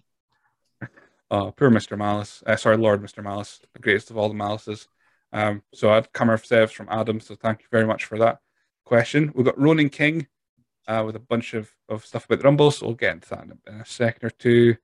Oh, 1.32 1.52
poor 1.56 1.70
Mister 1.70 1.96
Malice. 1.96 2.42
Uh, 2.46 2.56
sorry, 2.56 2.78
Lord 2.78 3.04
Mister 3.04 3.22
Malice, 3.22 3.60
the 3.74 3.80
greatest 3.80 4.10
of 4.10 4.18
all 4.18 4.30
the 4.30 4.36
Malices. 4.36 4.88
Um, 5.32 5.62
so 5.76 5.92
I'd 5.92 6.12
come 6.12 6.30
ourselves 6.30 6.72
from 6.72 6.88
Adam. 6.90 7.20
So 7.20 7.36
thank 7.36 7.62
you 7.62 7.68
very 7.72 7.86
much 7.86 8.06
for 8.06 8.18
that 8.18 8.40
question. 8.84 9.32
We've 9.36 9.46
got 9.46 9.60
Ronan 9.60 9.90
King 9.90 10.28
uh, 10.88 11.04
with 11.06 11.16
a 11.16 11.20
bunch 11.20 11.54
of, 11.54 11.70
of 11.88 12.04
stuff 12.04 12.26
about 12.26 12.40
the 12.40 12.46
Rumble. 12.46 12.72
So 12.72 12.88
we'll 12.88 12.96
get 12.96 13.14
into 13.14 13.30
that 13.30 13.44
in 13.44 13.52
a, 13.52 13.72
in 13.72 13.82
a 13.82 13.86
second 13.86 14.26
or 14.26 14.32
two. 14.32 14.78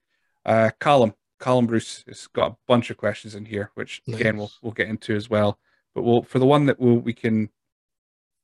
Uh, 0.46 0.70
Callum, 0.80 1.16
Callum 1.40 1.68
Bruce 1.68 2.04
has 2.08 2.28
got 2.28 2.52
a 2.52 2.56
bunch 2.68 2.90
of 2.90 2.98
questions 2.98 3.36
in 3.36 3.46
here, 3.46 3.72
which 3.76 4.02
again 4.08 4.38
we'll 4.38 4.52
we'll 4.62 4.72
get 4.74 4.88
into 4.88 5.16
as 5.16 5.30
well. 5.30 5.60
But 5.94 6.04
we'll 6.04 6.24
for 6.24 6.40
the 6.40 6.46
one 6.46 6.66
that 6.68 6.80
we'll, 6.80 6.98
we 6.98 7.14
can 7.14 7.50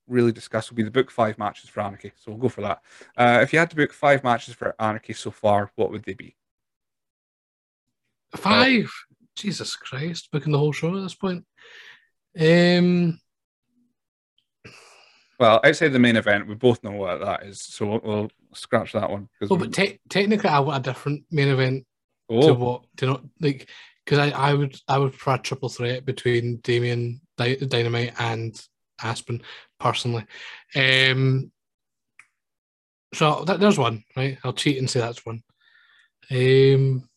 really 0.07 0.31
discuss 0.31 0.69
will 0.69 0.75
be 0.75 0.83
the 0.83 0.91
book 0.91 1.09
five 1.09 1.37
matches 1.37 1.69
for 1.69 1.81
Anarchy. 1.81 2.11
So 2.17 2.31
we'll 2.31 2.41
go 2.41 2.49
for 2.49 2.61
that. 2.61 2.81
Uh, 3.15 3.39
if 3.41 3.53
you 3.53 3.59
had 3.59 3.69
to 3.69 3.75
book 3.75 3.93
five 3.93 4.23
matches 4.23 4.53
for 4.55 4.75
Anarchy 4.79 5.13
so 5.13 5.31
far, 5.31 5.71
what 5.75 5.91
would 5.91 6.03
they 6.03 6.13
be? 6.13 6.35
Five. 8.35 8.91
Jesus 9.35 9.75
Christ, 9.77 10.29
booking 10.31 10.51
the 10.51 10.57
whole 10.59 10.73
show 10.73 10.95
at 10.95 11.01
this 11.01 11.15
point. 11.15 11.45
Um, 12.37 13.19
Well, 15.39 15.61
outside 15.63 15.89
the 15.89 15.99
main 15.99 16.17
event, 16.17 16.47
we 16.47 16.55
both 16.55 16.83
know 16.83 16.91
what 16.91 17.19
that 17.21 17.43
is, 17.43 17.61
so 17.61 17.85
we'll, 17.87 18.01
we'll 18.03 18.31
scratch 18.53 18.91
that 18.91 19.09
one. 19.09 19.29
well, 19.39 19.57
we- 19.57 19.67
but 19.67 19.73
te- 19.73 19.99
technically, 20.09 20.49
I 20.49 20.59
want 20.59 20.85
a 20.85 20.89
different 20.91 21.23
main 21.31 21.47
event 21.47 21.85
to 22.31 22.49
oh, 22.49 22.53
what 22.53 22.81
to 22.97 23.05
not 23.05 23.23
like 23.39 23.67
because 24.05 24.19
I, 24.19 24.29
I 24.29 24.53
would 24.53 24.79
I 24.87 24.97
would 24.97 25.11
prefer 25.11 25.35
a 25.35 25.39
triple 25.39 25.69
threat 25.69 26.05
between 26.05 26.57
Damien 26.57 27.21
Dy- 27.37 27.57
Dynamite 27.57 28.13
and 28.19 28.59
Aspen 29.01 29.41
personally. 29.79 30.25
Um, 30.75 31.51
so 33.13 33.43
that, 33.45 33.59
there's 33.59 33.77
one, 33.77 34.03
right? 34.15 34.37
I'll 34.43 34.53
cheat 34.53 34.77
and 34.77 34.89
say 34.89 35.01
that's 35.01 35.25
one. 35.25 35.43
Um, 36.31 37.09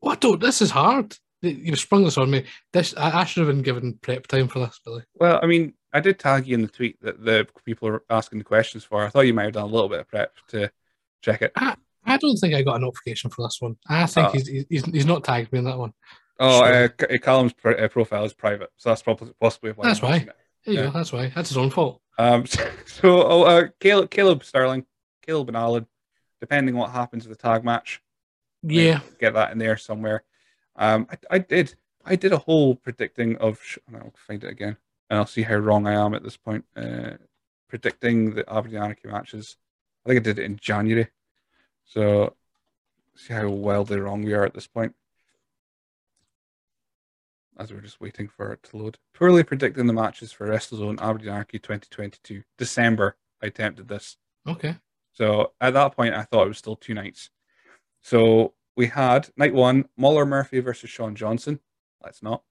what 0.00 0.20
don't 0.20 0.40
this 0.40 0.60
is 0.60 0.70
hard. 0.70 1.16
You've 1.40 1.78
sprung 1.78 2.04
this 2.04 2.18
on 2.18 2.30
me. 2.30 2.44
This 2.72 2.94
I, 2.96 3.20
I 3.20 3.24
should 3.24 3.46
have 3.46 3.54
been 3.54 3.62
given 3.62 3.98
prep 4.02 4.26
time 4.26 4.48
for 4.48 4.60
this, 4.60 4.80
Billy. 4.84 5.02
well, 5.14 5.40
I 5.42 5.46
mean, 5.46 5.74
I 5.92 6.00
did 6.00 6.18
tag 6.18 6.46
you 6.46 6.54
in 6.54 6.62
the 6.62 6.68
tweet 6.68 7.00
that 7.02 7.24
the 7.24 7.48
people 7.64 7.88
are 7.88 8.02
asking 8.10 8.38
the 8.38 8.44
questions 8.44 8.84
for. 8.84 9.02
I 9.02 9.08
thought 9.08 9.26
you 9.26 9.34
might 9.34 9.44
have 9.44 9.54
done 9.54 9.64
a 9.64 9.66
little 9.66 9.88
bit 9.88 10.00
of 10.00 10.08
prep 10.08 10.34
to 10.48 10.70
check 11.22 11.42
it. 11.42 11.52
I 11.56 11.76
don't 12.18 12.36
think 12.36 12.54
I 12.54 12.62
got 12.62 12.76
a 12.76 12.78
notification 12.80 13.30
for 13.30 13.42
this 13.46 13.58
one. 13.60 13.76
I 13.88 14.06
think 14.06 14.28
Oh. 14.28 14.32
he's, 14.32 14.48
he's 14.68 14.84
he's 14.84 15.06
not 15.06 15.24
tagged 15.24 15.52
me 15.52 15.58
in 15.60 15.64
that 15.66 15.78
one. 15.78 15.92
Oh, 16.40 16.64
Sure. 16.64 16.84
uh, 17.10 17.18
Callum's 17.18 17.52
pr- 17.52 17.70
uh, 17.78 17.88
profile 17.88 18.24
is 18.24 18.32
private, 18.34 18.70
so 18.76 18.88
that's 18.90 19.02
probably 19.02 19.32
possibly 19.40 19.72
why. 19.72 19.86
That's 19.86 20.02
why. 20.02 20.18
seeing. 20.18 20.26
There 20.26 20.74
you 20.74 20.80
Yeah. 20.80 20.86
go. 20.86 20.90
That's 20.92 21.12
why. 21.12 21.32
That's 21.34 21.48
his 21.50 21.58
own 21.58 21.70
fault. 21.70 22.00
Um, 22.18 22.44
so, 22.86 23.22
oh, 23.22 23.42
uh, 23.44 23.68
Caleb, 23.80 24.10
Caleb 24.10 24.44
Sterling, 24.44 24.84
Caleb 25.24 25.48
and 25.48 25.56
Allen, 25.56 25.86
depending 26.40 26.74
on 26.74 26.80
what 26.80 26.90
happens 26.90 27.26
with 27.28 27.38
the 27.38 27.42
tag 27.42 27.64
match, 27.64 28.02
Yeah. 28.62 29.00
get 29.20 29.34
that 29.34 29.52
in 29.52 29.58
there 29.58 29.76
somewhere. 29.76 30.24
Um, 30.76 31.06
I, 31.10 31.16
I 31.36 31.38
did, 31.38 31.74
I 32.04 32.16
did 32.16 32.32
a 32.32 32.38
whole 32.38 32.74
predicting 32.74 33.36
of. 33.36 33.60
sh- 33.62 33.78
I'll 33.94 34.12
find 34.26 34.42
it 34.42 34.50
again, 34.50 34.76
and 35.10 35.18
I'll 35.18 35.26
see 35.26 35.42
how 35.42 35.56
wrong 35.56 35.86
I 35.86 35.92
am 35.94 36.14
at 36.14 36.22
this 36.24 36.36
point. 36.36 36.64
Uh, 36.76 37.12
predicting 37.68 38.34
the 38.34 38.50
Aberdeen 38.52 38.82
Anarchy 38.82 39.08
matches. 39.08 39.56
I 40.04 40.08
think 40.10 40.20
I 40.20 40.22
did 40.24 40.38
it 40.38 40.44
in 40.44 40.56
January, 40.56 41.08
so 41.92 42.34
see 43.16 43.34
how 43.34 43.48
wildly 43.48 44.00
wrong 44.00 44.22
we 44.22 44.32
are 44.32 44.44
at 44.44 44.54
this 44.54 44.66
point. 44.66 44.94
As 47.58 47.70
we're 47.70 47.80
just 47.80 48.00
waiting 48.00 48.28
for 48.28 48.52
it 48.52 48.62
to 48.64 48.78
load. 48.78 48.98
Poorly 49.14 49.42
predicting 49.44 49.86
the 49.86 49.92
matches 49.92 50.32
for 50.32 50.48
WrestleZone 50.48 51.00
Aberdeen 51.02 51.28
Anarchy 51.28 51.58
2022. 51.58 52.42
December, 52.56 53.16
I 53.42 53.46
attempted 53.48 53.88
this. 53.88 54.16
Okay. 54.48 54.76
So 55.12 55.52
at 55.60 55.74
that 55.74 55.94
point, 55.94 56.14
I 56.14 56.22
thought 56.22 56.46
it 56.46 56.48
was 56.48 56.58
still 56.58 56.76
two 56.76 56.94
nights. 56.94 57.28
So 58.00 58.54
we 58.74 58.86
had 58.86 59.28
night 59.36 59.52
one, 59.52 59.84
Muller 59.98 60.24
Murphy 60.24 60.60
versus 60.60 60.88
Sean 60.88 61.14
Johnson. 61.14 61.60
Let's 62.02 62.22
not. 62.22 62.42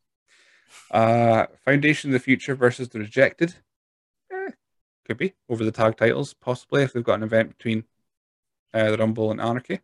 Uh, 0.91 1.47
Foundation 1.65 2.11
of 2.11 2.13
the 2.13 2.19
Future 2.19 2.53
versus 2.53 2.89
the 2.89 2.99
Rejected. 2.99 3.55
Eh, 4.31 4.51
could 5.05 5.17
be 5.17 5.33
over 5.49 5.65
the 5.65 5.71
tag 5.71 5.97
titles, 5.97 6.35
possibly 6.35 6.83
if 6.83 6.93
they've 6.93 7.03
got 7.03 7.15
an 7.15 7.23
event 7.23 7.57
between 7.57 7.85
uh, 8.73 8.91
the 8.91 8.97
Rumble 8.97 9.31
and 9.31 9.41
Anarchy. 9.41 9.79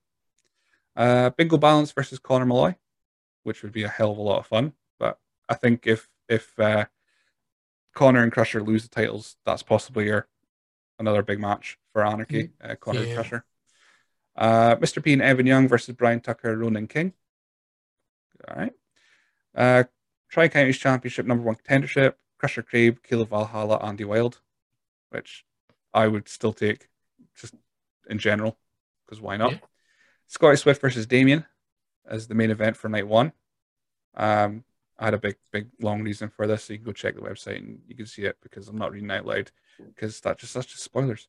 Uh, 0.95 1.29
Bingo 1.31 1.57
Balance 1.57 1.91
versus 1.91 2.19
Connor 2.19 2.45
Malloy, 2.45 2.75
which 3.43 3.63
would 3.63 3.71
be 3.71 3.83
a 3.83 3.89
hell 3.89 4.11
of 4.11 4.17
a 4.17 4.21
lot 4.21 4.39
of 4.39 4.47
fun. 4.47 4.73
But 4.99 5.19
I 5.47 5.53
think 5.53 5.85
if 5.85 6.09
if 6.27 6.57
uh, 6.59 6.85
Connor 7.93 8.23
and 8.23 8.31
Crusher 8.31 8.61
lose 8.61 8.83
the 8.83 8.89
titles, 8.89 9.37
that's 9.45 9.63
possibly 9.63 10.05
your 10.05 10.27
another 10.99 11.21
big 11.21 11.39
match 11.39 11.77
for 11.93 12.05
Anarchy. 12.05 12.49
Uh, 12.61 12.75
Connor 12.75 13.01
and 13.01 13.15
Crusher. 13.15 13.45
Uh, 14.35 14.75
Mr. 14.75 15.03
P 15.03 15.13
and 15.13 15.21
Evan 15.21 15.47
Young 15.47 15.67
versus 15.67 15.95
Brian 15.95 16.19
Tucker, 16.19 16.55
Ronan 16.55 16.87
King. 16.87 17.13
All 18.47 18.55
right. 18.55 18.73
Uh, 19.55 19.83
Tri 20.29 20.47
Counties 20.47 20.77
Championship 20.77 21.25
number 21.25 21.43
one 21.43 21.55
contendership, 21.55 22.13
Crusher 22.37 22.61
Craig, 22.61 23.01
Caleb 23.01 23.29
Valhalla, 23.29 23.77
Andy 23.77 24.03
Wild, 24.03 24.41
which 25.09 25.45
I 25.93 26.07
would 26.07 26.29
still 26.29 26.53
take 26.53 26.87
just 27.35 27.55
in 28.09 28.19
general, 28.19 28.57
because 29.07 29.21
why 29.21 29.37
not? 29.37 29.53
Yeah. 29.53 29.57
Scotty 30.27 30.57
Swift 30.57 30.81
versus 30.81 31.05
Damien 31.05 31.45
as 32.07 32.27
the 32.27 32.35
main 32.35 32.51
event 32.51 32.75
for 32.77 32.89
night 32.89 33.07
one. 33.07 33.31
Um, 34.15 34.63
I 34.99 35.05
had 35.05 35.13
a 35.13 35.19
big, 35.19 35.35
big, 35.51 35.69
long 35.79 36.01
reason 36.01 36.29
for 36.29 36.47
this, 36.47 36.63
so 36.63 36.73
you 36.73 36.79
can 36.79 36.85
go 36.85 36.91
check 36.91 37.15
the 37.15 37.21
website 37.21 37.57
and 37.57 37.79
you 37.87 37.95
can 37.95 38.07
see 38.07 38.23
it 38.23 38.37
because 38.41 38.67
I'm 38.67 38.77
not 38.77 38.91
reading 38.91 39.11
out 39.11 39.25
loud 39.25 39.51
because 39.77 40.19
that 40.21 40.39
just 40.39 40.53
that's 40.53 40.67
just 40.67 40.83
spoilers. 40.83 41.27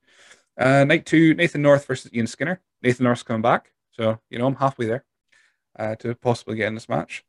Uh, 0.57 0.85
night 0.85 1.07
two, 1.07 1.35
Nathan 1.35 1.63
North 1.63 1.87
versus 1.87 2.11
Ian 2.13 2.27
Skinner. 2.27 2.61
Nathan 2.83 3.05
North's 3.05 3.23
coming 3.23 3.43
back, 3.43 3.73
so 3.91 4.19
you 4.31 4.39
know 4.39 4.47
I'm 4.47 4.57
halfway 4.57 4.87
there 4.87 5.05
uh, 5.79 5.95
to 5.97 6.15
possibly 6.15 6.57
get 6.57 6.69
in 6.69 6.75
this 6.75 6.89
match. 6.89 7.25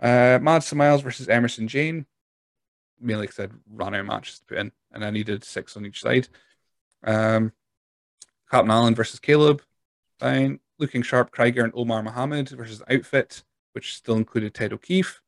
Uh, 0.00 0.38
Mad 0.42 0.64
Smiles 0.64 1.02
versus 1.02 1.28
Emerson 1.28 1.68
Jane. 1.68 2.06
Mainly 3.00 3.26
because 3.26 3.40
I'd 3.40 3.52
run 3.68 3.94
out 3.94 4.00
of 4.00 4.06
matches 4.06 4.38
to 4.38 4.44
put 4.46 4.58
in, 4.58 4.72
and 4.92 5.04
I 5.04 5.10
needed 5.10 5.44
six 5.44 5.76
on 5.76 5.84
each 5.84 6.00
side. 6.00 6.28
Um, 7.04 7.52
Captain 8.50 8.70
Allen 8.70 8.94
versus 8.94 9.18
Caleb. 9.18 9.62
Fine. 10.22 10.60
Looking 10.78 11.02
Sharp, 11.02 11.32
Krieger, 11.32 11.64
and 11.64 11.72
Omar 11.74 12.02
Mohammed 12.02 12.48
versus 12.50 12.82
Outfit, 12.88 13.42
which 13.72 13.96
still 13.96 14.16
included 14.16 14.54
Ted 14.54 14.72
O'Keefe. 14.72 15.20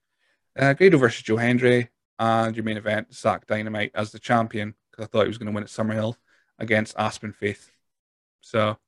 Uh, 0.56 0.72
Grado 0.72 0.98
versus 0.98 1.22
Joe 1.22 1.36
Hendry, 1.36 1.90
and 2.18 2.54
your 2.54 2.64
main 2.64 2.76
event, 2.76 3.12
Zach 3.12 3.46
Dynamite 3.46 3.90
as 3.94 4.12
the 4.12 4.20
champion, 4.20 4.74
because 4.90 5.04
I 5.04 5.08
thought 5.08 5.22
he 5.22 5.28
was 5.28 5.38
going 5.38 5.48
to 5.48 5.52
win 5.52 5.64
at 5.64 5.70
Summerhill 5.70 6.14
against 6.60 6.94
Aspen 6.96 7.32
Faith. 7.32 7.72
So 8.40 8.78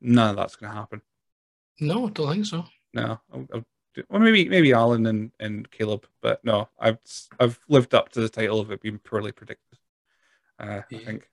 none 0.00 0.30
of 0.30 0.36
that's 0.36 0.56
going 0.56 0.72
to 0.72 0.78
happen. 0.78 1.02
No, 1.78 2.06
I 2.06 2.10
don't 2.10 2.32
think 2.32 2.46
so. 2.46 2.64
No, 2.94 3.20
I'll, 3.32 3.46
I'll 3.52 3.64
do, 3.94 4.02
well 4.08 4.20
maybe 4.20 4.48
maybe 4.48 4.72
Alan 4.72 5.06
and, 5.06 5.30
and 5.40 5.70
Caleb, 5.70 6.06
but 6.22 6.42
no, 6.44 6.68
I've 6.78 6.98
I've 7.38 7.58
lived 7.68 7.94
up 7.94 8.10
to 8.10 8.20
the 8.20 8.28
title 8.28 8.60
of 8.60 8.70
it 8.70 8.80
being 8.80 8.98
poorly 8.98 9.32
predicted. 9.32 9.78
Uh, 10.58 10.80
I 10.90 10.96
think. 10.96 11.28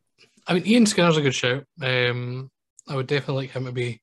I 0.48 0.54
mean, 0.54 0.68
Ian 0.68 0.86
Skinner's 0.86 1.18
a 1.18 1.22
good 1.22 1.36
shout. 1.36 1.66
Um, 1.82 2.52
I 2.90 2.96
would 2.96 3.08
definitely 3.08 3.46
like 3.46 3.52
him 3.52 3.66
to 3.66 3.72
be 3.72 4.02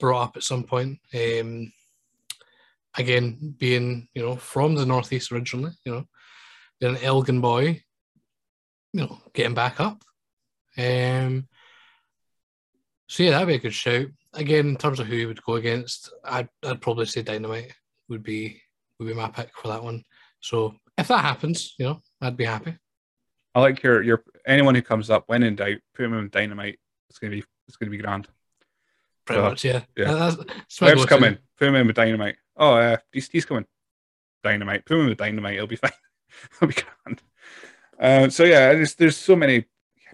brought 0.00 0.22
up 0.22 0.36
at 0.36 0.42
some 0.42 0.64
point. 0.64 0.98
Um, 1.14 1.72
again, 2.96 3.54
being 3.58 4.08
you 4.14 4.22
know 4.22 4.36
from 4.36 4.74
the 4.74 4.86
northeast 4.86 5.30
originally, 5.32 5.72
you 5.84 5.92
know, 5.92 6.04
being 6.80 6.96
an 6.96 7.02
Elgin 7.02 7.40
boy, 7.40 7.82
you 8.92 9.00
know, 9.00 9.18
getting 9.34 9.54
back 9.54 9.80
up. 9.80 10.02
Um, 10.78 11.46
so 13.08 13.22
yeah, 13.22 13.30
that'd 13.30 13.48
be 13.48 13.54
a 13.54 13.58
good 13.58 13.74
shout. 13.74 14.06
Again, 14.34 14.68
in 14.68 14.76
terms 14.76 15.00
of 15.00 15.06
who 15.06 15.16
he 15.16 15.26
would 15.26 15.42
go 15.42 15.54
against, 15.54 16.12
I'd 16.24 16.48
I'd 16.64 16.80
probably 16.80 17.06
say 17.06 17.22
Dynamite 17.22 17.72
would 18.08 18.22
be 18.22 18.60
would 18.98 19.08
be 19.08 19.14
my 19.14 19.28
pick 19.28 19.50
for 19.56 19.68
that 19.68 19.82
one. 19.84 20.02
So 20.40 20.74
if 20.98 21.08
that 21.08 21.24
happens, 21.24 21.74
you 21.78 21.86
know, 21.86 22.02
I'd 22.20 22.36
be 22.36 22.44
happy. 22.44 22.76
I 23.54 23.60
like 23.60 23.82
your 23.82 24.02
your 24.02 24.24
anyone 24.46 24.74
who 24.74 24.82
comes 24.82 25.10
up 25.10 25.24
when 25.26 25.42
in 25.42 25.56
doubt, 25.56 25.78
put 25.94 26.04
him 26.04 26.14
in 26.14 26.28
dynamite. 26.30 26.78
It's 27.08 27.18
gonna 27.18 27.30
be 27.30 27.44
it's 27.68 27.76
gonna 27.76 27.90
be 27.90 27.98
grand. 27.98 28.28
Pretty 29.24 29.40
Uh, 29.42 29.48
much, 29.50 29.64
yeah. 29.64 29.82
yeah. 29.96 30.12
That's, 30.12 30.36
that's 30.36 30.78
go-to. 30.78 31.06
coming. 31.06 31.38
Put 31.58 31.68
him 31.68 31.74
in 31.74 31.86
with 31.86 31.96
dynamite. 31.96 32.36
Oh, 32.56 32.74
uh, 32.74 32.96
DCT's 33.12 33.44
coming. 33.44 33.66
Dynamite. 34.44 34.84
Put 34.84 34.94
him 34.94 35.00
in 35.02 35.08
with 35.08 35.18
dynamite. 35.18 35.54
It'll 35.54 35.66
be 35.66 35.76
fine. 35.84 35.90
It'll 36.56 36.68
be 36.68 36.74
grand. 36.74 37.22
Uh, 37.98 38.28
so 38.30 38.44
yeah, 38.44 38.72
there's 38.72 38.94
there's 38.94 39.16
so 39.16 39.34
many 39.34 39.64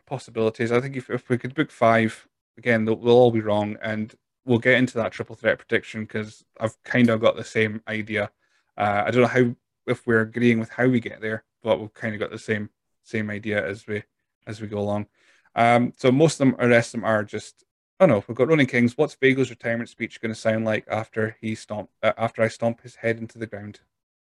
possibilities. 0.07 0.73
I 0.73 0.81
think 0.81 0.97
if, 0.97 1.11
if 1.11 1.29
we 1.29 1.39
could 1.39 1.55
book 1.55 1.71
five 1.71 2.27
again, 2.59 2.85
they'll, 2.85 2.97
they'll 2.97 3.13
all 3.15 3.31
be 3.31 3.41
wrong, 3.41 3.77
and 3.83 4.15
we'll 4.45 4.59
get 4.59 4.75
into 4.79 4.95
that 4.99 5.13
triple 5.13 5.37
threat 5.37 5.59
prediction 5.59 6.03
because 6.05 6.45
I've 6.61 6.81
kind 6.85 7.11
of 7.11 7.21
got 7.21 7.37
the 7.37 7.45
same 7.45 7.83
idea. 7.89 8.31
Uh, 8.77 9.05
I 9.07 9.11
don't 9.11 9.23
know 9.23 9.29
how 9.29 9.55
if 9.87 10.07
we're 10.07 10.21
agreeing 10.23 10.59
with 10.61 10.71
how 10.71 10.87
we 10.87 11.01
get 11.01 11.21
there, 11.21 11.45
but 11.63 11.81
we've 11.81 11.93
kind 11.95 12.15
of 12.15 12.21
got 12.21 12.31
the 12.31 12.39
same 12.39 12.71
same 13.03 13.31
idea 13.31 13.67
as 13.67 13.87
we 13.87 14.03
as 14.47 14.61
we 14.61 14.69
go 14.69 14.79
along. 14.79 15.07
Um, 15.55 15.93
so 15.97 16.11
most 16.11 16.35
of 16.35 16.39
them, 16.39 16.57
the 16.59 16.69
rest 16.69 16.95
of 16.95 17.01
them, 17.01 17.09
are 17.09 17.25
just 17.25 17.65
I 18.01 18.07
don't 18.07 18.17
no, 18.17 18.25
we've 18.27 18.37
got 18.37 18.49
Ronan 18.49 18.67
Kings. 18.67 18.99
What's 18.99 19.15
Vago's 19.15 19.51
retirement 19.51 19.89
speech 19.89 20.21
going 20.21 20.35
to 20.35 20.41
sound 20.41 20.65
like 20.65 20.85
after 20.91 21.37
he 21.41 21.55
stomp 21.55 21.91
uh, 22.03 22.13
after 22.17 22.43
I 22.43 22.49
stomp 22.49 22.81
his 22.81 22.97
head 22.97 23.19
into 23.19 23.39
the 23.39 23.47
ground? 23.47 23.81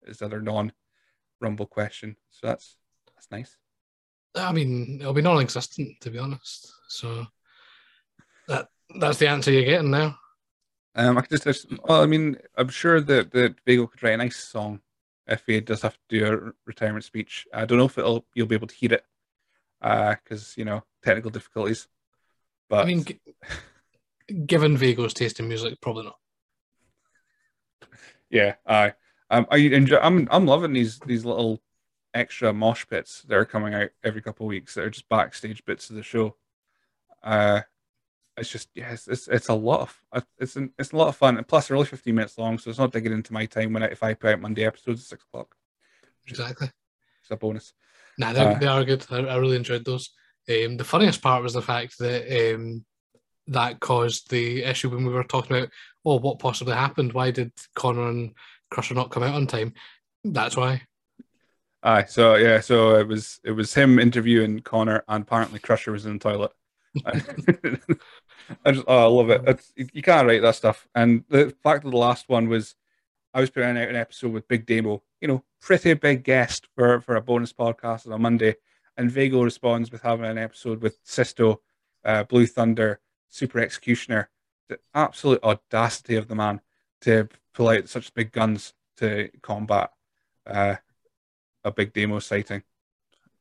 Is 0.07 0.19
the 0.19 0.27
other 0.27 0.41
non-rumble 0.41 1.67
question. 1.67 2.17
So 2.31 2.47
that's 2.47 2.77
that's 3.15 3.31
nice. 3.31 3.57
I 4.35 4.53
mean, 4.53 4.99
it'll 5.01 5.13
be 5.13 5.23
non-existent 5.23 6.01
to 6.01 6.11
be 6.11 6.19
honest. 6.19 6.73
So 6.89 7.27
that 8.49 8.69
that's 9.01 9.19
the 9.19 9.29
answer 9.29 9.51
you're 9.51 9.65
getting 9.65 9.91
now. 9.91 10.19
Um, 10.95 11.19
I 11.19 11.21
could 11.21 11.43
just, 11.43 11.67
well, 11.85 12.03
I 12.03 12.07
mean, 12.07 12.39
I'm 12.57 12.69
sure 12.69 13.01
that 13.03 13.31
that 13.33 13.57
Vago 13.67 13.87
could 13.87 14.03
write 14.03 14.15
a 14.15 14.19
nice 14.19 14.37
song 14.37 14.81
if 15.27 15.43
he 15.47 15.61
does 15.61 15.83
have 15.83 15.95
to 15.95 16.01
do 16.09 16.27
a 16.27 16.53
retirement 16.65 17.05
speech. 17.05 17.47
I 17.53 17.67
don't 17.67 17.79
know 17.79 17.85
if 17.85 17.99
it'll 17.99 18.25
you'll 18.35 18.47
be 18.47 18.55
able 18.55 18.69
to 18.69 18.75
hear 18.75 18.93
it, 18.93 19.05
because 19.81 20.57
you 20.57 20.65
know 20.65 20.83
technical 21.07 21.31
difficulties. 21.31 21.89
But 22.69 22.85
I 22.85 22.85
mean, 22.85 23.05
g- 23.05 23.21
given 24.47 24.77
Vago's 24.77 25.15
taste 25.15 25.41
in 25.41 25.49
music, 25.49 25.81
probably 25.81 26.05
not. 26.05 26.17
Yeah, 28.29 28.55
I 28.67 28.95
um, 29.31 29.47
I 29.51 29.59
enjoy. 29.59 29.99
I'm 29.99 30.29
I'm 30.31 30.47
loving 30.47 30.73
these 30.73 30.99
these 31.01 31.25
little 31.25 31.63
extra 32.13 32.53
mosh 32.53 32.85
pits 32.89 33.23
that 33.29 33.37
are 33.37 33.45
coming 33.45 33.75
out 33.75 33.91
every 34.03 34.21
couple 34.21 34.47
of 34.47 34.49
weeks. 34.49 34.75
That 34.75 34.85
are 34.85 34.91
just 34.91 35.09
backstage 35.09 35.65
bits 35.65 35.91
of 35.91 35.97
the 35.97 36.03
show. 36.03 36.37
Uh, 37.23 37.61
it's 38.37 38.51
just 38.51 38.69
yes, 38.75 39.07
it's 39.07 39.29
it's 39.29 39.49
a 39.49 39.55
lot 39.55 39.83
of 39.83 40.03
uh, 40.13 40.21
it's 40.39 40.57
an, 40.57 40.73
it's 40.79 40.93
a 40.93 40.97
lot 40.97 41.09
of 41.09 41.17
fun. 41.17 41.37
And 41.37 41.47
plus, 41.47 41.69
they're 41.69 41.77
only 41.77 41.89
15 41.89 42.15
minutes 42.15 42.37
long, 42.37 42.59
so 42.59 42.69
it's 42.69 42.81
not 42.81 42.93
digging 42.93 43.13
into 43.13 43.33
my 43.33 43.47
time 43.47 43.73
when 43.73 43.85
I, 43.85 43.87
if 43.87 44.03
I 44.03 44.15
put 44.15 44.33
out 44.33 44.41
Monday 44.41 44.65
episodes 44.65 45.03
at 45.03 45.07
six 45.07 45.25
o'clock. 45.25 45.55
exactly. 46.27 46.71
It's 47.23 47.31
a 47.31 47.37
bonus. 47.37 47.73
Nah, 48.19 48.31
uh, 48.31 48.59
they 48.59 48.67
are 48.67 48.85
good. 48.85 49.07
I, 49.11 49.19
I, 49.19 49.37
really 49.37 49.57
enjoyed 49.57 49.85
those. 49.85 50.11
Um, 50.49 50.77
the 50.77 50.85
funniest 50.85 51.23
part 51.23 51.43
was 51.43 51.55
the 51.55 51.63
fact 51.63 51.99
that 51.99 52.55
um, 52.55 52.85
that 53.49 53.81
caused 53.81 54.31
the 54.31 54.63
issue 54.63 54.91
when 54.91 55.05
we 55.05 55.13
were 55.13 55.25
talking 55.25 55.57
about, 55.57 55.71
oh, 56.05 56.19
what 56.19 56.39
possibly 56.39 56.75
happened? 56.75 57.13
Why 57.13 57.31
did 57.31 57.53
Connor 57.75 58.09
and 58.09 58.33
Crusher 58.71 58.95
not 58.95 59.11
come 59.11 59.23
out 59.23 59.35
on 59.35 59.47
time? 59.47 59.75
That's 60.25 60.57
why. 60.57 60.83
Aye, 61.83 62.05
so 62.09 62.35
yeah, 62.35 62.61
so 62.61 62.97
it 62.97 63.07
was 63.07 63.39
it 63.45 63.53
was 63.53 63.73
him 63.75 63.99
interviewing 63.99 64.61
Connor, 64.61 65.05
and 65.07 65.23
apparently 65.23 65.59
Crusher 65.59 65.93
was 65.93 66.07
in 66.07 66.15
the 66.15 66.19
toilet. 66.19 66.53
I 68.65 68.73
just 68.73 68.85
oh, 68.89 69.05
I 69.05 69.07
love 69.07 69.31
it. 69.31 69.43
It's, 69.47 69.73
you 69.77 70.03
can't 70.03 70.27
write 70.27 70.43
that 70.43 70.55
stuff. 70.55 70.89
And 70.95 71.25
the 71.29 71.55
fact 71.63 71.85
of 71.85 71.91
the 71.91 71.97
last 71.97 72.29
one 72.29 72.49
was, 72.49 72.75
I 73.35 73.41
was 73.41 73.51
putting 73.51 73.77
out 73.77 73.89
an 73.89 73.97
episode 73.97 74.33
with 74.33 74.49
Big 74.49 74.67
Damo, 74.67 75.03
you 75.21 75.29
know, 75.29 75.45
pretty 75.61 75.95
big 75.95 76.25
guest 76.25 76.67
for 76.75 77.01
for 77.01 77.17
a 77.17 77.21
bonus 77.21 77.53
podcast 77.53 78.07
on 78.07 78.13
a 78.13 78.19
Monday, 78.19 78.57
and 78.97 79.11
Vago 79.11 79.43
responds 79.43 79.91
with 79.91 80.03
having 80.03 80.27
an 80.27 80.39
episode 80.39 80.83
with 80.83 80.99
Sisto, 81.03 81.61
uh, 82.05 82.25
Blue 82.25 82.47
Thunder, 82.47 83.01
Super 83.29 83.61
Executioner. 83.61 84.31
The 84.69 84.79
absolute 84.95 85.43
audacity 85.45 86.17
of 86.17 86.29
the 86.29 86.35
man 86.35 86.61
to 87.03 87.29
pull 87.55 87.69
out 87.69 87.89
such 87.89 88.13
big 88.15 88.33
guns 88.33 88.73
to 88.97 89.31
combat 89.43 89.91
uh, 90.47 90.77
a 91.65 91.71
Big 91.71 91.93
Damo 91.93 92.19
sighting. 92.19 92.63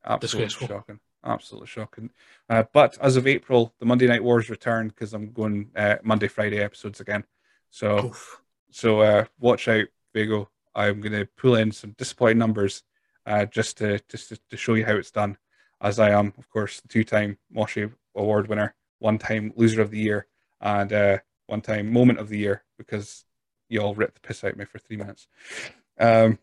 Absolutely 0.04 0.50
shocking. 0.50 1.00
Absolutely 1.24 1.66
shocking. 1.66 2.10
Uh, 2.48 2.64
but 2.72 2.96
as 3.00 3.16
of 3.16 3.26
April, 3.26 3.74
the 3.80 3.86
Monday 3.86 4.06
Night 4.06 4.22
Wars 4.22 4.48
return 4.48 4.88
because 4.88 5.12
I'm 5.12 5.32
going 5.32 5.70
uh, 5.74 5.96
Monday, 6.02 6.28
Friday 6.28 6.62
episodes 6.62 7.00
again. 7.00 7.24
So, 7.70 8.06
Oof. 8.06 8.40
so 8.70 9.00
uh, 9.00 9.24
watch 9.40 9.66
out, 9.68 9.86
Vago. 10.14 10.48
I'm 10.74 11.00
going 11.00 11.12
to 11.12 11.28
pull 11.36 11.56
in 11.56 11.72
some 11.72 11.94
disappointing 11.98 12.38
numbers 12.38 12.82
uh, 13.24 13.46
just 13.46 13.78
to 13.78 14.00
just 14.08 14.28
to, 14.28 14.38
to, 14.50 14.56
show 14.56 14.74
you 14.74 14.84
how 14.84 14.94
it's 14.94 15.10
done. 15.10 15.36
As 15.80 15.98
I 15.98 16.10
am, 16.10 16.32
of 16.38 16.48
course, 16.48 16.80
two-time 16.88 17.38
Moshi 17.50 17.88
Award 18.14 18.48
winner, 18.48 18.74
one-time 18.98 19.52
Loser 19.56 19.82
of 19.82 19.90
the 19.90 19.98
Year, 19.98 20.26
and 20.60 20.92
uh, 20.92 21.18
one-time 21.46 21.92
Moment 21.92 22.18
of 22.18 22.28
the 22.28 22.38
Year 22.38 22.64
because 22.78 23.24
you 23.68 23.80
all 23.80 23.94
ripped 23.94 24.14
the 24.14 24.26
piss 24.26 24.42
out 24.44 24.52
of 24.52 24.56
me 24.56 24.64
for 24.64 24.78
three 24.78 24.96
minutes. 24.96 25.28
Um, 25.98 26.38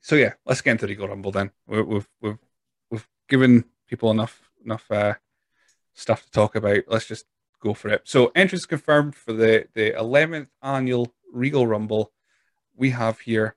so 0.00 0.16
yeah, 0.16 0.34
let's 0.46 0.60
get 0.60 0.72
into 0.72 0.86
the 0.86 0.92
Regal 0.92 1.08
Rumble 1.08 1.32
then. 1.32 1.50
We, 1.66 1.82
we've 1.82 2.08
we've 2.20 2.38
we've 2.90 3.08
given 3.28 3.64
people 3.86 4.10
enough 4.10 4.50
enough 4.64 4.90
uh, 4.90 5.14
stuff 5.94 6.24
to 6.24 6.30
talk 6.30 6.54
about. 6.56 6.84
Let's 6.88 7.06
just 7.06 7.26
go 7.62 7.74
for 7.74 7.88
it. 7.88 8.02
So 8.04 8.32
entrance 8.34 8.66
confirmed 8.66 9.14
for 9.14 9.32
the 9.32 9.66
the 9.74 9.96
eleventh 9.98 10.50
annual 10.62 11.12
Regal 11.32 11.66
Rumble. 11.66 12.12
We 12.74 12.90
have 12.90 13.20
here, 13.20 13.56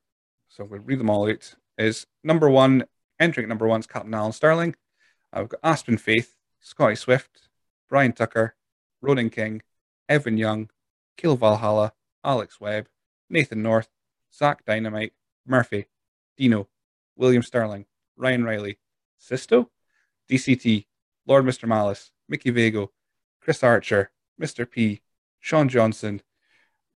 so 0.49 0.65
we'll 0.65 0.81
read 0.81 0.99
them 0.99 1.09
all 1.09 1.29
out. 1.29 1.55
Is 1.77 2.05
number 2.23 2.49
one 2.49 2.85
entering 3.19 3.47
number 3.47 3.67
one 3.67 3.79
is 3.79 3.87
Captain 3.87 4.13
Alan 4.13 4.31
Sterling. 4.31 4.75
Uh, 5.31 5.39
we've 5.41 5.49
got 5.49 5.59
Aspen 5.63 5.97
Faith, 5.97 6.35
Scotty 6.59 6.95
Swift, 6.95 7.49
Brian 7.89 8.13
Tucker, 8.13 8.55
Ronan 9.01 9.29
King, 9.29 9.61
Evan 10.07 10.37
Young, 10.37 10.69
Kill 11.17 11.35
Valhalla, 11.35 11.93
Alex 12.23 12.59
Webb, 12.59 12.87
Nathan 13.29 13.61
North, 13.61 13.89
Zach 14.33 14.65
Dynamite, 14.65 15.13
Murphy, 15.45 15.87
Dino, 16.37 16.67
William 17.15 17.43
Sterling, 17.43 17.85
Ryan 18.15 18.43
Riley, 18.43 18.79
Sisto, 19.17 19.69
DCT, 20.29 20.85
Lord 21.25 21.45
Mr. 21.45 21.67
Malice, 21.67 22.11
Mickey 22.27 22.49
Vago, 22.49 22.91
Chris 23.41 23.63
Archer, 23.63 24.11
Mr. 24.41 24.69
P, 24.69 25.01
Sean 25.39 25.69
Johnson, 25.69 26.21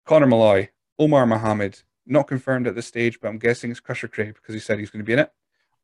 Connor 0.05 0.27
Malloy, 0.27 0.69
Omar 0.97 1.25
Mohammed, 1.25 1.81
not 2.05 2.27
confirmed 2.27 2.67
at 2.67 2.75
this 2.75 2.87
stage, 2.87 3.19
but 3.19 3.27
I'm 3.27 3.37
guessing 3.37 3.69
it's 3.69 3.79
Crusher 3.79 4.07
Craig 4.07 4.35
because 4.35 4.53
he 4.53 4.59
said 4.59 4.79
he's 4.79 4.89
going 4.89 5.03
to 5.03 5.05
be 5.05 5.13
in 5.13 5.19
it. 5.19 5.31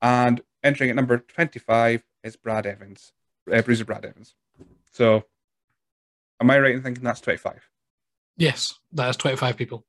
And 0.04 0.42
entering 0.64 0.90
at 0.90 0.98
number 0.98 1.18
25 1.18 2.04
is 2.26 2.36
Brad 2.36 2.66
Evans, 2.66 3.14
uh, 3.52 3.62
Bruiser 3.62 3.86
Brad 3.86 4.04
Evans. 4.04 4.36
So, 4.92 5.24
am 6.42 6.52
I 6.52 6.60
right 6.60 6.76
in 6.76 6.84
thinking 6.84 7.06
that's 7.06 7.22
25? 7.22 7.70
Yes, 8.36 8.78
that 8.92 9.10
is 9.10 9.16
25 9.16 9.56
people. 9.56 9.86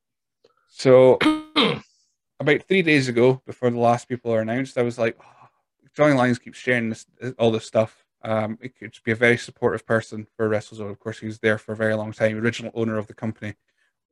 So, 0.69 1.19
about 2.41 2.63
three 2.63 2.83
days 2.83 3.09
ago, 3.09 3.43
before 3.45 3.71
the 3.71 3.79
last 3.79 4.09
people 4.09 4.33
are 4.33 4.41
announced, 4.41 4.79
I 4.79 4.83
was 4.83 4.99
like, 4.99 5.19
oh, 5.21 5.49
Johnny 5.97 6.15
Lyons 6.15 6.39
keeps 6.39 6.59
sharing 6.59 6.91
this, 6.91 7.07
all 7.37 7.51
this 7.51 7.67
stuff. 7.67 8.05
Um, 8.23 8.57
it 8.63 8.79
could 8.79 8.97
be 9.05 9.13
a 9.13 9.17
very 9.17 9.37
supportive 9.37 9.85
person 9.85 10.29
for 10.37 10.49
WrestleZone. 10.49 10.91
Of 10.91 11.01
course, 11.01 11.19
he 11.19 11.27
was 11.27 11.41
there 11.41 11.59
for 11.59 11.73
a 11.73 11.77
very 11.77 11.95
long 11.95 12.13
time, 12.13 12.39
original 12.39 12.71
owner 12.75 12.99
of 12.99 13.09
the 13.09 13.15
company. 13.15 13.55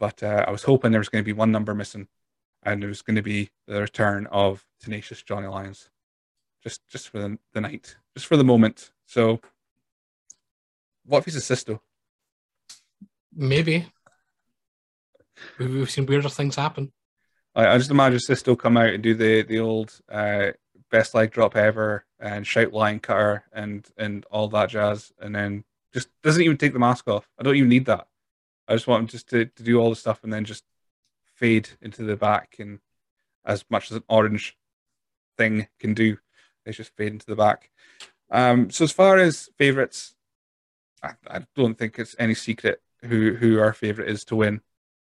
But 0.01 0.21
uh, 0.23 0.45
I 0.49 0.51
was 0.51 0.65
hoping 0.65 0.91
there 0.91 1.01
was 1.01 1.09
going 1.09 1.23
to 1.23 1.27
be 1.27 1.33
one 1.33 1.53
number 1.53 1.75
missing, 1.75 2.09
and 2.63 2.83
it 2.83 2.87
was 2.87 3.03
going 3.03 3.17
to 3.17 3.23
be 3.23 3.51
the 3.67 3.81
return 3.81 4.27
of 4.31 4.65
tenacious 4.81 5.23
Johnny 5.23 5.47
Lyons, 5.47 5.91
just 6.63 6.81
just 6.89 7.09
for 7.09 7.19
the, 7.19 7.39
the 7.53 7.61
night, 7.61 7.97
just 8.15 8.27
for 8.27 8.37
the 8.37 8.45
moment. 8.45 8.93
So, 9.07 9.41
what 11.05 11.19
if 11.19 11.25
he's 11.27 11.37
a 11.37 11.41
Sisto? 11.41 11.83
Maybe. 13.35 13.87
We've 15.59 15.91
seen 15.91 16.07
weirder 16.07 16.29
things 16.29 16.57
happen. 16.57 16.93
I, 17.55 17.67
I 17.69 17.79
just 17.79 17.91
imagine 17.91 18.21
Sisto 18.21 18.55
come 18.55 18.77
out 18.77 18.95
and 18.95 19.03
do 19.03 19.15
the 19.15 19.43
the 19.43 19.59
old 19.59 19.99
uh, 20.11 20.53
best 20.91 21.15
leg 21.15 21.31
drop 21.33 21.57
ever 21.57 22.05
and 22.21 22.47
shout 22.47 22.73
lion 22.73 23.01
cutter 23.01 23.45
and 23.53 23.87
and 23.97 24.25
all 24.31 24.49
that 24.49 24.71
jazz, 24.71 25.13
and 25.21 25.35
then 25.35 25.65
just 25.93 26.09
doesn't 26.23 26.43
even 26.43 26.57
take 26.57 26.73
the 26.73 26.79
mask 26.79 27.09
off. 27.09 27.29
I 27.39 27.43
don't 27.43 27.57
even 27.57 27.69
need 27.69 27.87
that. 27.87 28.07
I 28.69 28.75
just 28.75 28.87
want 28.87 29.03
him 29.03 29.09
just 29.09 29.29
to, 29.31 29.47
to 29.47 29.63
do 29.63 29.79
all 29.79 29.91
the 29.91 29.97
stuff 29.97 30.21
and 30.23 30.33
then 30.33 30.45
just 30.45 30.65
fade 31.43 31.71
into 31.81 32.05
the 32.05 32.15
back 32.15 32.55
and 32.61 32.79
as 33.45 33.65
much 33.69 33.91
as 33.91 33.97
an 33.97 34.05
orange 34.09 34.57
thing 35.37 35.67
can 35.81 35.93
do, 35.93 36.17
they 36.65 36.71
just 36.71 36.95
fade 36.97 37.13
into 37.13 37.27
the 37.27 37.35
back. 37.35 37.69
Um, 38.31 38.71
so 38.71 38.85
as 38.85 38.93
far 38.93 39.19
as 39.19 39.51
favorites, 39.59 40.15
I, 41.03 41.15
I, 41.29 41.41
don't 41.57 41.77
think 41.77 41.99
it's 41.99 42.15
any 42.17 42.35
secret 42.35 42.81
who 43.03 43.35
who 43.35 43.59
our 43.59 43.73
favorite 43.73 44.09
is 44.09 44.25
to 44.27 44.37
win, 44.37 44.61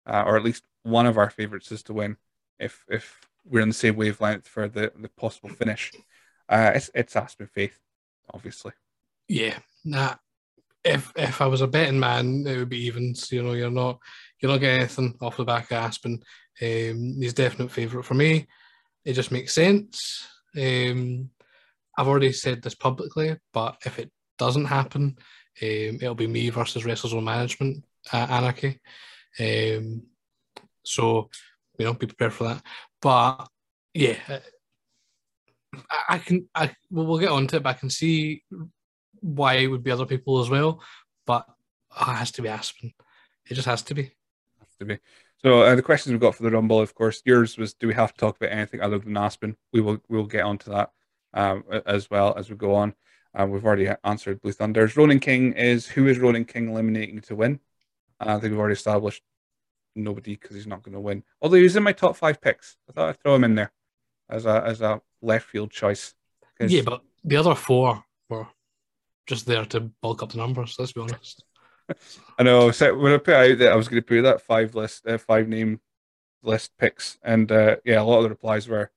uh, 0.06 0.22
or 0.26 0.38
at 0.38 0.42
least 0.42 0.64
one 0.82 1.04
of 1.04 1.18
our 1.18 1.28
favorites 1.28 1.70
is 1.70 1.82
to 1.84 1.92
win. 1.92 2.16
If 2.58 2.86
if 2.88 3.28
we're 3.44 3.60
in 3.60 3.68
the 3.68 3.74
same 3.74 3.96
wavelength 3.96 4.48
for 4.48 4.66
the 4.66 4.92
the 4.96 5.10
possible 5.10 5.50
finish, 5.50 5.92
uh, 6.48 6.72
it's 6.74 6.90
it's 6.94 7.16
Aspen 7.16 7.48
Faith, 7.48 7.78
obviously. 8.32 8.72
Yeah, 9.28 9.58
nah. 9.84 10.14
If 10.84 11.12
if 11.16 11.40
I 11.40 11.46
was 11.46 11.62
a 11.62 11.66
betting 11.66 11.98
man, 11.98 12.44
it 12.46 12.56
would 12.58 12.68
be 12.68 12.84
evens. 12.86 13.32
You 13.32 13.42
know, 13.42 13.52
you're 13.54 13.70
not 13.70 13.98
you're 14.40 14.52
not 14.52 14.60
getting 14.60 14.80
anything 14.80 15.16
off 15.20 15.38
the 15.38 15.44
back 15.44 15.70
of 15.70 15.78
Aspen. 15.78 16.22
Um, 16.60 17.16
he's 17.18 17.32
definite 17.32 17.70
favourite 17.70 18.04
for 18.04 18.14
me. 18.14 18.46
It 19.04 19.14
just 19.14 19.32
makes 19.32 19.52
sense. 19.52 20.26
Um, 20.56 21.30
I've 21.96 22.08
already 22.08 22.32
said 22.32 22.62
this 22.62 22.74
publicly, 22.74 23.36
but 23.52 23.76
if 23.84 23.98
it 23.98 24.10
doesn't 24.38 24.66
happen, 24.66 25.16
um, 25.62 25.98
it'll 26.00 26.14
be 26.14 26.26
me 26.26 26.50
versus 26.50 26.82
WrestleZone 26.82 27.22
Management 27.22 27.84
uh, 28.12 28.26
Anarchy. 28.30 28.80
Um, 29.38 30.02
so, 30.84 31.30
you 31.78 31.86
know, 31.86 31.94
be 31.94 32.06
prepared 32.06 32.32
for 32.32 32.44
that. 32.44 32.62
But 33.00 33.48
yeah, 33.94 34.16
I, 35.90 36.14
I 36.14 36.18
can. 36.18 36.48
I 36.54 36.74
well, 36.90 37.06
we'll 37.06 37.18
get 37.18 37.30
on 37.30 37.46
to 37.48 37.56
it. 37.56 37.62
But 37.62 37.70
I 37.70 37.78
can 37.78 37.90
see 37.90 38.42
why 39.24 39.54
it 39.54 39.66
would 39.66 39.82
be 39.82 39.90
other 39.90 40.06
people 40.06 40.40
as 40.40 40.50
well. 40.50 40.80
But 41.26 41.46
oh, 41.98 42.12
it 42.12 42.16
has 42.16 42.30
to 42.32 42.42
be 42.42 42.48
Aspen. 42.48 42.92
It 43.48 43.54
just 43.54 43.66
has 43.66 43.82
to 43.82 43.94
be. 43.94 44.12
Has 44.60 44.76
to 44.78 44.84
be. 44.84 44.98
So 45.38 45.62
uh, 45.62 45.74
the 45.74 45.82
questions 45.82 46.12
we've 46.12 46.20
got 46.20 46.34
for 46.34 46.42
the 46.42 46.50
Rumble, 46.50 46.80
of 46.80 46.94
course, 46.94 47.22
yours 47.24 47.56
was: 47.56 47.74
Do 47.74 47.88
we 47.88 47.94
have 47.94 48.12
to 48.12 48.18
talk 48.18 48.36
about 48.36 48.52
anything 48.52 48.80
other 48.80 48.98
than 48.98 49.16
Aspen? 49.16 49.56
We 49.72 49.80
will. 49.80 49.98
We'll 50.08 50.26
get 50.26 50.44
onto 50.44 50.70
that 50.70 50.90
um, 51.32 51.64
as 51.86 52.10
well 52.10 52.34
as 52.36 52.50
we 52.50 52.56
go 52.56 52.74
on. 52.74 52.94
Uh, 53.38 53.46
we've 53.46 53.64
already 53.64 53.88
answered 54.04 54.40
Blue 54.40 54.52
Thunders. 54.52 54.96
Ronan 54.96 55.18
King 55.18 55.54
is 55.54 55.86
who 55.86 56.06
is 56.06 56.18
Ronan 56.18 56.44
King 56.44 56.70
eliminating 56.70 57.20
to 57.22 57.34
win? 57.34 57.58
Uh, 58.20 58.36
I 58.36 58.38
think 58.38 58.52
we've 58.52 58.60
already 58.60 58.74
established 58.74 59.22
nobody 59.96 60.36
because 60.36 60.54
he's 60.54 60.66
not 60.66 60.82
going 60.82 60.94
to 60.94 61.00
win. 61.00 61.24
Although 61.42 61.56
he's 61.56 61.76
in 61.76 61.82
my 61.82 61.92
top 61.92 62.16
five 62.16 62.40
picks, 62.40 62.76
I 62.88 62.92
thought 62.92 63.08
I'd 63.08 63.20
throw 63.20 63.34
him 63.34 63.44
in 63.44 63.56
there 63.56 63.72
as 64.28 64.46
a 64.46 64.62
as 64.64 64.80
a 64.80 65.00
left 65.20 65.48
field 65.48 65.70
choice. 65.70 66.14
Yeah, 66.60 66.82
but 66.82 67.02
the 67.24 67.36
other 67.36 67.54
four 67.54 68.04
just 69.26 69.46
there 69.46 69.64
to 69.66 69.80
bulk 69.80 70.22
up 70.22 70.32
the 70.32 70.38
numbers. 70.38 70.76
Let's 70.78 70.92
be 70.92 71.00
honest. 71.00 71.44
I 72.38 72.42
know. 72.42 72.70
So 72.70 72.96
when 72.96 73.12
I 73.12 73.18
put 73.18 73.34
out 73.34 73.58
that 73.58 73.72
I 73.72 73.76
was 73.76 73.88
going 73.88 74.02
to 74.02 74.06
put 74.06 74.22
that 74.22 74.42
five 74.42 74.74
list, 74.74 75.06
uh, 75.06 75.18
five 75.18 75.48
name 75.48 75.80
list 76.42 76.72
picks, 76.78 77.18
and 77.22 77.50
uh, 77.50 77.76
yeah, 77.84 78.00
a 78.00 78.04
lot 78.04 78.18
of 78.18 78.24
the 78.24 78.28
replies 78.30 78.68
were 78.68 78.90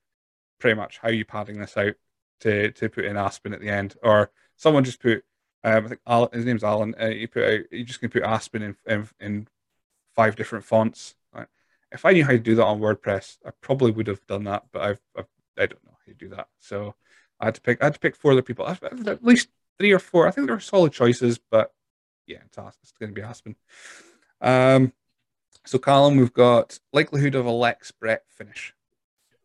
pretty 0.60 0.76
much 0.76 0.98
how 0.98 1.10
are 1.10 1.14
you 1.14 1.26
padding 1.26 1.60
this 1.60 1.78
out 1.78 1.94
to 2.42 2.72
to 2.72 2.90
put 2.90 3.06
in 3.06 3.18
Aspen 3.18 3.54
at 3.54 3.62
the 3.62 3.70
end, 3.70 3.96
or 4.04 4.32
someone 4.56 4.84
just 4.84 5.02
put. 5.02 5.24
Um, 5.64 5.86
I 5.86 5.88
think 5.90 6.02
Alan, 6.08 6.30
his 6.32 6.46
name's 6.46 6.64
Alan. 6.64 6.96
Uh, 7.00 7.08
you 7.08 7.28
put 7.28 7.44
out. 7.44 7.62
you're 7.72 7.86
just 7.86 8.00
going 8.00 8.12
to 8.12 8.20
put 8.20 8.28
Aspen 8.28 8.62
in, 8.62 8.76
in 8.86 9.10
in 9.20 9.48
five 10.16 10.36
different 10.36 10.66
fonts. 10.66 11.16
If 11.90 12.04
I 12.04 12.12
knew 12.12 12.26
how 12.26 12.32
to 12.32 12.40
do 12.40 12.56
that 12.56 12.66
on 12.66 12.82
WordPress, 12.82 13.38
I 13.46 13.52
probably 13.62 13.92
would 13.92 14.08
have 14.08 14.26
done 14.28 14.44
that, 14.44 14.66
but 14.74 14.82
I've, 14.82 15.02
I've 15.18 15.28
I 15.58 15.66
do 15.68 15.76
not 15.76 15.86
know 15.86 15.98
how 16.06 16.12
to 16.12 16.18
do 16.18 16.30
that. 16.30 16.48
So 16.60 16.96
I 17.40 17.46
had 17.46 17.56
to 17.56 17.62
pick. 17.62 17.82
I 17.82 17.86
had 17.86 17.94
to 17.94 18.00
pick 18.00 18.16
four 18.16 18.32
other 18.34 18.42
people. 18.42 18.68
At 18.68 19.24
least 19.24 19.50
three 19.80 19.92
or 19.92 20.00
four. 20.00 20.28
I 20.28 20.32
think 20.32 20.48
they're 20.48 20.60
solid 20.60 20.94
choices, 20.94 21.38
but 21.38 21.74
yeah, 22.26 22.40
it's, 22.46 22.58
it's 22.82 22.92
going 22.92 23.14
to 23.14 23.16
be 23.16 23.26
Aspen. 23.26 23.56
Um, 24.42 24.94
so 25.66 25.78
Callum, 25.78 26.18
we've 26.18 26.34
got 26.34 26.80
likelihood 26.94 27.36
of 27.36 27.46
a 27.46 27.52
Lex 27.52 27.92
Bret 27.92 28.24
finish. 28.30 28.74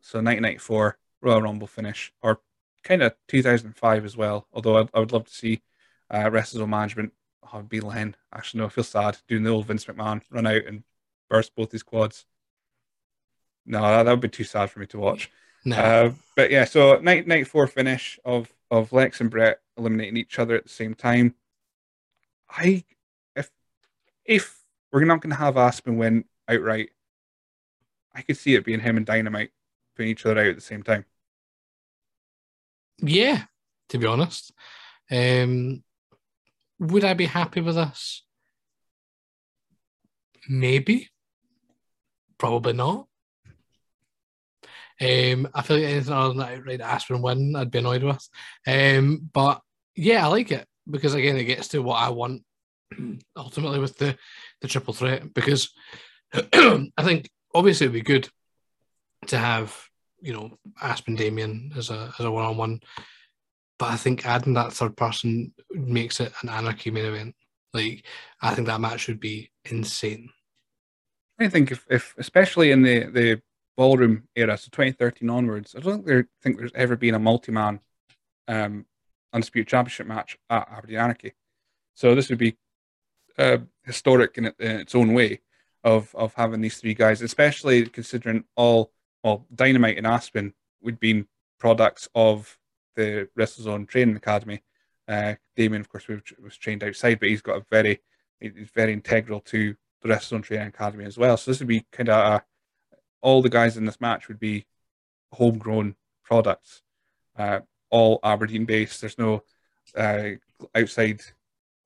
So 0.01 0.19
1994, 0.19 0.99
Royal 1.21 1.43
Rumble 1.43 1.67
finish, 1.67 2.13
or 2.23 2.41
kind 2.83 3.03
of 3.03 3.15
2005 3.29 4.05
as 4.05 4.17
well. 4.17 4.47
Although 4.53 4.79
I'd, 4.79 4.89
I 4.95 5.01
would 5.01 5.13
love 5.13 5.27
to 5.27 5.35
see 5.35 5.63
uh, 6.11 6.25
WrestleZone 6.25 6.69
management. 6.69 7.13
Oh, 7.45 7.59
it'd 7.59 7.69
be 7.69 7.81
Len. 7.81 8.17
Actually, 8.33 8.61
no, 8.61 8.67
I 8.67 8.71
feel 8.71 8.85
sad 8.85 9.19
doing 9.29 9.43
the 9.43 9.51
old 9.51 9.67
Vince 9.67 9.85
McMahon 9.85 10.23
run 10.31 10.47
out 10.47 10.65
and 10.67 10.85
burst 11.29 11.55
both 11.55 11.73
his 11.73 11.83
quads. 11.83 12.25
No, 13.65 13.81
that, 13.81 14.05
that 14.05 14.11
would 14.11 14.21
be 14.21 14.29
too 14.29 14.45
sad 14.45 14.71
for 14.71 14.81
me 14.81 14.87
to 14.87 14.99
watch. 14.99 15.31
No. 15.65 15.77
Uh, 15.77 16.13
but 16.35 16.51
yeah, 16.51 16.65
so 16.65 16.99
night 16.99 17.27
night 17.27 17.47
four 17.47 17.67
finish 17.67 18.19
of 18.25 18.53
of 18.71 18.93
Lex 18.93 19.21
and 19.21 19.31
Bret 19.31 19.61
eliminating 19.77 20.17
each 20.17 20.39
other 20.39 20.55
at 20.55 20.65
the 20.65 20.71
same 20.71 20.95
time. 20.95 21.35
I 22.51 22.85
if 23.37 23.51
if 24.25 24.61
we're 24.93 25.05
not 25.05 25.21
going 25.21 25.31
to 25.31 25.37
have 25.37 25.57
Aspen 25.57 25.97
win 25.97 26.25
outright, 26.49 26.91
I 28.15 28.23
could 28.23 28.37
see 28.37 28.55
it 28.55 28.65
being 28.65 28.81
him 28.81 28.97
and 28.97 29.07
Dynamite 29.07 29.51
putting 29.97 30.11
each 30.11 30.27
other 30.27 30.41
out 30.41 30.47
at 30.49 30.55
the 30.57 30.61
same 30.61 30.83
time. 30.83 31.05
Yeah, 32.99 33.45
to 33.89 33.99
be 33.99 34.07
honest. 34.07 34.53
Um, 35.11 35.83
would 36.79 37.05
I 37.05 37.15
be 37.15 37.27
happy 37.27 37.61
with 37.61 37.77
this? 37.77 38.23
Maybe. 40.49 41.11
Probably 42.39 42.73
not. 42.73 43.07
Um, 45.03 45.49
I 45.53 45.63
feel 45.63 45.79
like 45.79 45.87
anything 45.87 46.13
other 46.13 46.29
than 46.29 46.37
that 46.39 46.59
outright 46.59 46.81
Aspen 46.81 47.23
win, 47.23 47.57
I'd 47.57 47.73
be 47.73 47.79
annoyed 47.79 48.05
with. 48.05 48.29
Um, 48.67 49.29
but 49.33 49.61
yeah, 49.97 50.25
I 50.25 50.29
like 50.29 50.53
it 50.53 50.67
because 50.89 51.15
again, 51.15 51.37
it 51.37 51.45
gets 51.45 51.69
to 51.69 51.83
what 51.83 51.97
I 51.97 52.11
want 52.11 52.43
ultimately 53.37 53.81
with 53.81 53.99
the 53.99 54.17
the 54.61 54.69
triple 54.69 54.95
threat. 54.95 55.35
Because 55.35 55.71
I 56.33 56.89
think 57.03 57.31
obviously 57.53 57.87
it'd 57.87 57.95
be 57.95 58.03
good 58.03 58.29
to 59.27 59.39
have 59.39 59.77
you 60.21 60.33
know 60.33 60.57
Aspen 60.81 61.17
Damien 61.17 61.73
as 61.77 61.91
a 61.91 62.13
as 62.19 62.25
a 62.25 62.31
one 62.31 62.45
on 62.45 62.57
one, 62.57 62.81
but 63.79 63.91
I 63.91 63.97
think 63.97 64.25
adding 64.25 64.55
that 64.55 64.73
third 64.73 64.97
person 64.97 65.53
makes 65.71 66.21
it 66.21 66.33
an 66.43 66.49
anarchy 66.49 66.93
main 66.93 67.07
event. 67.07 67.35
Like 67.75 68.05
I 68.41 68.55
think 68.55 68.69
that 68.69 68.81
match 68.81 69.09
would 69.09 69.21
be 69.21 69.51
insane. 69.65 70.31
I 71.41 71.49
think 71.49 71.73
if, 71.73 71.85
if 71.91 72.15
especially 72.19 72.71
in 72.71 72.83
the 72.83 73.07
the 73.07 73.43
ballroom 73.77 74.29
era, 74.37 74.57
so 74.57 74.69
2013 74.71 75.31
onwards, 75.31 75.75
I 75.77 75.81
don't 75.81 75.95
think, 75.95 76.07
there, 76.07 76.29
think 76.43 76.59
there's 76.59 76.73
ever 76.75 76.97
been 76.97 77.15
a 77.15 77.19
multi-man 77.19 77.81
um, 78.49 78.87
undisputed 79.33 79.69
championship 79.69 80.07
match 80.07 80.39
at 80.51 80.69
Aberdeen 80.71 80.99
Anarchy. 80.99 81.33
So 81.95 82.15
this 82.15 82.29
would 82.29 82.39
be 82.39 82.57
uh, 83.39 83.59
historic 83.85 84.39
in, 84.39 84.47
in, 84.47 84.81
its 84.81 84.95
own 84.95 85.15
way 85.15 85.41
of 85.85 86.15
of 86.15 86.35
having 86.35 86.61
these 86.61 86.79
three 86.79 86.95
guys, 86.95 87.23
especially 87.23 87.87
considering 87.87 88.45
all 88.57 88.93
well 89.25 89.47
Dynamite 89.55 89.99
and 89.99 90.07
Aspen 90.07 90.55
would 90.83 91.01
be 91.01 91.25
products 91.59 92.09
of 92.15 92.59
the 92.97 93.29
WrestleZone 93.39 93.89
Training 93.89 94.17
Academy. 94.17 94.63
Uh, 95.09 95.35
Damien, 95.57 95.81
of 95.81 95.89
course, 95.89 96.07
was 96.09 96.57
trained 96.57 96.85
outside, 96.85 97.21
but 97.21 97.29
he's 97.29 97.43
got 97.43 97.59
a 97.59 97.67
very 97.71 98.01
he's 98.41 98.71
very 98.75 98.93
integral 98.93 99.41
to 99.41 99.75
the 100.03 100.09
WrestleZone 100.09 100.43
Training 100.43 100.69
Academy 100.69 101.05
as 101.05 101.19
well. 101.19 101.37
So 101.37 101.51
this 101.51 101.61
would 101.61 101.69
be 101.69 101.87
kind 101.93 102.09
of 102.09 102.35
a 102.35 102.45
all 103.23 103.43
the 103.43 103.49
guys 103.49 103.77
in 103.77 103.85
this 103.85 104.01
match 104.01 104.29
would 104.29 104.39
be 104.39 104.67
homegrown 105.33 105.97
products, 106.25 106.83
uh, 107.39 107.61
all 107.91 108.21
Aberdeen 108.23 108.65
based. 108.65 109.01
There's 109.01 109.19
no 109.19 109.43
uh, 109.97 110.31
outside 110.75 111.23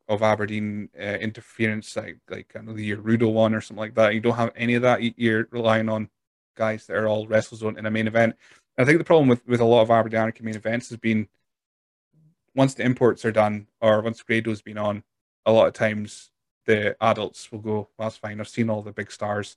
of 0.09 0.23
Aberdeen 0.23 0.89
uh, 0.99 1.03
interference, 1.03 1.97
like 1.97 2.19
like 2.31 2.53
I 2.57 2.61
know 2.61 2.73
the 2.73 2.97
Rudo 2.97 3.33
one 3.33 3.55
or 3.55 3.61
something 3.61 3.81
like 3.81 3.95
that. 3.95 4.15
You 4.15 4.21
don't 4.21 4.37
have 4.37 4.53
any 4.57 4.75
of 4.75 4.83
that. 4.83 5.19
You're 5.19 5.49
relying 5.51 5.89
on 5.89 6.11
guys 6.57 6.87
that 6.87 6.97
are 6.97 7.09
all 7.09 7.27
WrestleZone 7.27 7.79
in 7.79 7.87
a 7.87 7.91
main 7.91 8.07
event. 8.07 8.35
And 8.77 8.85
I 8.85 8.87
think 8.87 8.99
the 8.99 9.05
problem 9.05 9.29
with, 9.29 9.47
with 9.47 9.61
a 9.61 9.65
lot 9.65 9.83
of 9.83 9.91
Aberdeen 9.91 10.21
Anarchy 10.21 10.43
main 10.43 10.57
events 10.57 10.89
has 10.89 10.99
been 10.99 11.29
once 12.55 12.75
the 12.75 12.85
imports 12.85 13.25
are 13.25 13.33
done 13.33 13.67
or 13.81 14.01
once 14.01 14.23
Grado's 14.23 14.63
been 14.63 14.79
on, 14.79 15.03
a 15.45 15.53
lot 15.53 15.67
of 15.67 15.75
times 15.75 16.31
the 16.65 16.97
adults 17.01 17.53
will 17.53 17.61
go, 17.61 17.89
well, 17.97 18.09
that's 18.09 18.17
fine. 18.17 18.41
I've 18.41 18.49
seen 18.49 18.71
all 18.71 18.83
the 18.83 18.93
big 18.93 19.13
stars. 19.13 19.57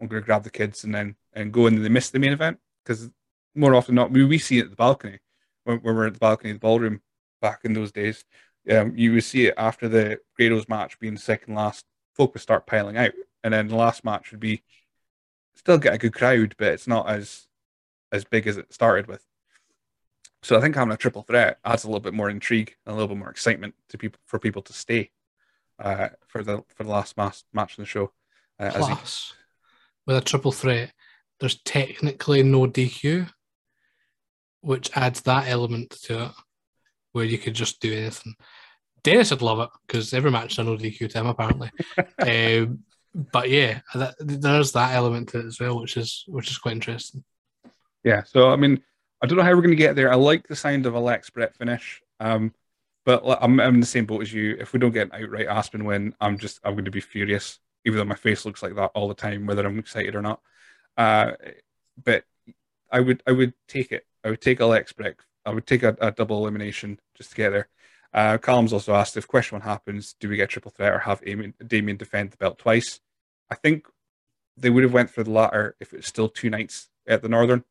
I'm 0.00 0.08
going 0.08 0.22
to 0.22 0.26
grab 0.26 0.44
the 0.44 0.50
kids 0.50 0.84
and 0.84 0.94
then 0.94 1.16
and 1.32 1.52
go 1.52 1.66
and 1.66 1.84
they 1.84 1.88
miss 1.88 2.10
the 2.10 2.18
main 2.18 2.32
event 2.32 2.58
because 2.84 3.08
more 3.54 3.74
often 3.74 3.94
not, 3.94 4.10
we, 4.10 4.24
we 4.24 4.38
see 4.38 4.58
it 4.58 4.64
at 4.64 4.70
the 4.70 4.76
balcony 4.76 5.18
when, 5.64 5.78
when 5.78 5.96
we're 5.96 6.06
at 6.06 6.14
the 6.14 6.18
balcony 6.18 6.50
of 6.50 6.56
the 6.56 6.60
ballroom 6.60 7.00
back 7.40 7.60
in 7.64 7.72
those 7.72 7.92
days. 7.92 8.24
Um, 8.70 8.92
you 8.96 9.12
would 9.12 9.24
see 9.24 9.46
it 9.46 9.54
after 9.56 9.88
the 9.88 10.18
Grados 10.38 10.68
match 10.68 10.98
being 10.98 11.16
second 11.16 11.54
last. 11.54 11.84
Folk 12.14 12.34
would 12.34 12.42
start 12.42 12.66
piling 12.66 12.96
out, 12.96 13.12
and 13.44 13.52
then 13.52 13.68
the 13.68 13.76
last 13.76 14.04
match 14.04 14.30
would 14.30 14.40
be 14.40 14.62
still 15.54 15.78
get 15.78 15.94
a 15.94 15.98
good 15.98 16.14
crowd, 16.14 16.54
but 16.58 16.68
it's 16.68 16.86
not 16.86 17.08
as 17.08 17.46
as 18.12 18.24
big 18.24 18.46
as 18.46 18.56
it 18.56 18.72
started 18.72 19.06
with. 19.06 19.24
So 20.42 20.56
I 20.56 20.60
think 20.60 20.74
having 20.74 20.92
a 20.92 20.96
triple 20.96 21.22
threat 21.22 21.58
adds 21.64 21.84
a 21.84 21.88
little 21.88 22.00
bit 22.00 22.14
more 22.14 22.30
intrigue 22.30 22.76
and 22.84 22.92
a 22.92 22.96
little 22.96 23.08
bit 23.08 23.18
more 23.18 23.30
excitement 23.30 23.74
to 23.88 23.98
people 23.98 24.20
for 24.26 24.38
people 24.38 24.62
to 24.62 24.72
stay 24.72 25.10
uh, 25.78 26.08
for 26.26 26.42
the 26.42 26.62
for 26.74 26.84
the 26.84 26.90
last 26.90 27.16
match 27.16 27.42
match 27.52 27.78
in 27.78 27.82
the 27.82 27.86
show. 27.86 28.12
Uh, 28.58 28.70
with 30.06 30.16
a 30.16 30.20
triple 30.20 30.52
threat, 30.52 30.92
there's 31.40 31.60
technically 31.62 32.42
no 32.42 32.66
DQ, 32.66 33.28
which 34.60 34.90
adds 34.96 35.20
that 35.22 35.48
element 35.48 35.90
to 36.02 36.24
it, 36.24 36.32
where 37.12 37.24
you 37.24 37.38
could 37.38 37.54
just 37.54 37.80
do 37.80 37.92
anything. 37.92 38.34
Dennis 39.02 39.30
would 39.30 39.42
love 39.42 39.60
it 39.60 39.70
because 39.86 40.12
every 40.12 40.30
match 40.30 40.52
is 40.52 40.58
a 40.58 40.64
no 40.64 40.76
DQ 40.76 41.10
to 41.10 41.18
him 41.18 41.26
apparently. 41.26 41.70
um, 42.18 42.80
but 43.14 43.48
yeah, 43.50 43.80
that, 43.94 44.14
there's 44.18 44.72
that 44.72 44.94
element 44.94 45.30
to 45.30 45.40
it 45.40 45.46
as 45.46 45.60
well, 45.60 45.80
which 45.80 45.96
is 45.96 46.24
which 46.26 46.50
is 46.50 46.58
quite 46.58 46.72
interesting. 46.72 47.24
Yeah, 48.04 48.22
so 48.24 48.50
I 48.50 48.56
mean, 48.56 48.82
I 49.22 49.26
don't 49.26 49.38
know 49.38 49.44
how 49.44 49.54
we're 49.54 49.62
going 49.62 49.70
to 49.70 49.76
get 49.76 49.96
there. 49.96 50.12
I 50.12 50.16
like 50.16 50.46
the 50.46 50.56
sound 50.56 50.86
of 50.86 50.94
a 50.94 51.00
Lex 51.00 51.30
Bret 51.30 51.54
finish, 51.56 52.02
um, 52.20 52.52
but 53.04 53.22
I'm, 53.24 53.58
I'm 53.60 53.74
in 53.74 53.80
the 53.80 53.86
same 53.86 54.06
boat 54.06 54.22
as 54.22 54.32
you. 54.32 54.56
If 54.60 54.72
we 54.72 54.78
don't 54.78 54.92
get 54.92 55.12
an 55.12 55.22
outright 55.22 55.46
Aspen 55.46 55.84
win, 55.84 56.14
I'm 56.20 56.38
just 56.38 56.60
I'm 56.62 56.74
going 56.74 56.84
to 56.84 56.90
be 56.90 57.00
furious 57.00 57.58
even 57.86 57.98
though 57.98 58.04
my 58.04 58.16
face 58.16 58.44
looks 58.44 58.62
like 58.62 58.74
that 58.74 58.90
all 58.94 59.08
the 59.08 59.14
time, 59.14 59.46
whether 59.46 59.64
I'm 59.64 59.78
excited 59.78 60.14
or 60.14 60.20
not. 60.20 60.40
Uh, 60.96 61.32
but 62.02 62.24
I 62.90 63.00
would 63.00 63.22
I 63.26 63.32
would 63.32 63.54
take 63.68 63.92
it. 63.92 64.04
I 64.24 64.30
would 64.30 64.42
take 64.42 64.60
Alex 64.60 64.92
Brick. 64.92 65.20
I 65.46 65.50
would 65.50 65.66
take 65.66 65.84
a, 65.84 65.96
a 66.00 66.10
double 66.10 66.38
elimination 66.38 66.98
just 67.14 67.30
to 67.30 67.36
get 67.36 67.50
there. 67.50 67.68
Uh, 68.12 68.38
Callum's 68.38 68.72
also 68.72 68.94
asked 68.94 69.16
if 69.16 69.28
question 69.28 69.56
one 69.56 69.62
happens, 69.62 70.16
do 70.18 70.28
we 70.28 70.36
get 70.36 70.48
triple 70.48 70.72
threat 70.72 70.92
or 70.92 70.98
have 70.98 71.24
Damien, 71.24 71.54
Damien 71.64 71.96
defend 71.96 72.32
the 72.32 72.36
belt 72.36 72.58
twice? 72.58 73.00
I 73.50 73.54
think 73.54 73.86
they 74.56 74.70
would 74.70 74.82
have 74.82 74.92
went 74.92 75.10
for 75.10 75.22
the 75.22 75.30
latter 75.30 75.76
if 75.80 75.92
it's 75.92 76.08
still 76.08 76.28
two 76.28 76.50
nights 76.50 76.88
at 77.06 77.22
the 77.22 77.28
Northern, 77.28 77.62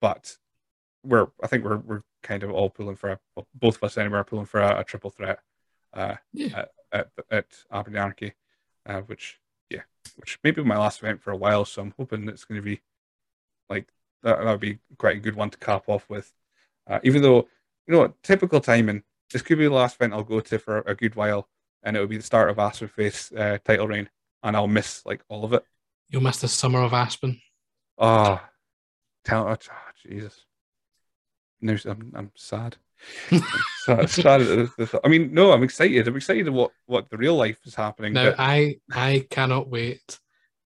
but 0.00 0.36
we're 1.02 1.28
I 1.42 1.46
think 1.46 1.64
we're 1.64 1.78
we're 1.78 2.02
kind 2.22 2.42
of 2.42 2.50
all 2.50 2.68
pulling 2.68 2.96
for 2.96 3.12
a 3.12 3.20
well, 3.34 3.46
both 3.54 3.76
of 3.76 3.84
us 3.84 3.96
anyway 3.96 4.18
are 4.18 4.24
pulling 4.24 4.46
for 4.46 4.60
a, 4.60 4.80
a 4.80 4.84
triple 4.84 5.10
threat 5.10 5.38
uh, 5.94 6.16
yeah. 6.34 6.58
at, 6.58 6.70
at, 6.92 7.08
at 7.30 7.46
Aberdeen 7.72 8.02
Anarchy 8.02 8.34
uh, 8.88 9.02
which 9.02 9.38
yeah, 9.70 9.82
which 10.16 10.38
may 10.42 10.50
be 10.50 10.64
my 10.64 10.78
last 10.78 11.00
event 11.00 11.22
for 11.22 11.30
a 11.30 11.36
while. 11.36 11.64
So 11.64 11.82
I'm 11.82 11.94
hoping 11.96 12.28
it's 12.28 12.44
going 12.44 12.60
to 12.60 12.64
be 12.64 12.80
like 13.68 13.86
that. 14.24 14.38
That 14.38 14.46
would 14.46 14.60
be 14.60 14.78
quite 14.96 15.18
a 15.18 15.20
good 15.20 15.36
one 15.36 15.50
to 15.50 15.58
cap 15.58 15.84
off 15.86 16.08
with. 16.08 16.32
Uh, 16.86 16.98
even 17.04 17.22
though 17.22 17.46
you 17.88 17.94
know, 17.94 18.14
typical 18.22 18.60
timing. 18.60 19.02
This 19.32 19.42
could 19.42 19.58
be 19.58 19.64
the 19.64 19.74
last 19.74 19.96
event 19.96 20.12
I'll 20.12 20.22
go 20.22 20.40
to 20.40 20.58
for 20.58 20.78
a 20.86 20.94
good 20.94 21.16
while, 21.16 21.48
and 21.82 21.96
it 21.96 22.00
will 22.00 22.06
be 22.06 22.16
the 22.16 22.22
start 22.22 22.50
of 22.50 22.58
Aspen 22.58 22.88
Faith's 22.88 23.32
uh, 23.32 23.58
title 23.64 23.88
reign, 23.88 24.08
and 24.42 24.56
I'll 24.56 24.68
miss 24.68 25.04
like 25.04 25.22
all 25.28 25.44
of 25.44 25.52
it. 25.52 25.64
You'll 26.08 26.22
miss 26.22 26.40
the 26.40 26.48
summer 26.48 26.82
of 26.82 26.92
Aspen. 26.92 27.40
Oh, 27.98 28.40
tell 29.24 29.48
oh, 29.48 29.56
Jesus. 30.06 30.44
No, 31.60 31.76
I'm 31.84 32.12
I'm 32.14 32.30
sad 32.36 32.76
so, 33.84 35.00
I 35.04 35.08
mean, 35.08 35.32
no, 35.32 35.52
I'm 35.52 35.62
excited. 35.62 36.06
I'm 36.06 36.16
excited 36.16 36.48
what 36.48 36.72
what 36.86 37.08
the 37.10 37.16
real 37.16 37.36
life 37.36 37.58
is 37.64 37.74
happening. 37.74 38.12
Now, 38.12 38.30
but... 38.30 38.36
I 38.38 38.76
I 38.92 39.26
cannot 39.30 39.68
wait 39.68 40.18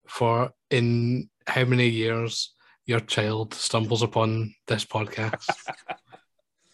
for 0.07 0.51
in 0.69 1.29
how 1.45 1.65
many 1.65 1.87
years 1.87 2.53
your 2.85 2.99
child 3.01 3.53
stumbles 3.53 4.01
upon 4.01 4.53
this 4.67 4.85
podcast. 4.85 5.49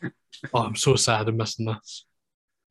oh, 0.53 0.63
I'm 0.63 0.75
so 0.75 0.95
sad 0.95 1.27
I'm 1.27 1.37
missing 1.37 1.65
this. 1.65 2.05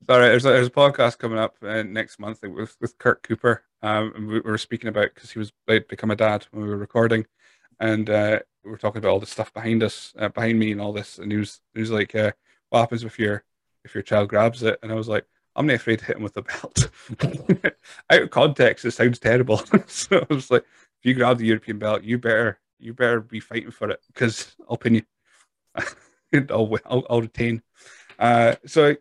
Sorry, 0.06 0.28
there's 0.28 0.44
a, 0.44 0.48
there's 0.48 0.66
a 0.66 0.70
podcast 0.70 1.18
coming 1.18 1.38
up 1.38 1.54
uh, 1.62 1.82
next 1.82 2.18
month 2.18 2.40
with 2.42 2.76
with 2.80 2.98
Kurt 2.98 3.22
Cooper. 3.22 3.64
Um, 3.82 4.12
and 4.14 4.28
we 4.28 4.40
were 4.40 4.58
speaking 4.58 4.88
about 4.88 5.10
because 5.14 5.30
he 5.30 5.38
was 5.38 5.52
about 5.66 5.82
to 5.82 5.86
become 5.88 6.10
a 6.10 6.16
dad 6.16 6.46
when 6.50 6.62
we 6.62 6.68
were 6.68 6.76
recording, 6.76 7.26
and 7.80 8.08
uh, 8.08 8.38
we 8.64 8.70
were 8.70 8.78
talking 8.78 8.98
about 8.98 9.10
all 9.10 9.20
the 9.20 9.26
stuff 9.26 9.52
behind 9.52 9.82
us, 9.82 10.12
uh, 10.18 10.28
behind 10.28 10.58
me, 10.58 10.72
and 10.72 10.80
all 10.80 10.92
this. 10.92 11.18
And 11.18 11.30
he 11.32 11.38
was 11.38 11.60
he 11.74 11.80
was 11.80 11.90
like, 11.90 12.14
uh, 12.14 12.32
what 12.72 12.80
happens 12.80 13.04
if 13.04 13.18
your 13.18 13.44
if 13.84 13.94
your 13.94 14.02
child 14.02 14.30
grabs 14.30 14.62
it? 14.62 14.78
And 14.82 14.90
I 14.90 14.94
was 14.94 15.08
like, 15.08 15.26
I'm 15.54 15.66
not 15.66 15.76
afraid 15.76 15.98
to 15.98 16.06
hit 16.06 16.16
him 16.16 16.22
with 16.22 16.32
the 16.32 16.42
belt. 16.42 16.90
Out 18.10 18.22
of 18.22 18.30
context, 18.30 18.86
it 18.86 18.92
sounds 18.92 19.18
terrible. 19.18 19.58
so 19.86 20.24
I 20.30 20.34
was 20.34 20.50
like, 20.50 20.62
if 20.62 21.04
you 21.04 21.12
grab 21.12 21.36
the 21.36 21.46
European 21.46 21.78
belt, 21.78 22.02
you 22.02 22.16
better 22.16 22.58
you 22.78 22.94
better 22.94 23.20
be 23.20 23.40
fighting 23.40 23.70
for 23.70 23.90
it 23.90 24.00
because 24.06 24.56
I'll 24.68 24.78
pin 24.78 24.94
you. 24.94 25.02
I'll, 26.50 26.78
I'll, 26.86 27.06
I'll 27.10 27.20
retain. 27.20 27.62
Uh, 28.18 28.54
so 28.64 28.96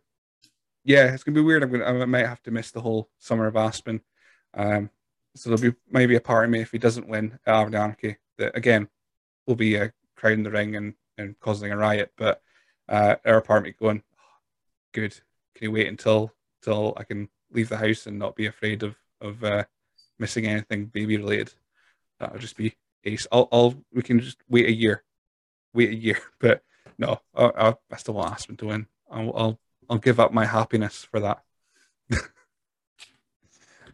yeah, 0.84 1.14
it's 1.14 1.24
gonna 1.24 1.36
be 1.36 1.42
weird. 1.42 1.64
I'm 1.64 1.72
gonna 1.72 1.86
I 1.86 2.06
might 2.06 2.28
have 2.28 2.44
to 2.44 2.52
miss 2.52 2.72
the 2.72 2.82
whole 2.82 3.10
summer 3.20 3.48
of 3.48 3.56
Aspen. 3.56 4.02
Um, 4.54 4.90
so 5.38 5.50
there'll 5.50 5.72
be 5.72 5.78
maybe 5.90 6.18
a 6.18 6.22
part 6.22 6.44
of 6.44 6.52
me 6.52 6.60
if 6.60 6.72
he 6.72 6.78
doesn't 6.78 7.08
win 7.08 7.40
at 7.46 7.56
Anarchy 7.56 8.18
that 8.38 8.58
again 8.58 8.90
will 9.48 9.56
be 9.56 9.76
a 9.76 9.94
crowd 10.18 10.34
in 10.34 10.44
the 10.44 10.52
ring 10.52 10.76
and 10.76 10.96
and 11.18 11.40
causing 11.40 11.72
a 11.72 11.78
riot. 11.78 12.12
But 12.18 12.42
uh, 12.92 13.16
our 13.26 13.38
apartment 13.38 13.78
going, 13.80 14.04
good. 14.92 15.14
Can 15.56 15.66
you 15.66 15.72
wait 15.72 15.88
until 15.88 16.34
till 16.62 16.94
I 16.98 17.04
can 17.04 17.30
leave 17.52 17.70
the 17.70 17.78
house 17.78 18.06
and 18.06 18.20
not 18.20 18.36
be 18.36 18.46
afraid 18.46 18.84
of 18.84 18.96
of 19.22 19.44
uh, 19.44 19.64
missing 20.20 20.46
anything 20.46 20.86
baby 20.86 21.18
related? 21.18 21.54
That'll 22.20 22.38
just 22.38 22.58
be 22.58 22.76
ace. 23.06 23.26
I'll, 23.32 23.48
I'll 23.52 23.76
we 23.94 24.04
can 24.04 24.20
just 24.20 24.38
wait 24.50 24.68
a 24.68 24.72
year, 24.72 25.04
wait 25.74 25.90
a 25.90 25.96
year. 25.96 26.20
But 26.40 26.64
no, 26.98 27.22
I, 27.36 27.76
I 27.92 27.98
still 27.98 28.16
want 28.16 28.34
Aspen 28.34 28.58
to 28.58 28.68
win. 28.68 28.88
I'll, 29.10 29.36
I'll 29.36 29.60
I'll 29.90 29.98
give 29.98 30.20
up 30.20 30.34
my 30.34 30.46
happiness 30.46 31.04
for 31.04 31.20
that. 31.22 31.44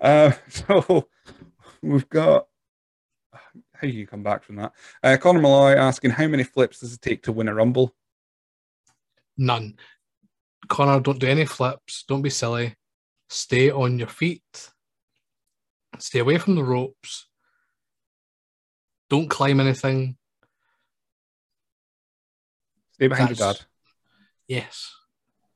uh, 0.01 0.31
so 0.49 1.07
we've 1.81 2.09
got 2.09 2.47
how 3.31 3.81
do 3.81 3.89
you 3.89 4.07
come 4.07 4.23
back 4.23 4.43
from 4.43 4.55
that? 4.55 4.73
Uh, 5.03 5.17
Connor 5.19 5.41
Malloy 5.41 5.75
asking 5.75 6.11
how 6.11 6.27
many 6.27 6.43
flips 6.43 6.79
does 6.79 6.93
it 6.93 7.01
take 7.01 7.21
to 7.23 7.31
win 7.31 7.47
a 7.47 7.53
rumble? 7.53 7.93
None. 9.37 9.75
Connor, 10.67 10.99
don't 10.99 11.19
do 11.19 11.27
any 11.27 11.45
flips. 11.45 12.03
Don't 12.07 12.21
be 12.21 12.29
silly. 12.29 12.75
Stay 13.29 13.71
on 13.71 13.99
your 13.99 14.07
feet. 14.07 14.71
Stay 15.99 16.19
away 16.19 16.37
from 16.37 16.55
the 16.55 16.63
ropes. 16.63 17.27
Don't 19.09 19.29
climb 19.29 19.59
anything. 19.59 20.17
Stay 22.93 23.07
behind 23.07 23.29
That's, 23.29 23.39
your 23.39 23.53
dad. 23.53 23.61
Yes. 24.47 24.93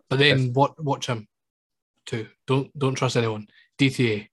But 0.09 0.19
then 0.19 0.45
yes. 0.45 0.49
what 0.53 0.83
watch 0.83 1.07
him 1.07 1.27
too. 2.05 2.27
Don't 2.47 2.77
don't 2.77 2.95
trust 2.95 3.17
anyone. 3.17 3.47
DTA. 3.79 4.27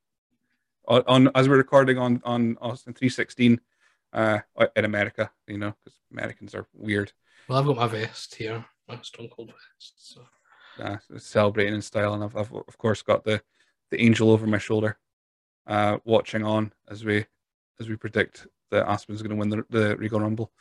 On, 0.87 1.03
on 1.07 1.31
as 1.35 1.49
we're 1.49 1.57
recording 1.57 1.99
on 1.99 2.21
on 2.25 2.57
Austin 2.61 2.95
316 2.95 3.61
uh 4.13 4.39
in 4.77 4.85
America, 4.85 5.31
you 5.47 5.59
know, 5.59 5.75
because 5.83 5.99
Americans 6.13 6.55
are 6.55 6.67
weird. 6.75 7.13
Well, 7.49 7.59
I've 7.59 7.67
got 7.67 7.77
my 7.77 7.87
vest 7.87 8.35
here, 8.35 8.65
my 8.89 8.99
Stone 9.03 9.29
Cold 9.35 9.53
vest. 9.53 9.95
So. 9.97 10.23
Celebrating 11.19 11.75
in 11.75 11.83
style, 11.83 12.15
and 12.15 12.23
I've, 12.23 12.37
I've 12.37 12.53
of 12.53 12.79
course 12.79 13.03
got 13.03 13.25
the 13.25 13.43
the 13.91 14.01
angel 14.01 14.31
over 14.31 14.47
my 14.47 14.59
shoulder, 14.59 14.99
uh, 15.67 15.99
watching 16.05 16.45
on 16.45 16.73
as 16.89 17.05
we 17.05 17.27
as 17.81 17.89
we 17.89 17.97
predict 17.97 18.47
that 18.71 18.89
Aspen's 18.89 19.23
going 19.23 19.31
to 19.31 19.37
win 19.37 19.49
the, 19.49 19.65
the 19.71 19.97
Regal 19.97 20.21
Rumble. 20.21 20.53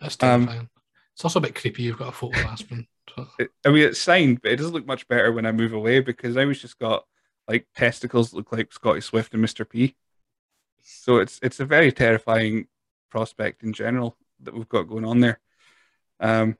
That's 0.00 0.16
terrifying. 0.16 0.60
Um, 0.60 0.70
it's 1.14 1.24
also 1.24 1.38
a 1.38 1.42
bit 1.42 1.54
creepy. 1.54 1.84
You've 1.84 1.98
got 1.98 2.08
a 2.08 2.12
photo 2.12 2.38
of 2.38 2.46
Aspen. 2.46 2.86
So. 3.14 3.26
It, 3.38 3.50
I 3.64 3.70
mean, 3.70 3.84
it's 3.84 4.00
signed, 4.00 4.42
but 4.42 4.52
it 4.52 4.56
doesn't 4.56 4.72
look 4.72 4.86
much 4.86 5.06
better 5.08 5.32
when 5.32 5.46
I 5.46 5.52
move 5.52 5.72
away 5.72 6.00
because 6.00 6.36
I 6.36 6.44
was 6.44 6.60
just 6.60 6.78
got 6.78 7.04
like 7.46 7.66
testicles 7.76 8.30
that 8.30 8.36
look 8.36 8.52
like 8.52 8.72
Scotty 8.72 9.00
Swift 9.00 9.34
and 9.34 9.44
Mr. 9.44 9.68
P. 9.68 9.94
So 10.82 11.18
it's 11.18 11.38
it's 11.42 11.60
a 11.60 11.64
very 11.64 11.92
terrifying 11.92 12.66
prospect 13.10 13.62
in 13.62 13.72
general 13.72 14.16
that 14.40 14.54
we've 14.54 14.68
got 14.68 14.88
going 14.88 15.04
on 15.04 15.20
there. 15.20 15.40
Um, 16.20 16.56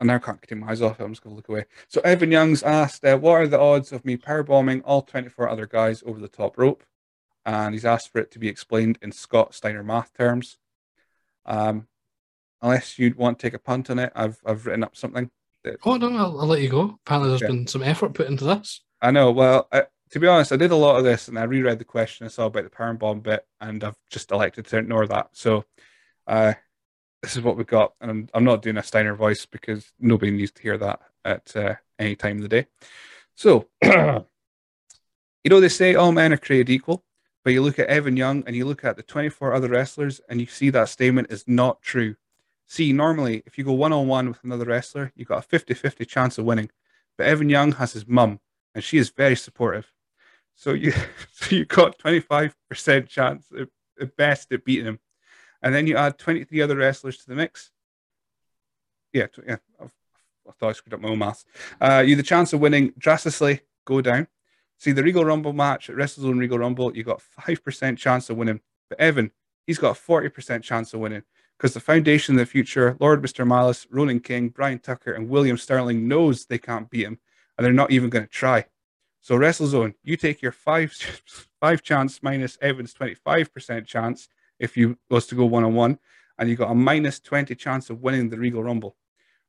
I 0.00 0.04
now 0.04 0.18
can't 0.18 0.40
get 0.46 0.58
my 0.58 0.70
eyes 0.70 0.82
off 0.82 1.00
it. 1.00 1.04
I'm 1.04 1.12
just 1.12 1.22
going 1.22 1.34
to 1.34 1.36
look 1.36 1.48
away. 1.48 1.66
So 1.88 2.00
Evan 2.02 2.30
Young's 2.30 2.62
asked, 2.62 3.04
uh, 3.04 3.16
"What 3.16 3.34
are 3.34 3.46
the 3.46 3.60
odds 3.60 3.92
of 3.92 4.04
me 4.04 4.16
powerbombing 4.16 4.82
all 4.84 5.02
24 5.02 5.48
other 5.48 5.66
guys 5.66 6.02
over 6.04 6.20
the 6.20 6.28
top 6.28 6.58
rope?" 6.58 6.82
And 7.46 7.74
he's 7.74 7.84
asked 7.84 8.12
for 8.12 8.18
it 8.18 8.30
to 8.32 8.38
be 8.38 8.48
explained 8.48 8.98
in 9.02 9.12
Scott 9.12 9.54
Steiner 9.54 9.82
math 9.82 10.12
terms. 10.14 10.58
Um, 11.46 11.86
unless 12.62 12.98
you'd 12.98 13.16
want 13.16 13.38
to 13.38 13.46
take 13.46 13.54
a 13.54 13.58
punt 13.58 13.90
on 13.90 13.98
it, 13.98 14.12
I've 14.14 14.38
I've 14.44 14.66
written 14.66 14.84
up 14.84 14.96
something. 14.96 15.30
That... 15.62 15.78
Oh 15.84 15.96
no, 15.96 16.08
I'll, 16.08 16.40
I'll, 16.40 16.46
let 16.46 16.62
you 16.62 16.68
go. 16.68 16.98
Apparently, 17.06 17.30
there's 17.30 17.50
been 17.50 17.66
some 17.66 17.82
effort 17.82 18.14
put 18.14 18.26
into 18.26 18.44
this. 18.44 18.80
I 19.00 19.10
know. 19.10 19.30
Well, 19.30 19.68
I, 19.70 19.84
to 20.10 20.20
be 20.20 20.26
honest, 20.26 20.52
I 20.52 20.56
did 20.56 20.70
a 20.70 20.76
lot 20.76 20.96
of 20.96 21.04
this, 21.04 21.28
and 21.28 21.38
I 21.38 21.44
reread 21.44 21.78
the 21.78 21.84
question 21.84 22.24
I 22.24 22.30
saw 22.30 22.46
about 22.46 22.64
the 22.64 22.70
power 22.70 22.92
bomb 22.94 23.20
bit, 23.20 23.46
and 23.60 23.82
I've 23.82 23.96
just 24.10 24.30
elected 24.30 24.66
to 24.66 24.78
ignore 24.78 25.06
that. 25.06 25.30
So, 25.32 25.64
uh, 26.26 26.54
this 27.24 27.36
is 27.36 27.42
what 27.42 27.56
we 27.56 27.64
got, 27.64 27.94
and 28.02 28.30
I'm, 28.34 28.44
not 28.44 28.60
doing 28.60 28.76
a 28.76 28.82
Steiner 28.82 29.14
voice 29.14 29.46
because 29.46 29.92
nobody 29.98 30.30
needs 30.30 30.52
to 30.52 30.62
hear 30.62 30.76
that 30.76 31.00
at 31.24 31.56
uh, 31.56 31.74
any 31.98 32.14
time 32.14 32.36
of 32.36 32.42
the 32.42 32.48
day. 32.48 32.66
So, 33.34 33.66
you 33.82 34.26
know, 35.46 35.60
they 35.60 35.70
say 35.70 35.94
all 35.94 36.12
men 36.12 36.34
are 36.34 36.36
created 36.36 36.68
equal, 36.68 37.02
but 37.42 37.54
you 37.54 37.62
look 37.62 37.78
at 37.78 37.88
Evan 37.88 38.18
Young 38.18 38.44
and 38.46 38.54
you 38.54 38.66
look 38.66 38.84
at 38.84 38.96
the 38.96 39.02
24 39.02 39.54
other 39.54 39.68
wrestlers, 39.68 40.20
and 40.28 40.38
you 40.38 40.46
see 40.46 40.68
that 40.68 40.90
statement 40.90 41.28
is 41.30 41.44
not 41.46 41.80
true. 41.80 42.16
See, 42.66 42.92
normally, 42.92 43.42
if 43.46 43.56
you 43.56 43.64
go 43.64 43.72
one 43.72 43.94
on 43.94 44.06
one 44.06 44.28
with 44.28 44.44
another 44.44 44.66
wrestler, 44.66 45.10
you've 45.16 45.28
got 45.28 45.38
a 45.38 45.48
50 45.48 45.72
50 45.72 46.04
chance 46.04 46.36
of 46.36 46.44
winning. 46.44 46.70
But 47.16 47.26
Evan 47.26 47.48
Young 47.48 47.72
has 47.72 47.94
his 47.94 48.06
mum, 48.06 48.40
and 48.74 48.84
she 48.84 48.98
is 48.98 49.08
very 49.08 49.36
supportive. 49.36 49.90
So 50.56 50.74
you 50.74 50.92
so 51.32 51.56
you 51.56 51.64
got 51.64 51.98
25% 51.98 53.08
chance 53.08 53.46
at 53.98 54.16
best 54.16 54.52
at 54.52 54.64
beating 54.64 54.86
him. 54.86 54.98
And 55.64 55.74
then 55.74 55.86
you 55.86 55.96
add 55.96 56.18
23 56.18 56.60
other 56.60 56.76
wrestlers 56.76 57.16
to 57.16 57.26
the 57.26 57.34
mix. 57.34 57.70
Yeah, 59.14 59.28
yeah. 59.48 59.56
I've, 59.80 59.94
i 60.46 60.52
thought 60.52 60.68
I 60.68 60.72
screwed 60.72 60.92
up 60.92 61.00
my 61.00 61.08
own 61.08 61.18
maths. 61.18 61.46
Uh, 61.80 62.04
you 62.06 62.16
the 62.16 62.22
chance 62.22 62.52
of 62.52 62.60
winning 62.60 62.92
drastically 62.98 63.62
go 63.86 64.02
down. 64.02 64.28
See 64.78 64.92
the 64.92 65.02
Regal 65.02 65.24
Rumble 65.24 65.54
match 65.54 65.88
at 65.88 65.96
WrestleZone 65.96 66.38
Regal 66.38 66.58
Rumble, 66.58 66.94
you 66.94 67.02
got 67.02 67.22
5% 67.40 67.96
chance 67.96 68.28
of 68.28 68.36
winning. 68.36 68.60
But 68.90 69.00
Evan, 69.00 69.30
he's 69.66 69.78
got 69.78 69.96
a 69.96 70.00
40% 70.00 70.62
chance 70.62 70.92
of 70.92 71.00
winning 71.00 71.22
because 71.56 71.72
the 71.72 71.80
foundation 71.80 72.34
of 72.34 72.40
the 72.40 72.46
future, 72.46 72.98
Lord 73.00 73.22
Mr. 73.22 73.46
Malice, 73.46 73.86
Ronan 73.90 74.20
King, 74.20 74.50
Brian 74.50 74.80
Tucker, 74.80 75.12
and 75.12 75.30
William 75.30 75.56
Sterling 75.56 76.06
knows 76.06 76.44
they 76.44 76.58
can't 76.58 76.90
beat 76.90 77.06
him, 77.06 77.18
and 77.56 77.64
they're 77.64 77.72
not 77.72 77.90
even 77.90 78.10
going 78.10 78.26
to 78.26 78.30
try. 78.30 78.66
So 79.22 79.38
WrestleZone, 79.38 79.94
you 80.02 80.18
take 80.18 80.42
your 80.42 80.52
five 80.52 80.92
five 81.60 81.80
chance 81.82 82.22
minus 82.22 82.58
Evans 82.60 82.92
twenty 82.92 83.14
five 83.14 83.54
percent 83.54 83.86
chance 83.86 84.28
if 84.58 84.76
you 84.76 84.98
was 85.10 85.26
to 85.28 85.34
go 85.34 85.44
one 85.44 85.64
on 85.64 85.74
one, 85.74 85.98
and 86.38 86.48
you 86.48 86.56
got 86.56 86.70
a 86.70 86.74
minus 86.74 87.20
twenty 87.20 87.54
chance 87.54 87.90
of 87.90 88.02
winning 88.02 88.28
the 88.28 88.38
Regal 88.38 88.62
Rumble. 88.62 88.96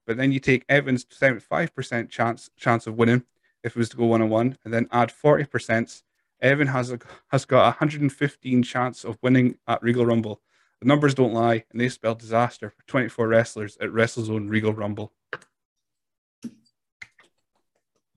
But 0.05 0.17
then 0.17 0.31
you 0.31 0.39
take 0.39 0.65
Evans 0.69 1.05
seventy 1.09 1.41
five 1.41 1.73
percent 1.75 2.09
chance 2.09 2.49
chance 2.57 2.87
of 2.87 2.95
winning 2.95 3.23
if 3.63 3.75
it 3.75 3.79
was 3.79 3.89
to 3.89 3.97
go 3.97 4.05
one 4.05 4.21
on 4.21 4.29
one, 4.29 4.57
and 4.63 4.73
then 4.73 4.87
add 4.91 5.11
forty 5.11 5.45
percent. 5.45 6.03
Evan 6.41 6.67
has 6.67 6.91
a, 6.91 6.99
has 7.29 7.45
got 7.45 7.61
a 7.61 7.79
115 7.79 8.61
chance 8.61 9.05
of 9.05 9.17
winning 9.21 9.57
at 9.67 9.81
Regal 9.81 10.05
Rumble. 10.05 10.41
The 10.81 10.87
numbers 10.87 11.15
don't 11.15 11.33
lie, 11.33 11.63
and 11.71 11.79
they 11.79 11.89
spell 11.89 12.13
disaster 12.13 12.69
for 12.69 12.85
24 12.87 13.27
wrestlers 13.27 13.77
at 13.79 13.89
WrestleZone 13.89 14.49
Regal 14.49 14.73
Rumble. 14.73 15.13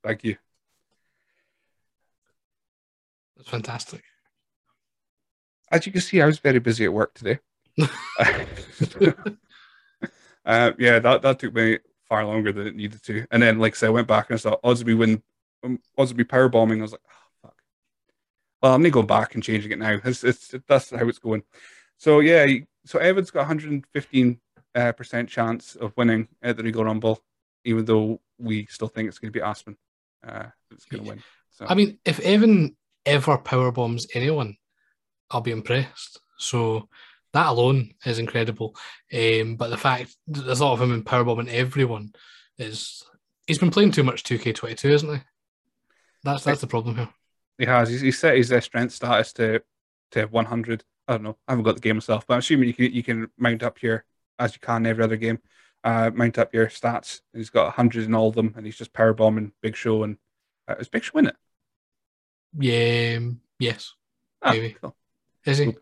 Thank 0.03 0.25
you. 0.25 0.37
That's 3.37 3.49
fantastic. 3.49 4.03
As 5.71 5.87
you 5.87 5.93
can 5.93 6.01
see, 6.01 6.21
I 6.21 6.27
was 6.27 6.39
very 6.39 6.59
busy 6.59 6.85
at 6.85 6.93
work 6.93 7.15
today. 7.15 7.39
uh, 10.45 10.73
yeah, 10.79 10.99
that, 10.99 11.23
that 11.23 11.39
took 11.39 11.55
me 11.55 11.79
far 12.09 12.25
longer 12.25 12.53
than 12.53 12.67
it 12.67 12.75
needed 12.77 13.03
to. 13.05 13.27
And 13.31 13.43
then, 13.43 13.59
like 13.59 13.75
I 13.75 13.77
said, 13.77 13.87
I 13.89 13.91
went 13.91 14.09
back 14.09 14.31
and 14.31 14.37
I 14.37 14.39
saw 14.39 14.57
odds 14.65 14.83
be 14.83 14.95
win, 14.95 15.23
um, 15.63 15.79
odds 15.97 16.13
be 16.13 16.25
power 16.25 16.49
bombing. 16.49 16.81
I 16.81 16.83
was 16.83 16.93
like, 16.93 17.03
oh, 17.07 17.43
fuck. 17.43 17.55
Well, 18.63 18.75
I'm 18.75 18.81
gonna 18.81 18.91
go 18.91 19.03
back 19.03 19.35
and 19.35 19.45
changing 19.45 19.73
it 19.73 19.79
now. 19.79 19.99
It's, 20.05 20.25
it's 20.25 20.55
that's 20.67 20.91
how 20.91 21.07
it's 21.09 21.19
going. 21.19 21.43
So 21.99 22.21
yeah, 22.21 22.47
so 22.87 22.99
Evan's 22.99 23.31
got 23.31 23.41
115 23.41 24.41
uh, 24.75 24.93
percent 24.93 25.29
chance 25.29 25.77
of 25.77 25.93
winning 25.97 26.29
at 26.43 26.57
the 26.57 26.63
Regal 26.63 26.85
Rumble, 26.85 27.23
even 27.65 27.85
though 27.85 28.21
we 28.39 28.67
still 28.67 28.89
think 28.89 29.09
it's 29.09 29.19
going 29.19 29.33
to 29.33 29.39
be 29.39 29.43
Aspen. 29.43 29.77
Uh, 30.27 30.47
it's 30.71 30.85
going 30.87 31.05
to 31.05 31.11
win. 31.11 31.23
So. 31.51 31.67
I 31.69 31.75
mean, 31.75 31.99
if 32.05 32.21
Evan 32.21 32.77
ever 33.05 33.39
power 33.39 33.73
bombs 33.73 34.07
anyone, 34.15 34.57
I'll 35.31 35.41
be 35.41 35.51
impressed. 35.51 36.21
So 36.39 36.89
that 37.33 37.47
alone 37.47 37.95
is 38.05 38.19
incredible. 38.19 38.75
Um, 39.13 39.57
but 39.57 39.71
the 39.71 39.77
fact 39.77 40.17
there's 40.27 40.61
a 40.61 40.65
lot 40.65 40.75
of 40.75 40.83
him 40.83 40.93
in 40.93 41.03
power 41.05 41.25
bombing 41.25 41.49
everyone 41.49 42.13
is 42.59 43.03
he's 43.47 43.59
been 43.59 43.71
playing 43.71 43.93
too 43.93 44.03
much 44.03 44.23
2K22, 44.25 44.85
isn't 44.91 45.15
he? 45.15 45.23
That's 46.25 46.45
that's 46.45 46.61
the 46.61 46.67
problem 46.67 46.97
here. 46.97 47.09
He 47.59 47.67
has. 47.67 47.89
He's, 47.89 48.01
he's 48.01 48.19
set 48.19 48.37
his 48.37 48.53
uh, 48.53 48.61
strength 48.61 48.93
status 48.93 49.33
to 49.35 49.63
to 50.13 50.27
100. 50.27 50.85
I 51.07 51.13
don't 51.13 51.23
know. 51.23 51.37
I 51.47 51.53
haven't 51.53 51.65
got 51.65 51.75
the 51.77 51.81
game 51.81 51.97
myself, 51.97 52.27
but 52.27 52.35
I'm 52.35 52.41
assuming 52.41 52.69
you 52.69 52.75
can 52.75 52.93
you 52.93 53.03
can 53.03 53.29
mount 53.39 53.63
up 53.63 53.79
here 53.79 54.05
as 54.39 54.55
you 54.55 54.61
can 54.61 54.87
every 54.87 55.05
other 55.05 55.17
game. 55.17 55.39
Uh, 55.85 56.11
mount 56.13 56.39
up 56.39 56.53
your 56.53 56.67
stats. 56.67 57.21
He's 57.33 57.51
got 57.51 57.65
100 57.65 58.05
in 58.05 58.15
all 58.15 58.29
of 58.29 58.35
them, 58.35 58.53
and 58.57 58.67
he's 58.67 58.77
just 58.77 58.93
power 58.93 59.13
bombing 59.13 59.53
Big 59.63 59.77
Show 59.77 60.03
and 60.03 60.17
uh, 60.67 60.75
is 60.79 60.89
Big 60.89 61.05
Show 61.05 61.19
in 61.19 61.27
it? 61.29 61.37
Yeah, 62.59 63.21
yes, 63.59 63.95
ah, 64.43 64.51
maybe. 64.51 64.77
Cool. 64.81 64.97
Is 65.49 65.59
he? 65.59 65.67
No, 65.67 65.75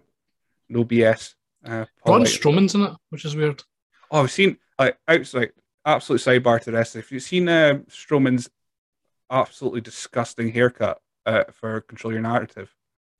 no 0.68 0.84
BS. 0.84 1.34
Uh, 1.64 1.86
Braun 2.04 2.22
Strowman's 2.22 2.74
in 2.76 2.82
it, 2.82 2.92
which 3.10 3.24
is 3.24 3.34
weird. 3.34 3.62
Oh, 4.10 4.22
I've 4.22 4.30
seen 4.30 4.56
like 4.78 4.96
outside 5.08 5.50
absolute 5.84 6.20
sidebar 6.20 6.60
to 6.60 6.70
this. 6.70 6.94
If 6.94 7.10
you've 7.10 7.22
seen 7.22 7.48
uh, 7.48 7.80
Strowman's 7.90 8.48
absolutely 9.28 9.80
disgusting 9.80 10.52
haircut 10.52 11.00
uh, 11.26 11.44
for 11.50 11.80
Control 11.80 12.12
Your 12.12 12.22
Narrative. 12.22 12.72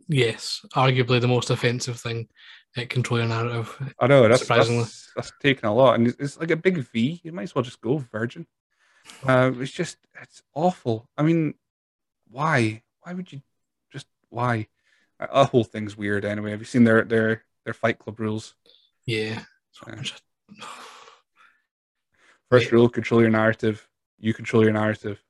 Yes, 0.09 0.65
arguably 0.75 1.21
the 1.21 1.27
most 1.27 1.51
offensive 1.51 1.99
thing 1.99 2.29
at 2.77 2.91
Control 2.91 3.19
Your 3.19 3.29
Narrative. 3.29 3.95
I 3.99 4.07
know 4.07 4.29
that's 4.29 4.43
surprisingly 4.43 4.85
that's, 4.85 5.11
that's 5.17 5.33
taken 5.43 5.69
a 5.69 5.75
lot, 5.75 5.97
and 5.97 6.07
it's, 6.07 6.17
it's, 6.21 6.39
like 6.39 6.53
a 6.53 6.57
big 6.57 6.79
V. 6.93 7.21
You 7.25 7.33
might 7.33 7.43
as 7.43 7.55
well 7.57 7.65
just 7.65 7.81
go 7.81 7.99
Virgin. 7.99 8.47
Uh, 9.27 9.51
it's 9.57 9.73
just 9.73 9.97
it's 10.23 10.43
awful. 10.55 11.09
I 11.19 11.25
mean, 11.25 11.55
why? 12.31 12.83
why 13.01 13.15
would 13.15 13.33
you 13.33 13.41
just 13.93 14.07
why? 14.29 14.69
A 15.19 15.45
whole 15.47 15.64
thing's 15.64 15.97
weird 15.97 16.25
anyway. 16.25 16.51
Have 16.51 16.61
you 16.61 16.67
seen 16.67 16.85
their 16.85 17.03
their 17.05 17.45
their 17.64 17.75
Fight 17.75 17.99
Club 17.99 18.21
rules? 18.21 18.55
Yeah. 19.07 19.43
First 22.51 22.71
rule: 22.71 22.89
control 22.89 23.21
your 23.21 23.31
narrative. 23.31 23.89
You 24.19 24.35
control 24.35 24.62
your 24.62 24.73
narrative. 24.73 25.23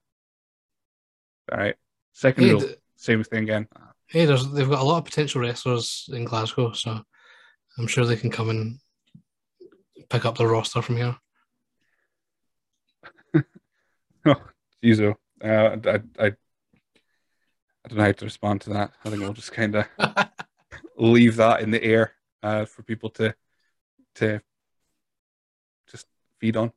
All 1.53 1.59
right. 1.59 1.77
Second 2.13 2.45
Hey, 2.45 2.51
rule: 2.51 2.61
th- 2.61 2.79
same 2.97 3.23
thing 3.25 3.45
again. 3.45 3.69
hey, 4.09 4.25
there's 4.25 4.51
they've 4.51 4.69
got 4.69 4.81
a 4.81 4.85
lot 4.85 4.99
of 4.99 5.05
potential 5.05 5.41
wrestlers 5.41 6.09
in 6.13 6.25
Glasgow, 6.25 6.73
so 6.73 7.01
I'm 7.79 7.87
sure 7.87 8.05
they 8.05 8.17
can 8.17 8.31
come 8.31 8.51
and 8.51 8.79
pick 10.09 10.25
up 10.25 10.37
the 10.37 10.47
roster 10.47 10.83
from 10.83 10.97
here. 10.97 11.17
Jeez, 14.83 15.01
oh, 15.01 15.15
uh, 15.47 15.77
I, 16.21 16.27
I, 16.27 16.33
I 17.87 17.89
don't 17.89 17.99
know 17.99 18.05
how 18.05 18.13
to 18.13 18.25
respond 18.25 18.63
to 18.63 18.71
that. 18.71 18.91
I 19.05 19.11
think 19.11 19.23
we'll 19.23 19.33
just 19.33 19.53
kind 19.53 19.77
of 19.77 19.87
leave 20.99 21.37
that 21.37 21.61
in 21.61 21.71
the 21.71 21.83
air 21.85 22.13
uh, 22.43 22.65
for 22.65 22.83
people 22.83 23.11
to 23.11 23.33
to 24.17 24.41
just 25.89 26.07
feed 26.41 26.57
on. 26.57 26.73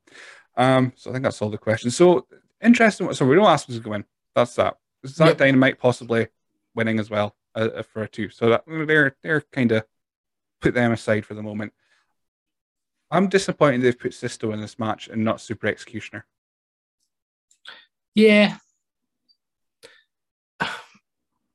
Um, 0.56 0.92
so 0.94 1.10
I 1.10 1.12
think 1.12 1.24
that's 1.24 1.42
all 1.42 1.50
the 1.50 1.58
questions. 1.58 1.96
So 1.96 2.26
interesting. 2.62 3.12
So 3.12 3.26
we 3.26 3.34
know 3.34 3.48
Aspen's 3.48 3.80
going. 3.80 4.04
That's 4.36 4.54
that. 4.54 4.76
Is 5.02 5.16
that 5.16 5.26
Yep. 5.28 5.38
Dynamite 5.38 5.78
possibly 5.80 6.28
winning 6.76 7.00
as 7.00 7.10
well 7.10 7.34
uh, 7.56 7.82
for 7.82 8.02
a 8.02 8.08
two? 8.08 8.28
So 8.28 8.50
that 8.50 8.64
they're 8.68 9.16
they're 9.24 9.40
kind 9.40 9.72
of 9.72 9.84
put 10.60 10.74
them 10.74 10.92
aside 10.92 11.26
for 11.26 11.34
the 11.34 11.42
moment. 11.42 11.72
I'm 13.10 13.28
disappointed 13.28 13.82
they've 13.82 13.98
put 13.98 14.14
Sisto 14.14 14.52
in 14.52 14.60
this 14.60 14.78
match 14.78 15.08
and 15.08 15.24
not 15.24 15.40
Super 15.40 15.66
Executioner. 15.66 16.24
Yeah. 18.14 18.58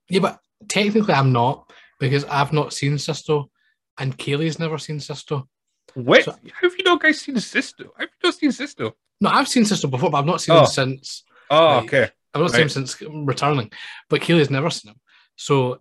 Yeah, 0.10 0.20
but 0.20 0.40
technically 0.68 1.14
I'm 1.14 1.32
not 1.32 1.72
because 2.00 2.26
I've 2.26 2.54
not 2.54 2.74
seen 2.74 2.98
Sisto 2.98 3.50
and 3.98 4.18
Kaylee's 4.18 4.60
never 4.60 4.78
seen 4.78 5.00
Sisto. 5.00 5.48
What? 5.94 6.26
So- 6.26 6.32
How 6.32 6.70
have 6.70 6.78
you 6.78 6.84
not 6.84 7.02
guys 7.02 7.22
seen 7.22 7.40
Sisto? 7.40 7.94
Have 7.98 8.10
you 8.10 8.28
not 8.28 8.36
seen 8.36 8.52
Sisto? 8.52 8.96
No, 9.22 9.30
I've 9.30 9.48
seen 9.48 9.66
Sisto 9.66 9.88
before, 9.88 10.10
but 10.12 10.18
I've 10.20 10.26
not 10.26 10.42
seen 10.42 10.56
Oh. 10.56 10.62
him 10.62 10.66
since 10.68 11.24
Oh, 11.50 11.66
Right. 11.78 11.84
okay. 11.86 12.10
I've 12.34 12.42
not 12.42 12.52
seen 12.52 12.62
him 12.62 12.70
since 12.70 13.02
returning. 13.02 13.72
But 14.10 14.22
Kaylee's 14.22 14.50
never 14.50 14.70
seen 14.70 14.92
him. 14.92 15.00
So 15.36 15.80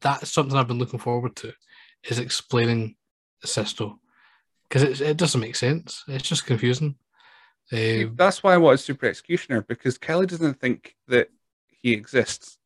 that's 0.00 0.30
something 0.30 0.56
I've 0.56 0.66
been 0.68 0.78
looking 0.78 0.98
forward 0.98 1.36
to 1.36 1.52
is 2.08 2.18
explaining 2.18 2.96
Sisto. 3.44 4.00
Because 4.68 4.82
it, 4.82 5.00
it 5.00 5.16
doesn't 5.16 5.40
make 5.40 5.56
sense. 5.56 6.04
It's 6.08 6.28
just 6.28 6.46
confusing. 6.46 6.96
See, 7.70 8.04
Uh, 8.04 8.08
That's 8.14 8.42
why 8.42 8.54
I 8.54 8.58
wanted 8.58 8.78
Super 8.78 9.06
Executioner 9.06 9.62
because 9.62 9.98
Kelly 9.98 10.26
doesn't 10.26 10.60
think 10.60 10.96
that 11.06 11.28
he 11.70 11.92
exists. 11.92 12.57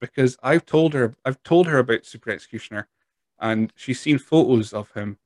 Because 0.00 0.36
I've 0.42 0.64
told 0.64 0.94
her, 0.94 1.14
I've 1.24 1.42
told 1.42 1.66
her 1.66 1.78
about 1.78 2.06
Super 2.06 2.30
Executioner, 2.30 2.88
and 3.40 3.72
she's 3.76 4.00
seen 4.00 4.18
photos 4.18 4.72
of 4.72 4.92
him, 4.92 5.18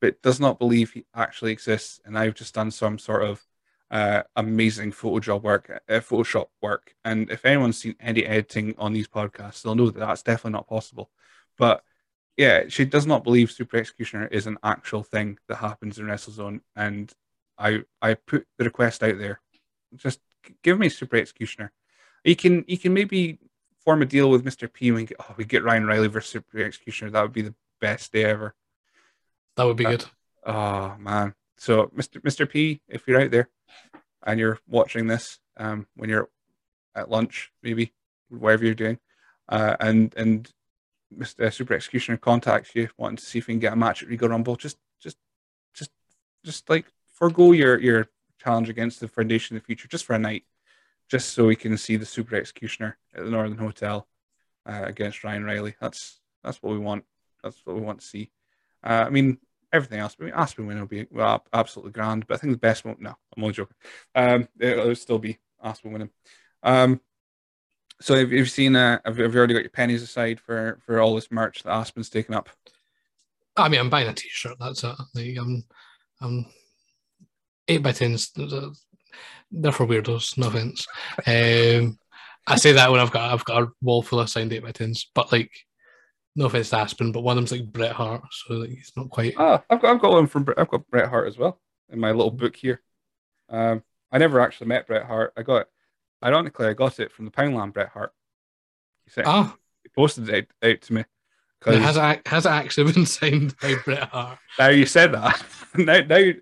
but 0.00 0.22
does 0.22 0.40
not 0.40 0.58
believe 0.58 0.92
he 0.92 1.04
actually 1.14 1.52
exists. 1.52 2.00
And 2.04 2.18
I've 2.18 2.34
just 2.34 2.54
done 2.54 2.70
some 2.70 2.98
sort 2.98 3.24
of 3.24 3.46
uh, 3.90 4.22
amazing 4.34 4.92
photo 4.92 5.18
job 5.20 5.44
work, 5.44 5.82
uh, 5.88 5.92
Photoshop 5.94 6.46
work. 6.60 6.94
And 7.04 7.30
if 7.30 7.44
anyone's 7.44 7.78
seen 7.78 7.94
any 8.00 8.24
editing 8.24 8.74
on 8.78 8.92
these 8.92 9.08
podcasts, 9.08 9.62
they'll 9.62 9.74
know 9.74 9.90
that 9.90 9.98
that's 9.98 10.22
definitely 10.22 10.52
not 10.52 10.68
possible. 10.68 11.10
But 11.58 11.82
yeah, 12.36 12.64
she 12.68 12.84
does 12.84 13.06
not 13.06 13.24
believe 13.24 13.50
Super 13.50 13.78
Executioner 13.78 14.26
is 14.26 14.46
an 14.46 14.58
actual 14.62 15.02
thing 15.02 15.38
that 15.48 15.56
happens 15.56 15.98
in 15.98 16.06
WrestleZone, 16.06 16.60
and 16.74 17.10
I 17.58 17.84
I 18.02 18.14
put 18.14 18.46
the 18.58 18.64
request 18.64 19.02
out 19.02 19.18
there. 19.18 19.40
Just 19.94 20.20
give 20.62 20.78
me 20.78 20.88
Super 20.90 21.16
Executioner. 21.16 21.72
You 22.24 22.36
can 22.36 22.64
you 22.68 22.76
can 22.76 22.92
maybe 22.92 23.38
form 23.86 24.02
a 24.02 24.04
deal 24.04 24.28
with 24.28 24.44
Mr. 24.44 24.70
P 24.70 24.88
and 24.88 24.96
we 24.96 25.04
get 25.06 25.16
oh 25.20 25.34
we 25.38 25.44
get 25.44 25.62
Ryan 25.64 25.86
Riley 25.86 26.08
versus 26.08 26.32
Super 26.32 26.58
Executioner. 26.62 27.12
That 27.12 27.22
would 27.22 27.32
be 27.32 27.42
the 27.42 27.54
best 27.80 28.12
day 28.12 28.24
ever. 28.24 28.54
that 29.56 29.64
would 29.64 29.76
be 29.76 29.86
Uh, 29.86 29.90
good. 29.92 30.04
Oh 30.44 30.96
man. 30.98 31.34
So 31.56 31.86
Mr. 31.96 32.20
Mr. 32.20 32.48
P, 32.50 32.82
if 32.88 33.06
you're 33.06 33.20
out 33.22 33.30
there 33.30 33.48
and 34.24 34.38
you're 34.40 34.58
watching 34.66 35.06
this, 35.06 35.38
um, 35.56 35.86
when 35.94 36.10
you're 36.10 36.28
at 36.96 37.08
lunch, 37.10 37.52
maybe 37.62 37.94
whatever 38.28 38.64
you're 38.64 38.74
doing, 38.74 38.98
uh, 39.48 39.76
and 39.80 40.12
and 40.16 40.52
Mr. 41.16 41.52
Super 41.52 41.74
Executioner 41.74 42.18
contacts 42.18 42.74
you 42.74 42.88
wanting 42.98 43.16
to 43.18 43.24
see 43.24 43.38
if 43.38 43.46
we 43.46 43.54
can 43.54 43.60
get 43.60 43.72
a 43.72 43.76
match 43.76 44.02
at 44.02 44.08
Regal 44.08 44.28
Rumble, 44.28 44.56
just 44.56 44.76
just 45.00 45.16
just 45.74 45.92
just 46.44 46.68
like 46.68 46.86
forego 47.14 47.52
your 47.52 47.78
your 47.78 48.08
challenge 48.42 48.68
against 48.68 48.98
the 49.00 49.06
Foundation 49.08 49.56
in 49.56 49.60
the 49.60 49.64
future 49.64 49.86
just 49.88 50.04
for 50.04 50.14
a 50.14 50.18
night, 50.18 50.44
just 51.08 51.30
so 51.30 51.46
we 51.46 51.56
can 51.56 51.76
see 51.76 51.96
the 51.96 52.06
Super 52.06 52.36
Executioner 52.36 52.98
at 53.14 53.24
the 53.24 53.30
Northern 53.30 53.58
Hotel 53.58 54.06
uh, 54.66 54.82
against 54.84 55.24
Ryan 55.24 55.44
Riley. 55.44 55.74
That's 55.80 56.20
that's 56.42 56.62
what 56.62 56.72
we 56.72 56.78
want. 56.78 57.04
That's 57.42 57.60
what 57.64 57.76
we 57.76 57.82
want 57.82 58.00
to 58.00 58.06
see. 58.06 58.30
Uh, 58.84 59.04
I 59.06 59.10
mean, 59.10 59.38
everything 59.72 60.00
else. 60.00 60.16
I 60.20 60.24
mean, 60.24 60.32
Aspen 60.34 60.66
win 60.66 60.78
will 60.78 60.86
be 60.86 61.06
well, 61.10 61.44
absolutely 61.52 61.92
grand, 61.92 62.26
but 62.26 62.34
I 62.34 62.38
think 62.38 62.52
the 62.52 62.58
best 62.58 62.84
one. 62.84 62.96
No, 62.98 63.14
I'm 63.36 63.42
only 63.42 63.54
joking. 63.54 63.76
Um, 64.14 64.48
it'll 64.58 64.94
still 64.94 65.18
be 65.18 65.38
Aspen 65.62 65.92
winning. 65.92 66.10
Um, 66.62 67.00
so 68.00 68.16
have 68.16 68.32
you 68.32 68.44
seen? 68.44 68.76
Uh, 68.76 68.98
have, 69.04 69.16
have 69.18 69.32
you 69.32 69.38
already 69.38 69.54
got 69.54 69.62
your 69.62 69.70
pennies 69.70 70.02
aside 70.02 70.40
for 70.40 70.78
for 70.84 71.00
all 71.00 71.14
this 71.14 71.30
merch 71.30 71.62
that 71.62 71.72
Aspen's 71.72 72.10
taken 72.10 72.34
up? 72.34 72.48
I 73.56 73.68
mean, 73.68 73.80
I'm 73.80 73.90
buying 73.90 74.08
a 74.08 74.12
T-shirt. 74.12 74.56
That's 74.60 74.84
it. 74.84 74.94
Like, 75.14 75.36
I'm, 75.38 75.64
I'm 76.20 76.46
eight 77.68 77.82
by 77.82 77.92
tens. 77.92 78.30
They're 79.50 79.72
for 79.72 79.86
weirdos. 79.86 80.36
No 80.38 80.48
offense. 80.48 80.86
Um, 81.26 81.98
I 82.46 82.56
say 82.56 82.72
that 82.72 82.90
when 82.90 83.00
I've 83.00 83.10
got 83.10 83.32
I've 83.32 83.44
got 83.44 83.62
a 83.62 83.68
wall 83.82 84.02
full 84.02 84.20
of 84.20 84.28
signed 84.30 84.52
eight 84.52 84.62
by 84.62 84.72
tens, 84.72 85.10
but 85.14 85.32
like, 85.32 85.50
no 86.34 86.46
offense 86.46 86.70
to 86.70 86.78
Aspen, 86.78 87.12
but 87.12 87.22
one 87.22 87.36
of 87.38 87.42
them's 87.48 87.52
like 87.60 87.72
Bret 87.72 87.92
Hart, 87.92 88.22
so 88.30 88.54
like, 88.54 88.70
he's 88.70 88.92
not 88.96 89.10
quite. 89.10 89.34
Ah, 89.38 89.62
I've 89.70 89.80
got 89.80 89.94
I've 89.94 90.00
got 90.00 90.12
one 90.12 90.26
from 90.26 90.44
Bret- 90.44 90.58
I've 90.58 90.68
got 90.68 90.88
Bret 90.90 91.08
Hart 91.08 91.28
as 91.28 91.38
well 91.38 91.60
in 91.90 91.98
my 92.00 92.10
little 92.12 92.30
book 92.30 92.54
here. 92.56 92.82
Um, 93.48 93.82
I 94.12 94.18
never 94.18 94.40
actually 94.40 94.68
met 94.68 94.86
Bret 94.86 95.04
Hart. 95.04 95.32
I 95.36 95.42
got, 95.42 95.66
ironically, 96.24 96.66
I 96.66 96.72
got 96.74 96.98
it 97.00 97.12
from 97.12 97.24
the 97.24 97.30
Poundland 97.30 97.72
Bret 97.72 97.88
Hart. 97.88 98.12
He 99.04 99.10
sent, 99.12 99.26
Ah, 99.26 99.56
he 99.82 99.88
posted 99.90 100.28
it 100.28 100.48
out, 100.62 100.70
out 100.70 100.80
to 100.82 100.92
me. 100.94 101.04
'Cause- 101.60 101.78
has 101.78 101.96
it 101.96 102.26
has 102.28 102.46
it 102.46 102.50
actually 102.50 102.92
been 102.92 103.06
signed 103.06 103.54
by 103.60 103.74
Bret 103.84 104.08
Hart? 104.10 104.38
Now 104.58 104.68
you 104.68 104.86
said 104.86 105.12
that. 105.12 105.42
now, 105.76 106.00
now 106.00 106.32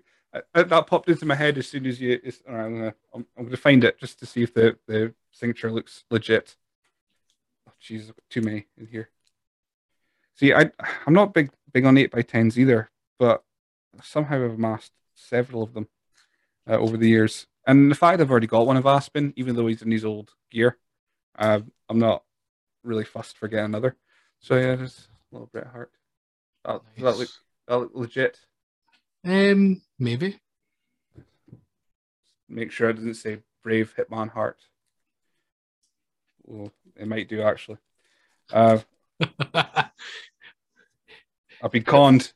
that 0.53 0.87
popped 0.87 1.09
into 1.09 1.25
my 1.25 1.35
head 1.35 1.57
as 1.57 1.67
soon 1.67 1.85
as 1.85 1.99
you. 1.99 2.19
It's, 2.23 2.41
all 2.47 2.55
right, 2.55 2.65
I'm 2.65 2.77
gonna, 2.77 2.95
I'm, 3.13 3.25
I'm 3.37 3.45
gonna 3.45 3.57
find 3.57 3.83
it 3.83 3.99
just 3.99 4.19
to 4.19 4.25
see 4.25 4.43
if 4.43 4.53
the 4.53 4.77
the 4.87 5.13
signature 5.31 5.71
looks 5.71 6.03
legit. 6.09 6.55
Oh, 7.67 7.73
jeez, 7.81 8.11
too 8.29 8.41
many 8.41 8.67
in 8.77 8.87
here. 8.87 9.09
See, 10.35 10.53
I 10.53 10.71
I'm 11.05 11.13
not 11.13 11.33
big 11.33 11.51
big 11.71 11.85
on 11.85 11.97
eight 11.97 12.11
by 12.11 12.21
tens 12.21 12.59
either, 12.59 12.89
but 13.19 13.43
somehow 14.03 14.43
I've 14.43 14.51
amassed 14.51 14.91
several 15.13 15.63
of 15.63 15.73
them 15.73 15.87
uh, 16.69 16.77
over 16.77 16.97
the 16.97 17.09
years. 17.09 17.47
And 17.67 17.89
the 17.89 17.95
fact 17.95 18.21
I've 18.21 18.29
already 18.29 18.47
got 18.47 18.67
one 18.67 18.77
of 18.77 18.85
Aspen, 18.85 19.33
even 19.35 19.55
though 19.55 19.67
he's 19.67 19.81
in 19.81 19.91
his 19.91 20.05
old 20.05 20.31
gear, 20.51 20.77
uh, 21.37 21.61
I'm 21.89 21.99
not 21.99 22.23
really 22.83 23.05
fussed 23.05 23.37
for 23.37 23.47
getting 23.47 23.65
another. 23.65 23.95
So 24.39 24.55
yeah, 24.55 24.75
just 24.75 24.99
a 24.99 25.35
little 25.35 25.47
Bret 25.47 25.67
Hart. 25.67 25.91
That, 26.63 26.81
does 26.95 27.03
that 27.03 27.17
look 27.17 27.29
that 27.67 27.77
look 27.77 27.91
legit. 27.95 28.39
Um, 29.25 29.81
maybe. 29.97 30.39
Make 32.47 32.71
sure 32.71 32.89
I 32.89 32.91
didn't 32.91 33.15
say 33.15 33.39
Brave 33.63 33.93
Hitman 33.97 34.29
Heart. 34.29 34.59
Well, 36.43 36.71
it 36.95 37.07
might 37.07 37.27
do 37.27 37.41
actually. 37.41 37.79
Uh, 38.53 38.77
I've 39.53 39.91
been 41.71 41.83
conned. 41.83 42.31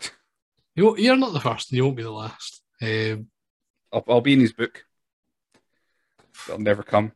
you 0.74 0.96
you're 0.96 1.16
not 1.16 1.34
the 1.34 1.40
first, 1.40 1.70
and 1.70 1.76
you 1.76 1.84
won't 1.84 1.96
be 1.96 2.02
the 2.02 2.10
last. 2.10 2.62
Um, 2.80 3.28
I'll, 3.92 4.04
I'll 4.08 4.20
be 4.22 4.32
in 4.32 4.40
his 4.40 4.54
book. 4.54 4.84
It'll 6.48 6.58
never 6.58 6.82
come. 6.82 7.12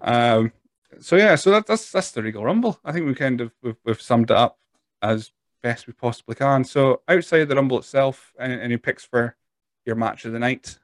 Um, 0.00 0.52
so 1.00 1.14
yeah, 1.14 1.36
so 1.36 1.52
that, 1.52 1.66
that's 1.66 1.92
that's 1.92 2.10
the 2.10 2.24
Regal 2.24 2.44
Rumble. 2.44 2.80
I 2.84 2.90
think 2.90 3.06
we 3.06 3.14
kind 3.14 3.40
of 3.40 3.52
we've, 3.62 3.76
we've 3.84 4.02
summed 4.02 4.32
it 4.32 4.36
up 4.36 4.58
as 5.00 5.30
best 5.62 5.86
we 5.86 5.92
possibly 5.92 6.34
can. 6.34 6.64
So 6.64 7.02
outside 7.08 7.44
the 7.44 7.56
Rumble 7.56 7.78
itself, 7.78 8.32
any, 8.38 8.60
any 8.60 8.76
picks 8.76 9.04
for 9.04 9.36
your 9.84 9.96
match 9.96 10.24
of 10.24 10.32
the 10.32 10.38
night? 10.38 10.78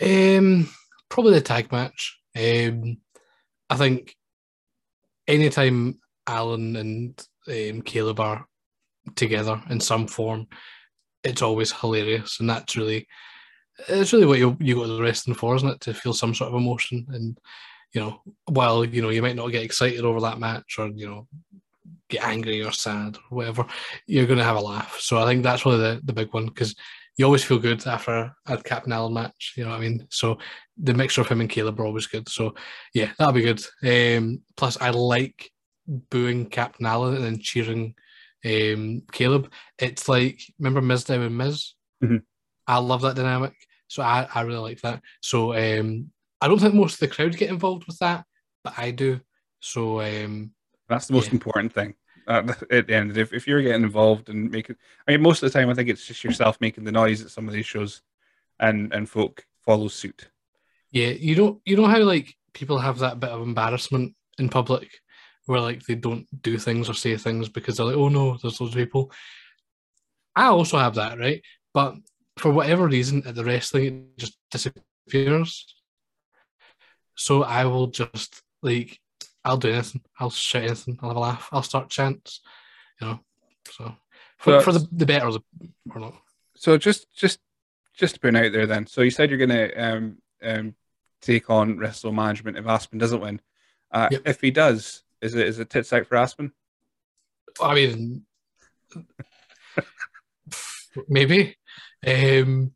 Um, 0.00 0.68
probably 1.08 1.34
the 1.34 1.40
tag 1.40 1.70
match. 1.70 2.18
Um, 2.36 2.98
I 3.68 3.76
think 3.76 4.16
anytime 5.26 5.98
Alan 6.26 6.76
and 6.76 7.26
um, 7.48 7.82
Caleb 7.82 8.20
are 8.20 8.46
together 9.14 9.62
in 9.70 9.80
some 9.80 10.06
form, 10.06 10.46
it's 11.24 11.42
always 11.42 11.72
hilarious, 11.72 12.40
and 12.40 12.50
that's 12.50 12.76
really 12.76 13.06
it's 13.88 14.12
really 14.12 14.26
what 14.26 14.38
you 14.38 14.56
you 14.60 14.74
go 14.76 14.82
to 14.82 14.92
the 14.94 15.02
wrestling 15.02 15.36
for, 15.36 15.54
isn't 15.56 15.68
it? 15.68 15.80
To 15.82 15.94
feel 15.94 16.14
some 16.14 16.34
sort 16.34 16.48
of 16.48 16.60
emotion, 16.60 17.06
and 17.10 17.38
you 17.92 18.00
know, 18.00 18.22
while 18.46 18.84
you 18.84 19.02
know 19.02 19.10
you 19.10 19.22
might 19.22 19.36
not 19.36 19.48
get 19.48 19.62
excited 19.62 20.04
over 20.04 20.20
that 20.20 20.38
match, 20.38 20.76
or 20.78 20.88
you 20.88 21.06
know, 21.06 21.28
get 22.12 22.24
angry 22.24 22.62
or 22.62 22.72
sad 22.72 23.16
or 23.16 23.36
whatever, 23.36 23.66
you're 24.06 24.26
going 24.26 24.38
to 24.38 24.44
have 24.44 24.56
a 24.56 24.60
laugh. 24.60 24.98
So 25.00 25.18
I 25.18 25.26
think 25.26 25.42
that's 25.42 25.64
really 25.66 25.78
the 25.78 26.00
the 26.04 26.12
big 26.12 26.32
one 26.32 26.46
because 26.46 26.74
you 27.16 27.24
always 27.24 27.44
feel 27.44 27.58
good 27.58 27.86
after 27.86 28.32
a 28.46 28.56
Captain 28.56 28.92
Allen 28.92 29.12
match. 29.12 29.54
You 29.56 29.64
know 29.64 29.70
what 29.70 29.78
I 29.78 29.80
mean? 29.80 30.06
So 30.10 30.38
the 30.76 30.94
mixture 30.94 31.20
of 31.20 31.28
him 31.28 31.40
and 31.40 31.50
Caleb 31.50 31.78
are 31.80 31.86
always 31.86 32.06
good. 32.06 32.28
So 32.28 32.54
yeah, 32.94 33.10
that'll 33.18 33.34
be 33.34 33.42
good. 33.42 33.62
Um, 33.82 34.42
plus, 34.56 34.80
I 34.80 34.90
like 34.90 35.50
booing 35.86 36.46
Captain 36.46 36.86
Allen 36.86 37.16
and 37.16 37.24
then 37.24 37.38
cheering 37.38 37.94
um, 38.44 39.02
Caleb. 39.12 39.52
It's 39.78 40.08
like 40.08 40.40
remember 40.58 40.80
Miz 40.80 41.04
Mizdow 41.04 41.26
and 41.26 41.36
Miz. 41.36 41.74
Mhm. 42.02 42.22
I 42.66 42.78
love 42.78 43.02
that 43.02 43.16
dynamic 43.16 43.54
So 43.88 44.02
I, 44.02 44.28
I 44.34 44.42
really 44.42 44.58
like 44.70 44.80
that. 44.82 45.02
So 45.20 45.54
um, 45.54 46.10
I 46.40 46.48
don't 46.48 46.60
think 46.60 46.74
most 46.74 46.94
of 46.94 47.00
the 47.00 47.14
crowd 47.14 47.36
get 47.36 47.50
involved 47.50 47.86
with 47.86 47.98
that, 47.98 48.24
but 48.64 48.74
I 48.78 48.90
do. 48.90 49.20
So 49.60 50.00
um, 50.00 50.52
that's 50.88 51.06
the 51.06 51.14
most 51.14 51.28
yeah. 51.28 51.34
important 51.34 51.72
thing. 51.72 51.94
Um, 52.26 52.54
at 52.70 52.86
the 52.86 52.94
end, 52.94 53.16
if, 53.16 53.32
if 53.32 53.46
you're 53.46 53.62
getting 53.62 53.82
involved 53.82 54.28
and 54.28 54.50
making, 54.50 54.76
I 55.06 55.12
mean, 55.12 55.22
most 55.22 55.42
of 55.42 55.52
the 55.52 55.58
time, 55.58 55.68
I 55.68 55.74
think 55.74 55.88
it's 55.88 56.06
just 56.06 56.22
yourself 56.22 56.60
making 56.60 56.84
the 56.84 56.92
noise 56.92 57.22
at 57.22 57.30
some 57.30 57.48
of 57.48 57.54
these 57.54 57.66
shows, 57.66 58.02
and 58.60 58.92
and 58.92 59.08
folk 59.08 59.44
follow 59.64 59.88
suit. 59.88 60.30
Yeah, 60.90 61.08
you 61.08 61.34
don't 61.34 61.60
you 61.64 61.76
know 61.76 61.86
how 61.86 62.00
like 62.00 62.34
people 62.52 62.78
have 62.78 62.98
that 62.98 63.18
bit 63.18 63.30
of 63.30 63.42
embarrassment 63.42 64.14
in 64.38 64.48
public 64.48 64.88
where 65.46 65.60
like 65.60 65.82
they 65.82 65.94
don't 65.94 66.26
do 66.42 66.58
things 66.58 66.88
or 66.88 66.94
say 66.94 67.16
things 67.16 67.48
because 67.48 67.76
they're 67.76 67.86
like, 67.86 67.96
oh 67.96 68.08
no, 68.08 68.36
there's 68.40 68.58
those 68.58 68.74
people. 68.74 69.10
I 70.34 70.46
also 70.46 70.78
have 70.78 70.94
that, 70.94 71.18
right? 71.18 71.42
But 71.74 71.96
for 72.38 72.50
whatever 72.50 72.86
reason, 72.86 73.22
at 73.26 73.34
the 73.34 73.44
wrestling, 73.44 73.84
it 73.84 74.18
just 74.18 74.38
disappears. 74.50 75.74
So 77.16 77.42
I 77.42 77.66
will 77.66 77.88
just 77.88 78.40
like, 78.62 78.98
I'll 79.44 79.56
do 79.56 79.70
anything. 79.70 80.02
I'll 80.18 80.30
shout 80.30 80.64
anything. 80.64 80.98
I'll 81.02 81.10
have 81.10 81.16
a 81.16 81.20
laugh. 81.20 81.48
I'll 81.52 81.62
start 81.62 81.90
chants. 81.90 82.40
You 83.00 83.06
know. 83.06 83.20
So 83.70 83.94
for, 84.38 84.60
for 84.60 84.72
the 84.72 84.86
the 84.92 85.06
better, 85.06 85.28
or 85.28 86.00
not. 86.00 86.14
So 86.56 86.76
just 86.78 87.12
just 87.14 87.40
just 87.94 88.14
to 88.14 88.20
put 88.20 88.36
out 88.36 88.52
there, 88.52 88.66
then. 88.66 88.86
So 88.86 89.02
you 89.02 89.10
said 89.10 89.30
you're 89.30 89.38
gonna 89.38 89.70
um 89.76 90.18
um 90.42 90.74
take 91.20 91.50
on 91.50 91.78
wrestle 91.78 92.12
management 92.12 92.58
if 92.58 92.66
Aspen 92.66 92.98
doesn't 92.98 93.20
win. 93.20 93.40
Uh, 93.90 94.08
yep. 94.10 94.22
If 94.24 94.40
he 94.40 94.50
does, 94.50 95.02
is 95.20 95.34
it 95.34 95.46
is 95.46 95.58
it 95.58 95.70
tits 95.70 95.92
out 95.92 96.06
for 96.06 96.16
Aspen? 96.16 96.52
I 97.60 97.74
mean, 97.74 98.22
maybe. 101.08 101.56
Um, 102.04 102.72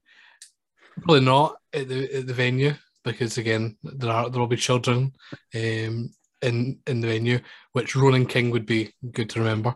probably 1.03 1.21
not 1.21 1.57
at 1.73 1.89
the 1.89 2.15
at 2.15 2.27
the 2.27 2.35
venue 2.35 2.75
because 3.03 3.39
again 3.39 3.77
there 3.83 4.11
are 4.11 4.31
there 4.31 4.41
will 4.41 4.47
be 4.47 4.57
children 4.57 5.13
um, 5.55 6.11
in 6.43 6.79
in 6.87 7.01
the 7.01 7.09
venue, 7.09 7.41
which 7.73 7.97
Ronan 7.97 8.27
King 8.27 8.51
would 8.51 8.67
be 8.67 8.93
good 9.13 9.31
to 9.31 9.41
remember. 9.41 9.75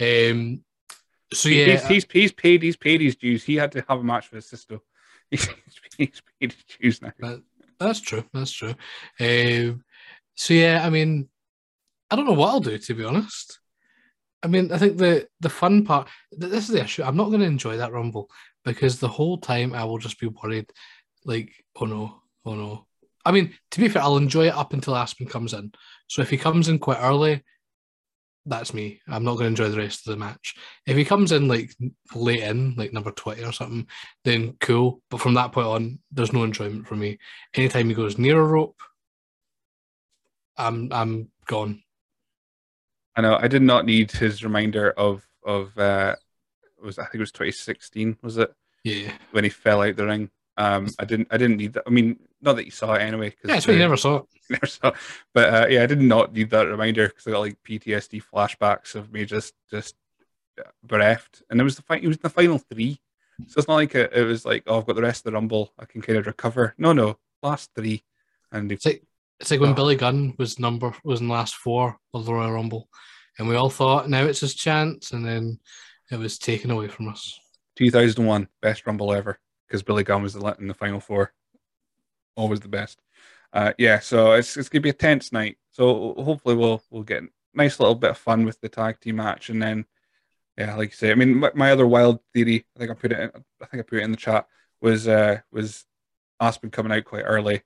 Um, 0.00 0.64
so 1.32 1.48
yeah, 1.48 1.64
he's, 1.64 1.86
he's, 1.86 2.06
he's 2.10 2.32
paid 2.32 2.62
he's 2.62 2.76
paid 2.76 3.00
his 3.00 3.16
dues. 3.16 3.44
He 3.44 3.56
had 3.56 3.72
to 3.72 3.84
have 3.88 4.00
a 4.00 4.04
match 4.04 4.30
with 4.30 4.38
his 4.38 4.48
sister. 4.50 4.78
He's, 5.32 5.48
he's 5.96 6.22
paid 6.38 6.52
his 6.52 6.76
dues 6.78 7.00
now. 7.00 7.12
That, 7.20 7.42
that's 7.80 8.00
true. 8.00 8.22
That's 8.34 8.52
true. 8.52 8.74
Um, 9.18 9.82
so 10.34 10.52
yeah, 10.52 10.82
I 10.84 10.90
mean, 10.90 11.26
I 12.10 12.16
don't 12.16 12.26
know 12.26 12.34
what 12.34 12.50
I'll 12.50 12.60
do 12.60 12.76
to 12.76 12.94
be 12.94 13.04
honest. 13.04 13.58
I 14.42 14.48
mean, 14.48 14.70
I 14.72 14.78
think 14.78 14.98
the 14.98 15.26
the 15.40 15.48
fun 15.48 15.84
part. 15.86 16.08
This 16.32 16.68
is 16.68 16.74
the 16.74 16.82
issue. 16.82 17.02
I'm 17.02 17.16
not 17.16 17.28
going 17.28 17.40
to 17.40 17.46
enjoy 17.46 17.78
that 17.78 17.92
rumble 17.92 18.28
because 18.64 18.98
the 18.98 19.08
whole 19.08 19.38
time 19.38 19.72
I 19.72 19.84
will 19.84 19.98
just 19.98 20.20
be 20.20 20.26
worried, 20.26 20.70
like, 21.24 21.52
oh 21.76 21.86
no, 21.86 22.22
oh 22.44 22.54
no. 22.54 22.86
I 23.24 23.32
mean, 23.32 23.54
to 23.72 23.80
be 23.80 23.88
fair, 23.88 24.02
I'll 24.02 24.16
enjoy 24.16 24.46
it 24.48 24.54
up 24.54 24.72
until 24.72 24.96
Aspen 24.96 25.26
comes 25.26 25.52
in. 25.52 25.72
So 26.08 26.22
if 26.22 26.30
he 26.30 26.36
comes 26.36 26.68
in 26.68 26.78
quite 26.78 26.98
early, 27.00 27.42
that's 28.46 28.74
me. 28.74 29.00
I'm 29.08 29.24
not 29.24 29.34
going 29.34 29.44
to 29.44 29.62
enjoy 29.62 29.68
the 29.68 29.78
rest 29.78 30.06
of 30.06 30.12
the 30.12 30.18
match. 30.18 30.56
If 30.86 30.96
he 30.96 31.04
comes 31.04 31.30
in 31.30 31.46
like 31.46 31.74
late 32.14 32.42
in, 32.42 32.74
like 32.76 32.92
number 32.92 33.12
20 33.12 33.44
or 33.44 33.52
something, 33.52 33.86
then 34.24 34.56
cool. 34.60 35.00
But 35.10 35.20
from 35.20 35.34
that 35.34 35.52
point 35.52 35.66
on, 35.66 35.98
there's 36.10 36.32
no 36.32 36.42
enjoyment 36.42 36.86
for 36.88 36.96
me. 36.96 37.18
Anytime 37.54 37.88
he 37.88 37.94
goes 37.94 38.18
near 38.18 38.40
a 38.40 38.44
rope, 38.44 38.80
I'm 40.56 40.92
I'm 40.92 41.30
gone. 41.46 41.82
I 43.16 43.20
know. 43.20 43.36
I 43.40 43.48
did 43.48 43.62
not 43.62 43.86
need 43.86 44.10
his 44.10 44.42
reminder 44.42 44.90
of 44.90 45.26
of 45.44 45.76
uh 45.78 46.16
was 46.82 46.98
I 46.98 47.04
think 47.04 47.16
it 47.16 47.20
was 47.20 47.32
2016 47.32 48.18
was 48.22 48.38
it? 48.38 48.52
Yeah. 48.84 49.12
When 49.30 49.44
he 49.44 49.50
fell 49.50 49.82
out 49.82 49.96
the 49.96 50.06
ring. 50.06 50.30
Um, 50.56 50.88
I 50.98 51.04
didn't 51.04 51.28
I 51.30 51.38
didn't 51.38 51.56
need 51.56 51.74
that. 51.74 51.84
I 51.86 51.90
mean, 51.90 52.18
not 52.42 52.56
that 52.56 52.64
you 52.64 52.70
saw 52.70 52.94
it 52.94 53.02
anyway. 53.02 53.34
yeah, 53.44 53.56
it's 53.56 53.68
uh, 53.68 53.72
you 53.72 53.78
never 53.78 53.96
saw 53.96 54.16
it. 54.16 54.24
Never 54.50 54.66
saw. 54.66 54.88
It. 54.88 54.94
But 55.32 55.54
uh, 55.54 55.66
yeah, 55.68 55.82
I 55.82 55.86
did 55.86 56.02
not 56.02 56.34
need 56.34 56.50
that 56.50 56.66
reminder 56.66 57.08
because 57.08 57.26
I 57.26 57.30
got 57.30 57.40
like 57.40 57.56
PTSD 57.66 58.22
flashbacks 58.22 58.94
of 58.94 59.10
me 59.10 59.24
just 59.24 59.54
just 59.70 59.94
bereft. 60.84 61.42
And 61.48 61.60
it 61.60 61.64
was 61.64 61.76
the 61.76 61.82
fight. 61.82 62.04
It 62.04 62.08
was 62.08 62.18
the 62.18 62.28
final 62.28 62.58
three. 62.58 63.00
So 63.48 63.58
it's 63.58 63.68
not 63.68 63.76
like 63.76 63.94
it, 63.94 64.12
it 64.14 64.24
was 64.24 64.44
like, 64.44 64.64
oh, 64.66 64.78
I've 64.78 64.86
got 64.86 64.96
the 64.96 65.02
rest 65.02 65.20
of 65.20 65.24
the 65.24 65.32
rumble. 65.32 65.72
I 65.78 65.86
can 65.86 66.02
kind 66.02 66.18
of 66.18 66.26
recover. 66.26 66.74
No, 66.76 66.92
no, 66.92 67.18
last 67.42 67.70
three. 67.74 68.04
And 68.50 68.70
it's 68.70 68.84
like 68.84 69.02
it's 69.40 69.50
like 69.50 69.60
when 69.60 69.70
oh. 69.70 69.74
Billy 69.74 69.96
Gunn 69.96 70.34
was 70.38 70.58
number 70.58 70.94
was 71.04 71.20
in 71.20 71.28
the 71.28 71.34
last 71.34 71.54
four 71.54 71.98
of 72.12 72.26
the 72.26 72.34
Royal 72.34 72.52
Rumble, 72.52 72.88
and 73.38 73.48
we 73.48 73.56
all 73.56 73.70
thought 73.70 74.10
now 74.10 74.24
it's 74.24 74.40
his 74.40 74.54
chance, 74.54 75.12
and 75.12 75.24
then 75.24 75.58
it 76.10 76.18
was 76.18 76.38
taken 76.38 76.70
away 76.70 76.88
from 76.88 77.08
us. 77.08 77.38
2001 77.76 78.48
best 78.60 78.86
Rumble 78.86 79.14
ever 79.14 79.40
because 79.66 79.82
Billy 79.82 80.04
Gunn 80.04 80.22
was 80.22 80.34
in 80.34 80.68
the 80.68 80.74
final 80.74 81.00
four. 81.00 81.32
Always 82.36 82.60
the 82.60 82.68
best. 82.68 83.00
Uh, 83.52 83.72
yeah, 83.78 83.98
so 84.00 84.32
it's 84.32 84.56
it's 84.56 84.68
gonna 84.68 84.80
be 84.80 84.90
a 84.90 84.94
tense 84.94 85.32
night. 85.32 85.58
So 85.72 86.14
hopefully 86.14 86.56
we'll 86.56 86.82
we'll 86.90 87.02
get 87.02 87.22
a 87.22 87.28
nice 87.54 87.78
little 87.78 87.94
bit 87.94 88.10
of 88.10 88.18
fun 88.18 88.44
with 88.44 88.60
the 88.60 88.68
tag 88.68 89.00
team 89.00 89.16
match, 89.16 89.50
and 89.50 89.62
then 89.62 89.84
yeah, 90.56 90.74
like 90.76 90.90
you 90.90 90.96
say, 90.96 91.10
I 91.10 91.14
mean, 91.14 91.36
my, 91.36 91.50
my 91.54 91.72
other 91.72 91.86
wild 91.86 92.20
theory, 92.34 92.66
I 92.76 92.78
think 92.78 92.90
I 92.90 92.94
put 92.94 93.12
it, 93.12 93.20
in, 93.20 93.30
I 93.62 93.66
think 93.66 93.80
I 93.80 93.86
put 93.86 93.98
it 93.98 94.04
in 94.04 94.10
the 94.10 94.16
chat, 94.16 94.46
was 94.80 95.08
uh 95.08 95.40
was 95.50 95.84
Aspen 96.40 96.70
coming 96.70 96.92
out 96.92 97.04
quite 97.04 97.24
early, 97.24 97.62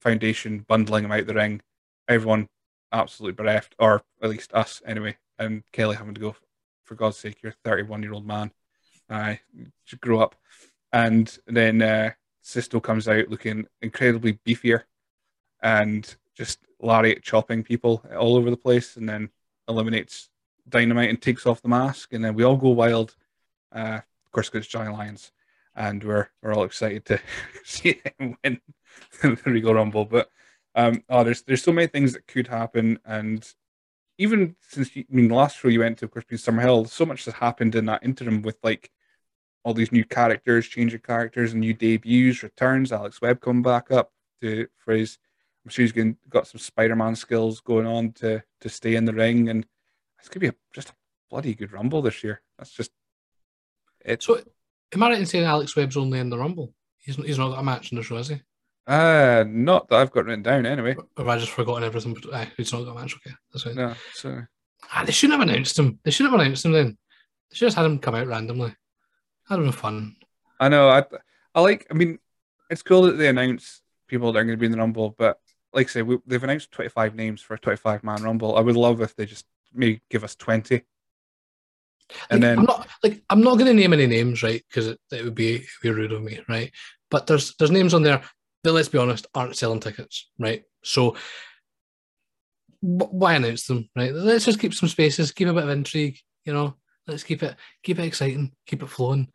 Foundation 0.00 0.60
bundling 0.60 1.04
him 1.04 1.12
out 1.12 1.26
the 1.26 1.34
ring, 1.34 1.62
everyone 2.08 2.48
absolutely 2.92 3.34
bereft, 3.34 3.74
or 3.78 4.02
at 4.22 4.30
least 4.30 4.54
us 4.54 4.82
anyway, 4.86 5.16
and 5.38 5.62
Kelly 5.72 5.96
having 5.96 6.14
to 6.14 6.20
go, 6.20 6.36
for 6.84 6.94
God's 6.94 7.18
sake, 7.18 7.42
you're 7.42 7.52
a 7.52 7.68
31 7.68 8.02
year 8.02 8.12
old 8.12 8.26
man, 8.26 8.52
I 9.08 9.40
uh, 9.60 9.96
grow 10.00 10.20
up, 10.20 10.34
and 10.92 11.36
then 11.46 11.82
uh, 11.82 12.12
Sisto 12.46 12.78
comes 12.78 13.08
out 13.08 13.28
looking 13.28 13.66
incredibly 13.82 14.34
beefier, 14.46 14.84
and 15.62 16.14
just 16.36 16.60
lariat 16.80 17.24
chopping 17.24 17.64
people 17.64 18.04
all 18.16 18.36
over 18.36 18.50
the 18.50 18.56
place, 18.56 18.96
and 18.96 19.08
then 19.08 19.30
eliminates 19.68 20.30
Dynamite 20.68 21.10
and 21.10 21.20
takes 21.20 21.44
off 21.44 21.60
the 21.60 21.68
mask, 21.68 22.12
and 22.12 22.24
then 22.24 22.34
we 22.34 22.44
all 22.44 22.56
go 22.56 22.68
wild. 22.68 23.16
Uh, 23.72 23.98
of 24.24 24.30
course, 24.30 24.48
because 24.48 24.68
Johnny 24.68 24.92
Lyons, 24.92 25.32
and 25.74 26.04
we're 26.04 26.28
we're 26.40 26.54
all 26.54 26.62
excited 26.62 27.04
to 27.06 27.20
see 27.64 28.00
him 28.18 28.36
win 28.44 28.60
the 29.22 29.36
Regal 29.44 29.74
Rumble. 29.74 30.04
But 30.04 30.30
um, 30.76 31.02
oh, 31.08 31.24
there's 31.24 31.42
there's 31.42 31.64
so 31.64 31.72
many 31.72 31.88
things 31.88 32.12
that 32.12 32.28
could 32.28 32.46
happen, 32.46 33.00
and 33.04 33.44
even 34.18 34.54
since 34.60 34.94
you, 34.94 35.04
I 35.10 35.14
mean 35.16 35.26
the 35.28 35.34
last 35.34 35.58
show 35.58 35.66
you 35.66 35.80
went 35.80 35.98
to, 35.98 36.04
of 36.04 36.12
course, 36.12 36.24
being 36.28 36.38
Summerhill, 36.38 36.88
so 36.88 37.04
much 37.04 37.24
has 37.24 37.34
happened 37.34 37.74
in 37.74 37.86
that 37.86 38.04
interim 38.04 38.42
with 38.42 38.58
like 38.62 38.92
all 39.66 39.74
these 39.74 39.90
new 39.90 40.04
characters, 40.04 40.68
changing 40.68 41.00
characters, 41.00 41.50
and 41.50 41.60
new 41.60 41.74
debuts, 41.74 42.44
returns. 42.44 42.92
Alex 42.92 43.20
Webb 43.20 43.40
coming 43.40 43.62
back 43.64 43.90
up 43.90 44.12
to 44.40 44.68
for 44.78 44.94
his. 44.94 45.18
I'm 45.64 45.70
sure 45.70 45.84
he's 45.84 46.14
got 46.28 46.46
some 46.46 46.60
Spider-Man 46.60 47.16
skills 47.16 47.60
going 47.60 47.84
on 47.84 48.12
to 48.12 48.40
to 48.60 48.68
stay 48.68 48.94
in 48.94 49.04
the 49.04 49.12
ring, 49.12 49.48
and 49.48 49.66
it's 50.20 50.28
gonna 50.28 50.42
be 50.42 50.46
a, 50.46 50.54
just 50.72 50.90
a 50.90 50.92
bloody 51.28 51.52
good 51.56 51.72
Rumble 51.72 52.00
this 52.00 52.22
year. 52.22 52.42
That's 52.56 52.70
just 52.70 52.92
it. 54.04 54.22
So, 54.22 54.40
am 54.94 55.02
I 55.02 55.08
right 55.08 55.18
in 55.18 55.26
saying 55.26 55.44
Alex 55.44 55.74
Webb's 55.74 55.96
only 55.96 56.20
in 56.20 56.30
the 56.30 56.38
Rumble? 56.38 56.72
He's 56.98 57.16
he's 57.16 57.38
not 57.38 57.48
got 57.48 57.58
a 57.58 57.64
match 57.64 57.90
in 57.90 57.98
the 57.98 58.04
show, 58.04 58.18
is 58.18 58.28
he? 58.28 58.40
Uh, 58.86 59.42
not 59.48 59.88
that 59.88 59.96
I've 59.96 60.12
got 60.12 60.26
written 60.26 60.44
down 60.44 60.64
anyway. 60.64 60.94
Have 61.16 61.26
I 61.26 61.38
just 61.38 61.50
forgotten 61.50 61.82
everything? 61.82 62.14
But, 62.14 62.32
uh, 62.32 62.46
he's 62.56 62.72
not 62.72 62.84
got 62.84 62.96
a 62.96 63.00
match. 63.00 63.16
Okay, 63.16 63.34
that's 63.52 63.66
right. 63.66 63.74
No, 63.74 63.94
so 64.14 64.42
ah, 64.92 65.02
they 65.04 65.10
shouldn't 65.10 65.40
have 65.40 65.48
announced 65.48 65.76
him. 65.76 65.98
They 66.04 66.12
shouldn't 66.12 66.34
have 66.34 66.40
announced 66.40 66.64
him 66.64 66.70
then. 66.70 66.96
They 67.50 67.56
should 67.56 67.66
have 67.70 67.74
had 67.74 67.86
him 67.86 67.98
come 67.98 68.14
out 68.14 68.28
randomly. 68.28 68.72
That'd 69.48 69.64
have 69.64 69.72
been 69.72 69.80
fun. 69.80 70.16
I 70.58 70.68
know. 70.68 70.88
I 70.88 71.04
I 71.54 71.60
like. 71.60 71.86
I 71.90 71.94
mean, 71.94 72.18
it's 72.70 72.82
cool 72.82 73.02
that 73.02 73.12
they 73.12 73.28
announce 73.28 73.82
people 74.08 74.32
that 74.32 74.40
are 74.40 74.44
going 74.44 74.56
to 74.56 74.60
be 74.60 74.66
in 74.66 74.72
the 74.72 74.78
Rumble, 74.78 75.14
but 75.16 75.38
like 75.72 75.86
I 75.86 75.90
say, 75.90 76.02
we, 76.02 76.18
they've 76.26 76.42
announced 76.42 76.72
25 76.72 77.14
names 77.14 77.42
for 77.42 77.54
a 77.54 77.58
25 77.58 78.02
man 78.02 78.22
Rumble. 78.22 78.56
I 78.56 78.60
would 78.60 78.76
love 78.76 79.00
if 79.00 79.14
they 79.14 79.26
just 79.26 79.46
maybe 79.74 80.00
give 80.10 80.24
us 80.24 80.34
20. 80.34 80.82
And 82.30 82.40
like, 82.40 82.40
then 82.40 82.58
I'm 82.58 82.64
not 82.64 82.88
like 83.02 83.22
I'm 83.28 83.42
not 83.42 83.54
going 83.54 83.66
to 83.66 83.74
name 83.74 83.92
any 83.92 84.06
names, 84.06 84.42
right? 84.42 84.62
Because 84.68 84.88
it, 84.88 85.00
it 85.10 85.24
would 85.24 85.34
be 85.34 85.56
it 85.56 85.66
would 85.82 85.82
be 85.82 85.90
rude 85.90 86.12
of 86.12 86.22
me, 86.22 86.40
right? 86.48 86.72
But 87.10 87.26
there's 87.26 87.54
there's 87.56 87.70
names 87.70 87.94
on 87.94 88.02
there 88.02 88.22
that, 88.62 88.72
let's 88.72 88.88
be 88.88 88.98
honest, 88.98 89.26
aren't 89.34 89.56
selling 89.56 89.80
tickets, 89.80 90.30
right? 90.38 90.62
So 90.82 91.16
why 92.80 93.34
announce 93.34 93.66
them, 93.66 93.88
right? 93.96 94.12
Let's 94.12 94.44
just 94.44 94.60
keep 94.60 94.74
some 94.74 94.88
spaces, 94.88 95.32
keep 95.32 95.48
a 95.48 95.52
bit 95.52 95.64
of 95.64 95.68
intrigue, 95.70 96.18
you 96.44 96.52
know. 96.52 96.76
Let's 97.06 97.24
keep 97.24 97.42
it 97.42 97.56
keep 97.82 97.98
it 97.98 98.04
exciting, 98.04 98.52
keep 98.66 98.82
it 98.82 98.90
flowing. 98.90 99.28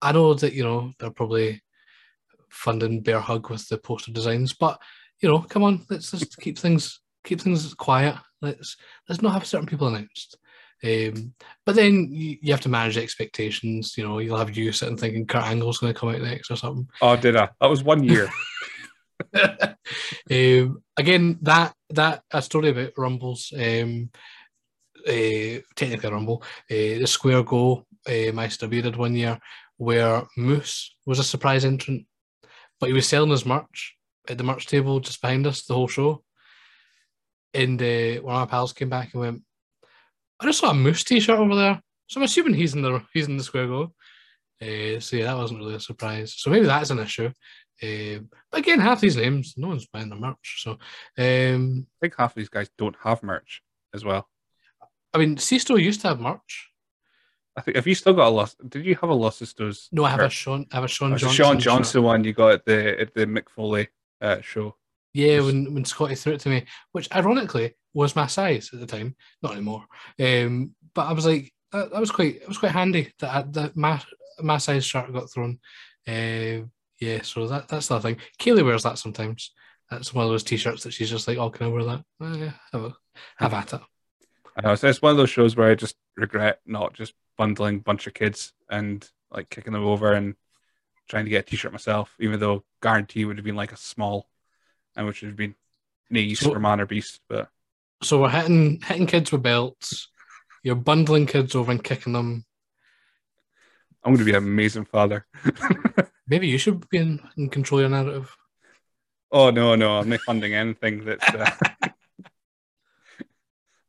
I 0.00 0.12
know 0.12 0.34
that 0.34 0.52
you 0.52 0.64
know 0.64 0.92
they're 0.98 1.10
probably 1.10 1.62
funding 2.50 3.00
Bear 3.00 3.20
Hug 3.20 3.50
with 3.50 3.68
the 3.68 3.78
poster 3.78 4.12
designs, 4.12 4.52
but 4.52 4.80
you 5.20 5.28
know, 5.28 5.40
come 5.40 5.62
on, 5.62 5.84
let's 5.90 6.10
just 6.10 6.36
keep 6.38 6.58
things 6.58 7.00
keep 7.24 7.40
things 7.40 7.74
quiet. 7.74 8.16
Let's 8.40 8.76
let's 9.08 9.22
not 9.22 9.32
have 9.32 9.46
certain 9.46 9.66
people 9.66 9.88
announced. 9.88 10.38
Um, 10.84 11.34
but 11.66 11.74
then 11.74 12.08
you, 12.12 12.36
you, 12.40 12.52
have 12.52 12.60
to 12.60 12.68
manage 12.68 12.96
expectations. 12.96 13.94
You 13.98 14.06
know, 14.06 14.20
you'll 14.20 14.38
have 14.38 14.56
you 14.56 14.70
sitting 14.70 14.96
thinking 14.96 15.26
Kurt 15.26 15.42
Angle's 15.42 15.78
going 15.78 15.92
to 15.92 15.98
come 15.98 16.10
out 16.10 16.20
next 16.20 16.52
or 16.52 16.56
something. 16.56 16.88
Oh, 17.02 17.16
did 17.16 17.34
I? 17.34 17.48
That 17.60 17.66
was 17.66 17.82
one 17.82 18.04
year. 18.04 18.30
um, 20.30 20.82
again, 20.96 21.38
that 21.42 21.74
that 21.90 22.22
a 22.30 22.42
story 22.42 22.70
about 22.70 22.92
Rumbles. 22.96 23.52
Um, 23.56 24.10
uh, 25.06 25.60
technically 25.76 26.10
Rumble, 26.10 26.42
uh, 26.70 26.98
the 26.98 27.06
Square 27.06 27.44
Go 27.44 27.86
uh, 28.06 28.32
My 28.32 28.48
did 28.48 28.96
one 28.96 29.14
year 29.14 29.38
where 29.76 30.24
Moose 30.36 30.96
was 31.06 31.18
a 31.18 31.24
surprise 31.24 31.64
entrant, 31.64 32.06
but 32.80 32.88
he 32.88 32.92
was 32.92 33.06
selling 33.06 33.30
his 33.30 33.46
merch 33.46 33.96
at 34.28 34.38
the 34.38 34.44
merch 34.44 34.66
table 34.66 35.00
just 35.00 35.20
behind 35.20 35.46
us 35.46 35.64
the 35.64 35.74
whole 35.74 35.88
show. 35.88 36.22
And 37.54 37.80
uh, 37.80 38.20
one 38.22 38.34
of 38.34 38.40
my 38.40 38.46
pals 38.46 38.72
came 38.72 38.90
back 38.90 39.14
and 39.14 39.20
went, 39.20 39.42
"I 40.40 40.46
just 40.46 40.58
saw 40.60 40.70
a 40.70 40.74
Moose 40.74 41.04
T-shirt 41.04 41.38
over 41.38 41.54
there." 41.54 41.80
So 42.08 42.20
I'm 42.20 42.24
assuming 42.24 42.54
he's 42.54 42.74
in 42.74 42.82
the 42.82 43.02
he's 43.12 43.28
in 43.28 43.36
the 43.36 43.44
square 43.44 43.66
go. 43.66 43.94
Uh, 44.60 45.00
so 45.00 45.16
yeah, 45.16 45.24
that 45.24 45.36
wasn't 45.36 45.60
really 45.60 45.76
a 45.76 45.80
surprise. 45.80 46.34
So 46.36 46.50
maybe 46.50 46.66
that's 46.66 46.90
an 46.90 46.98
issue. 46.98 47.30
Uh, 47.82 48.18
but 48.50 48.60
again, 48.60 48.80
half 48.80 49.00
these 49.00 49.16
names, 49.16 49.54
no 49.56 49.68
one's 49.68 49.86
buying 49.86 50.08
their 50.08 50.18
merch. 50.18 50.62
So 50.62 50.72
um, 50.72 51.86
I 51.86 51.98
think 52.00 52.14
half 52.18 52.32
of 52.32 52.34
these 52.34 52.48
guys 52.48 52.68
don't 52.76 52.96
have 53.02 53.22
merch 53.22 53.62
as 53.94 54.04
well. 54.04 54.28
I 55.14 55.18
mean, 55.18 55.36
Sisto 55.36 55.76
used 55.76 56.00
to 56.02 56.08
have 56.08 56.20
merch. 56.20 56.70
I 57.56 57.60
think 57.60 57.76
have 57.76 57.86
you 57.86 57.94
still 57.94 58.14
got 58.14 58.28
a 58.28 58.30
loss? 58.30 58.54
Did 58.68 58.86
you 58.86 58.94
have 58.96 59.10
a 59.10 59.14
Los 59.14 59.36
Sisters? 59.36 59.88
No, 59.90 60.04
I 60.04 60.10
have 60.10 60.20
a 60.20 60.24
merch? 60.24 60.32
Sean. 60.32 60.66
I 60.70 60.76
have 60.76 60.84
a 60.84 60.88
Sean 60.88 61.12
Oh, 61.12 61.14
it's 61.16 61.24
a 61.24 61.28
Johnson. 61.30 61.82
Shirt. 61.82 62.02
One 62.02 62.24
you 62.24 62.32
got 62.32 62.52
at 62.52 62.64
the 62.64 63.00
at 63.00 63.14
the 63.14 63.26
Mick 63.26 63.48
Foley 63.48 63.88
uh, 64.20 64.40
show. 64.40 64.76
Yeah, 65.14 65.40
when 65.40 65.74
when 65.74 65.84
Scotty 65.84 66.14
threw 66.14 66.34
it 66.34 66.40
to 66.40 66.50
me, 66.50 66.66
which 66.92 67.12
ironically 67.12 67.74
was 67.94 68.14
my 68.14 68.26
size 68.26 68.70
at 68.72 68.80
the 68.80 68.86
time, 68.86 69.16
not 69.42 69.52
anymore. 69.52 69.86
Um, 70.20 70.74
but 70.94 71.06
I 71.06 71.12
was 71.12 71.26
like, 71.26 71.52
that, 71.72 71.90
that 71.90 72.00
was 72.00 72.10
quite 72.10 72.36
it 72.36 72.48
was 72.48 72.58
quite 72.58 72.72
handy 72.72 73.12
that 73.18 73.34
I, 73.34 73.42
that 73.50 73.76
my 73.76 74.00
my 74.40 74.58
size 74.58 74.84
shirt 74.84 75.12
got 75.12 75.30
thrown. 75.30 75.58
Uh, 76.06 76.66
yeah, 77.00 77.22
so 77.22 77.46
that 77.48 77.68
that's 77.68 77.88
the 77.88 78.00
thing. 78.00 78.18
Kaylee 78.38 78.64
wears 78.64 78.84
that 78.84 78.98
sometimes. 78.98 79.52
That's 79.90 80.12
one 80.12 80.24
of 80.24 80.30
those 80.30 80.42
t-shirts 80.42 80.82
that 80.82 80.92
she's 80.92 81.08
just 81.08 81.26
like, 81.26 81.38
oh, 81.38 81.48
can 81.48 81.66
I 81.66 81.70
wear 81.70 81.84
that? 81.84 82.04
Oh, 82.20 82.36
yeah, 82.36 82.52
have, 82.72 82.84
a, 82.84 82.96
have 83.38 83.54
at 83.54 83.72
it. 83.72 83.80
I 84.58 84.62
know, 84.66 84.74
so 84.74 84.88
it's 84.88 85.00
one 85.00 85.12
of 85.12 85.16
those 85.16 85.30
shows 85.30 85.56
where 85.56 85.70
I 85.70 85.76
just 85.76 85.94
regret 86.16 86.60
not 86.66 86.92
just 86.92 87.14
bundling 87.36 87.76
a 87.76 87.80
bunch 87.80 88.08
of 88.08 88.14
kids 88.14 88.52
and 88.68 89.08
like 89.30 89.48
kicking 89.50 89.72
them 89.72 89.84
over 89.84 90.12
and 90.12 90.34
trying 91.08 91.24
to 91.24 91.30
get 91.30 91.46
a 91.46 91.50
t-shirt 91.50 91.70
myself, 91.70 92.12
even 92.18 92.40
though 92.40 92.64
guarantee 92.82 93.24
would 93.24 93.36
have 93.36 93.44
been 93.44 93.54
like 93.54 93.72
a 93.72 93.76
small, 93.76 94.28
and 94.96 95.06
which 95.06 95.22
would 95.22 95.28
have 95.28 95.36
been 95.36 95.54
use 96.10 96.40
So- 96.40 96.52
for 96.52 96.58
man 96.58 96.80
or 96.80 96.86
beast. 96.86 97.20
But 97.28 97.48
So 98.02 98.20
we're 98.20 98.30
hitting 98.30 98.80
hitting 98.80 99.06
kids 99.06 99.30
with 99.30 99.42
belts. 99.44 100.08
You're 100.64 100.74
bundling 100.74 101.26
kids 101.26 101.54
over 101.54 101.70
and 101.70 101.82
kicking 101.82 102.12
them. 102.12 102.44
I'm 104.02 104.12
going 104.12 104.18
to 104.18 104.24
be 104.24 104.36
an 104.36 104.42
amazing 104.42 104.86
father. 104.86 105.26
Maybe 106.26 106.48
you 106.48 106.58
should 106.58 106.88
be 106.88 106.98
in, 106.98 107.20
in 107.36 107.48
control 107.48 107.80
of 107.80 107.90
your 107.90 107.90
narrative. 107.90 108.36
oh 109.30 109.50
no, 109.50 109.76
no, 109.76 109.98
I'm 109.98 110.08
not 110.08 110.20
funding 110.20 110.54
anything 110.54 111.04
that's. 111.04 111.28
Uh... 111.32 111.50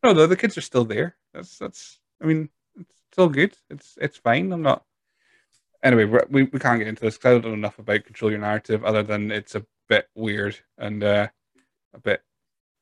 no, 0.03 0.13
no, 0.13 0.27
the 0.27 0.37
kids 0.37 0.57
are 0.57 0.61
still 0.61 0.85
there. 0.85 1.15
That's 1.33 1.57
that's. 1.57 1.99
I 2.21 2.25
mean, 2.25 2.49
it's 2.79 3.01
still 3.11 3.29
good. 3.29 3.55
It's 3.69 3.97
it's 4.01 4.17
fine. 4.17 4.51
I'm 4.51 4.61
not. 4.61 4.83
Anyway, 5.83 6.05
we 6.29 6.43
we 6.43 6.59
can't 6.59 6.79
get 6.79 6.87
into 6.87 7.01
this 7.01 7.17
because 7.17 7.37
I 7.37 7.39
don't 7.39 7.51
know 7.51 7.53
enough 7.57 7.79
about 7.79 8.03
control 8.05 8.31
your 8.31 8.41
narrative, 8.41 8.83
other 8.83 9.03
than 9.03 9.31
it's 9.31 9.55
a 9.55 9.65
bit 9.87 10.07
weird 10.15 10.57
and 10.77 11.03
uh, 11.03 11.27
a 11.93 11.99
bit 11.99 12.21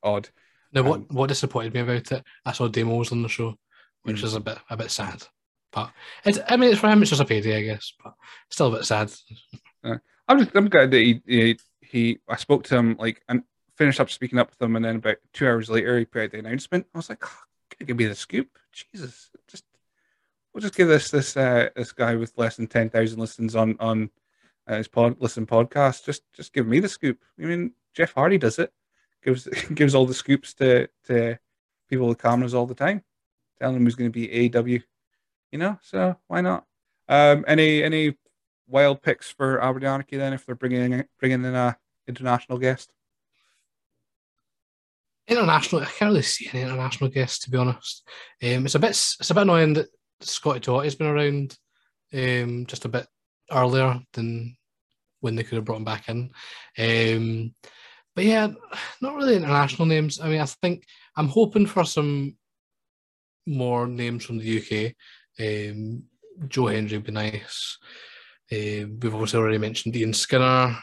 odd. 0.04 0.30
Now, 0.74 0.84
what, 0.84 1.00
Um, 1.00 1.08
what 1.12 1.28
disappointed 1.30 1.74
me 1.74 1.80
about 1.82 2.12
it, 2.12 2.24
I 2.46 2.52
saw 2.52 2.68
Damo's 2.68 3.12
on 3.12 3.22
the 3.22 3.30
show, 3.30 3.56
which 4.04 4.22
Mm. 4.22 4.24
is 4.26 4.34
a 4.34 4.40
bit 4.40 4.58
a 4.70 4.76
bit 4.78 4.92
sad. 4.92 5.24
But 5.72 5.92
it's, 6.26 6.40
I 6.48 6.58
mean, 6.58 6.72
it's 6.72 6.80
for 6.80 6.90
him, 6.90 7.02
it's 7.02 7.10
just 7.12 7.22
a 7.22 7.26
payday, 7.26 7.58
I 7.58 7.62
guess. 7.62 7.94
But 8.04 8.14
still 8.50 8.74
a 8.74 8.78
bit 8.78 8.86
sad. 8.86 9.12
I'm 9.84 10.40
just 10.40 10.56
I'm 10.56 10.70
glad 10.70 10.92
that 10.92 10.98
he, 10.98 11.22
he 11.26 11.60
he 11.82 12.20
I 12.28 12.36
spoke 12.36 12.64
to 12.66 12.76
him 12.78 12.96
like 13.00 13.22
and 13.30 13.44
finished 13.78 14.00
up 14.00 14.10
speaking 14.10 14.40
up 14.40 14.50
with 14.50 14.62
him, 14.62 14.76
and 14.76 14.84
then 14.84 14.98
about 14.98 15.18
two 15.34 15.48
hours 15.48 15.70
later 15.70 15.98
he 15.98 16.06
put 16.06 16.24
out 16.24 16.32
the 16.32 16.40
announcement. 16.40 16.88
I 16.94 16.98
was 16.98 17.10
like, 17.10 17.24
oh, 17.26 17.86
give 17.86 17.98
me 17.98 18.06
the 18.06 18.16
scoop, 18.16 18.58
Jesus! 18.74 19.30
Just 19.48 19.64
we'll 20.54 20.62
just 20.62 20.76
give 20.76 20.88
this 20.88 21.12
this 21.12 21.38
uh, 21.38 21.70
this 21.76 21.92
guy 21.92 22.16
with 22.16 22.38
less 22.38 22.58
than 22.58 22.68
ten 22.68 22.90
thousand 22.90 23.20
listens 23.20 23.56
on 23.56 23.78
on 23.80 24.10
uh, 24.68 24.78
his 24.78 24.88
pod 24.88 25.18
listen 25.20 25.46
podcast. 25.46 26.04
Just 26.04 26.24
just 26.34 26.54
give 26.54 26.68
me 26.68 26.80
the 26.80 26.90
scoop. 26.90 27.24
I 27.40 27.46
mean, 27.46 27.72
Jeff 27.94 28.14
Hardy 28.14 28.38
does 28.38 28.60
it. 28.60 28.74
Gives 29.24 29.48
gives 29.74 29.96
all 29.96 30.06
the 30.06 30.14
scoops 30.14 30.54
to 30.56 30.90
to 31.06 31.38
people 31.90 32.08
with 32.08 32.22
cameras 32.22 32.54
all 32.54 32.66
the 32.66 32.76
time, 32.76 33.04
telling 33.60 33.76
them 33.76 33.86
who's 33.86 33.96
going 33.96 34.12
to 34.12 34.28
be 34.28 34.56
AW. 34.56 34.84
You 35.52 35.60
know, 35.60 35.80
so 35.82 36.18
why 36.28 36.42
not? 36.42 36.66
Um, 37.08 37.46
any 37.48 37.84
any 37.84 38.18
wild 38.68 39.02
picks 39.02 39.30
for 39.30 39.64
Aberdeen 39.64 40.04
then 40.12 40.34
if 40.34 40.46
they're 40.46 40.56
bringing 40.56 41.06
bringing 41.20 41.46
in 41.46 41.56
a 41.56 41.78
international 42.08 42.58
guest? 42.58 42.92
International, 45.28 45.82
I 45.82 45.86
can't 45.86 46.10
really 46.10 46.22
see 46.22 46.50
any 46.54 46.62
international 46.62 47.10
guests 47.10 47.40
to 47.40 47.52
be 47.52 47.58
honest. 47.58 48.08
Um, 48.42 48.66
it's 48.66 48.76
a 48.76 48.80
bit 48.80 48.92
it's 48.92 49.30
a 49.30 49.34
bit 49.34 49.42
annoying 49.42 49.74
that 49.74 49.90
Scotty 50.22 50.60
Totty's 50.60 50.96
been 50.96 51.08
around 51.08 51.58
um, 52.14 52.66
just 52.66 52.86
a 52.86 52.90
bit 52.90 53.08
earlier 53.52 54.00
than 54.14 54.56
when 55.20 55.36
they 55.36 55.44
could 55.44 55.56
have 55.56 55.66
brought 55.66 55.78
him 55.78 55.84
back 55.84 56.10
in. 56.10 56.32
Um, 56.78 57.54
but 58.16 58.26
yeah, 58.26 58.48
not 59.02 59.16
really 59.16 59.36
international 59.36 59.86
names. 59.86 60.20
I 60.20 60.30
mean, 60.30 60.42
I 60.42 60.46
think 60.46 60.84
I'm 61.16 61.28
hoping 61.28 61.66
for 61.66 61.84
some 61.84 62.36
more 63.46 63.88
names 63.88 64.26
from 64.26 64.38
the 64.38 64.58
UK. 64.60 64.94
Um, 65.40 66.04
Joe 66.48 66.68
Hendry 66.68 66.98
would 66.98 67.06
be 67.06 67.12
nice. 67.12 67.78
Uh, 68.52 68.88
we've 69.02 69.14
also 69.14 69.40
already 69.40 69.58
mentioned 69.58 69.96
Ian 69.96 70.14
Skinner. 70.14 70.78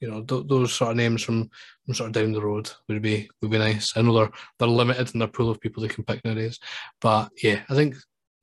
You 0.00 0.10
know, 0.10 0.22
th- 0.22 0.46
those 0.46 0.72
sort 0.72 0.92
of 0.92 0.96
names 0.96 1.22
from, 1.22 1.50
from 1.84 1.94
sort 1.94 2.08
of 2.08 2.12
down 2.12 2.32
the 2.32 2.42
road 2.42 2.70
would 2.88 3.02
be 3.02 3.28
would 3.42 3.50
be 3.50 3.58
nice. 3.58 3.96
I 3.96 4.02
know 4.02 4.14
they're 4.14 4.30
they're 4.58 4.68
limited 4.68 5.12
in 5.12 5.18
their 5.18 5.28
pool 5.28 5.50
of 5.50 5.60
people 5.60 5.82
they 5.82 5.88
can 5.88 6.04
pick 6.04 6.24
nowadays, 6.24 6.58
but 7.00 7.30
yeah, 7.42 7.62
I 7.68 7.74
think 7.74 7.96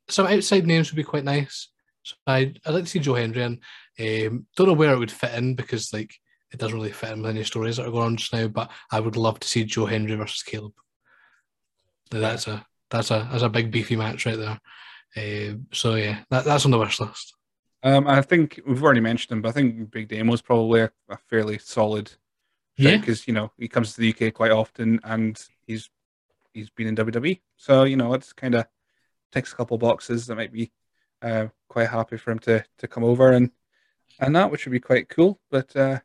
some 0.10 0.28
outside 0.28 0.68
names 0.68 0.92
would 0.92 0.98
be 0.98 1.04
quite 1.04 1.24
nice. 1.24 1.70
So 2.04 2.16
I 2.28 2.54
I'd 2.66 2.74
like 2.74 2.84
to 2.84 2.90
see 2.90 3.00
Joe 3.00 3.16
Hendry 3.16 3.44
and 3.44 3.60
um, 4.00 4.46
don't 4.56 4.68
know 4.68 4.74
where 4.74 4.94
it 4.94 5.00
would 5.00 5.12
fit 5.12 5.34
in 5.34 5.56
because 5.56 5.92
like 5.94 6.14
it 6.52 6.60
doesn't 6.60 6.76
really 6.76 6.92
fit 6.92 7.12
in 7.12 7.22
with 7.22 7.32
any 7.32 7.44
stories 7.44 7.78
that 7.78 7.88
are 7.88 7.92
going 7.92 8.06
on 8.06 8.18
just 8.18 8.34
now. 8.34 8.48
But 8.48 8.72
I 8.92 9.00
would 9.00 9.18
love 9.18 9.40
to 9.40 9.48
see 9.48 9.64
Joe 9.64 9.86
Hendry 9.86 10.16
versus 10.16 10.44
Caleb. 10.44 10.74
That's 12.12 12.48
a 12.48 12.66
that's 12.90 13.12
a 13.12 13.28
that's 13.32 13.44
a 13.44 13.50
big 13.50 13.72
beefy 13.72 13.96
match 13.96 14.26
right 14.26 14.38
there. 14.38 14.60
Uh, 15.18 15.56
so 15.72 15.96
yeah, 15.96 16.20
that, 16.30 16.46
that's 16.46 16.66
on 16.66 16.72
the 16.72 16.78
wish 16.78 17.00
list. 17.00 17.34
Um, 17.86 18.08
I 18.08 18.20
think 18.24 18.60
we've 18.66 18.82
already 18.84 19.00
mentioned 19.00 19.32
him, 19.32 19.42
but 19.44 19.50
I 19.50 19.52
think 19.52 19.92
Big 19.92 20.08
Damo's 20.10 20.42
probably 20.42 20.82
a, 20.82 20.92
a 21.08 21.18
fairly 21.30 21.60
solid 21.60 22.12
Yeah. 22.78 22.98
because 22.98 23.28
you 23.28 23.34
know 23.34 23.52
he 23.60 23.68
comes 23.68 23.94
to 23.94 24.02
the 24.02 24.10
UK 24.10 24.34
quite 24.34 24.52
often 24.52 25.00
and 25.04 25.40
he's 25.68 25.92
he's 26.52 26.72
been 26.72 26.88
in 26.88 26.96
WWE, 26.96 27.42
so 27.58 27.84
you 27.84 27.96
know 27.96 28.16
it's 28.16 28.34
kind 28.34 28.56
of 28.56 28.66
takes 29.32 29.54
a 29.54 29.56
couple 29.56 29.78
boxes 29.78 30.26
that 30.26 30.36
might 30.36 30.52
be 30.52 30.72
uh, 31.22 31.48
quite 31.70 31.90
happy 31.90 32.18
for 32.18 32.32
him 32.32 32.40
to 32.40 32.66
to 32.80 32.88
come 32.88 33.04
over 33.04 33.32
and 33.32 33.52
and 34.20 34.36
that 34.36 34.50
which 34.50 34.66
would 34.66 34.72
be 34.72 34.80
quite 34.80 35.08
cool. 35.08 35.40
But 35.52 35.76
uh, 35.76 36.00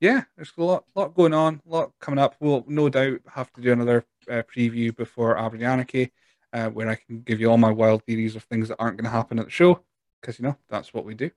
yeah, 0.00 0.24
there's 0.36 0.52
a 0.58 0.62
lot 0.62 0.84
lot 0.94 1.14
going 1.14 1.32
on, 1.32 1.62
a 1.66 1.68
lot 1.70 1.92
coming 1.98 2.18
up. 2.18 2.36
We'll 2.40 2.62
no 2.68 2.90
doubt 2.90 3.20
have 3.32 3.50
to 3.54 3.62
do 3.62 3.72
another 3.72 4.04
uh, 4.30 4.42
preview 4.54 4.94
before 4.94 5.38
Aberdeen, 5.38 6.10
uh, 6.52 6.68
where 6.68 6.90
I 6.90 6.96
can 6.96 7.22
give 7.22 7.40
you 7.40 7.50
all 7.50 7.56
my 7.56 7.70
wild 7.70 8.04
theories 8.04 8.36
of 8.36 8.42
things 8.44 8.68
that 8.68 8.76
aren't 8.78 8.98
going 8.98 9.10
to 9.10 9.16
happen 9.16 9.38
at 9.38 9.46
the 9.46 9.50
show 9.50 9.80
because 10.20 10.38
you 10.38 10.44
know 10.44 10.56
that's 10.68 10.92
what 10.92 11.04
we 11.04 11.14
do. 11.14 11.30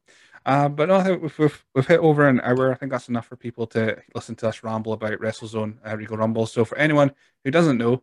Uh, 0.46 0.70
but 0.70 0.90
no, 0.90 0.96
I 0.96 1.04
think 1.04 1.22
we've, 1.22 1.38
we've, 1.38 1.66
we've 1.76 1.88
hit 1.88 2.00
over 2.00 2.28
an 2.28 2.42
hour. 2.42 2.72
I 2.72 2.76
think 2.76 2.92
that's 2.92 3.10
enough 3.10 3.28
for 3.28 3.36
people 3.36 3.68
to 3.68 3.98
listen 4.16 4.36
to 4.38 4.48
us 4.48 4.64
ramble 4.64 4.94
about 4.94 5.20
WrestleZone 5.20 5.78
uh, 5.86 5.98
Regal 5.98 6.18
Rumble. 6.18 6.46
So 6.46 6.64
for 6.66 6.78
anyone 6.78 7.12
who 7.44 7.52
doesn't 7.52 7.78
know, 7.78 8.02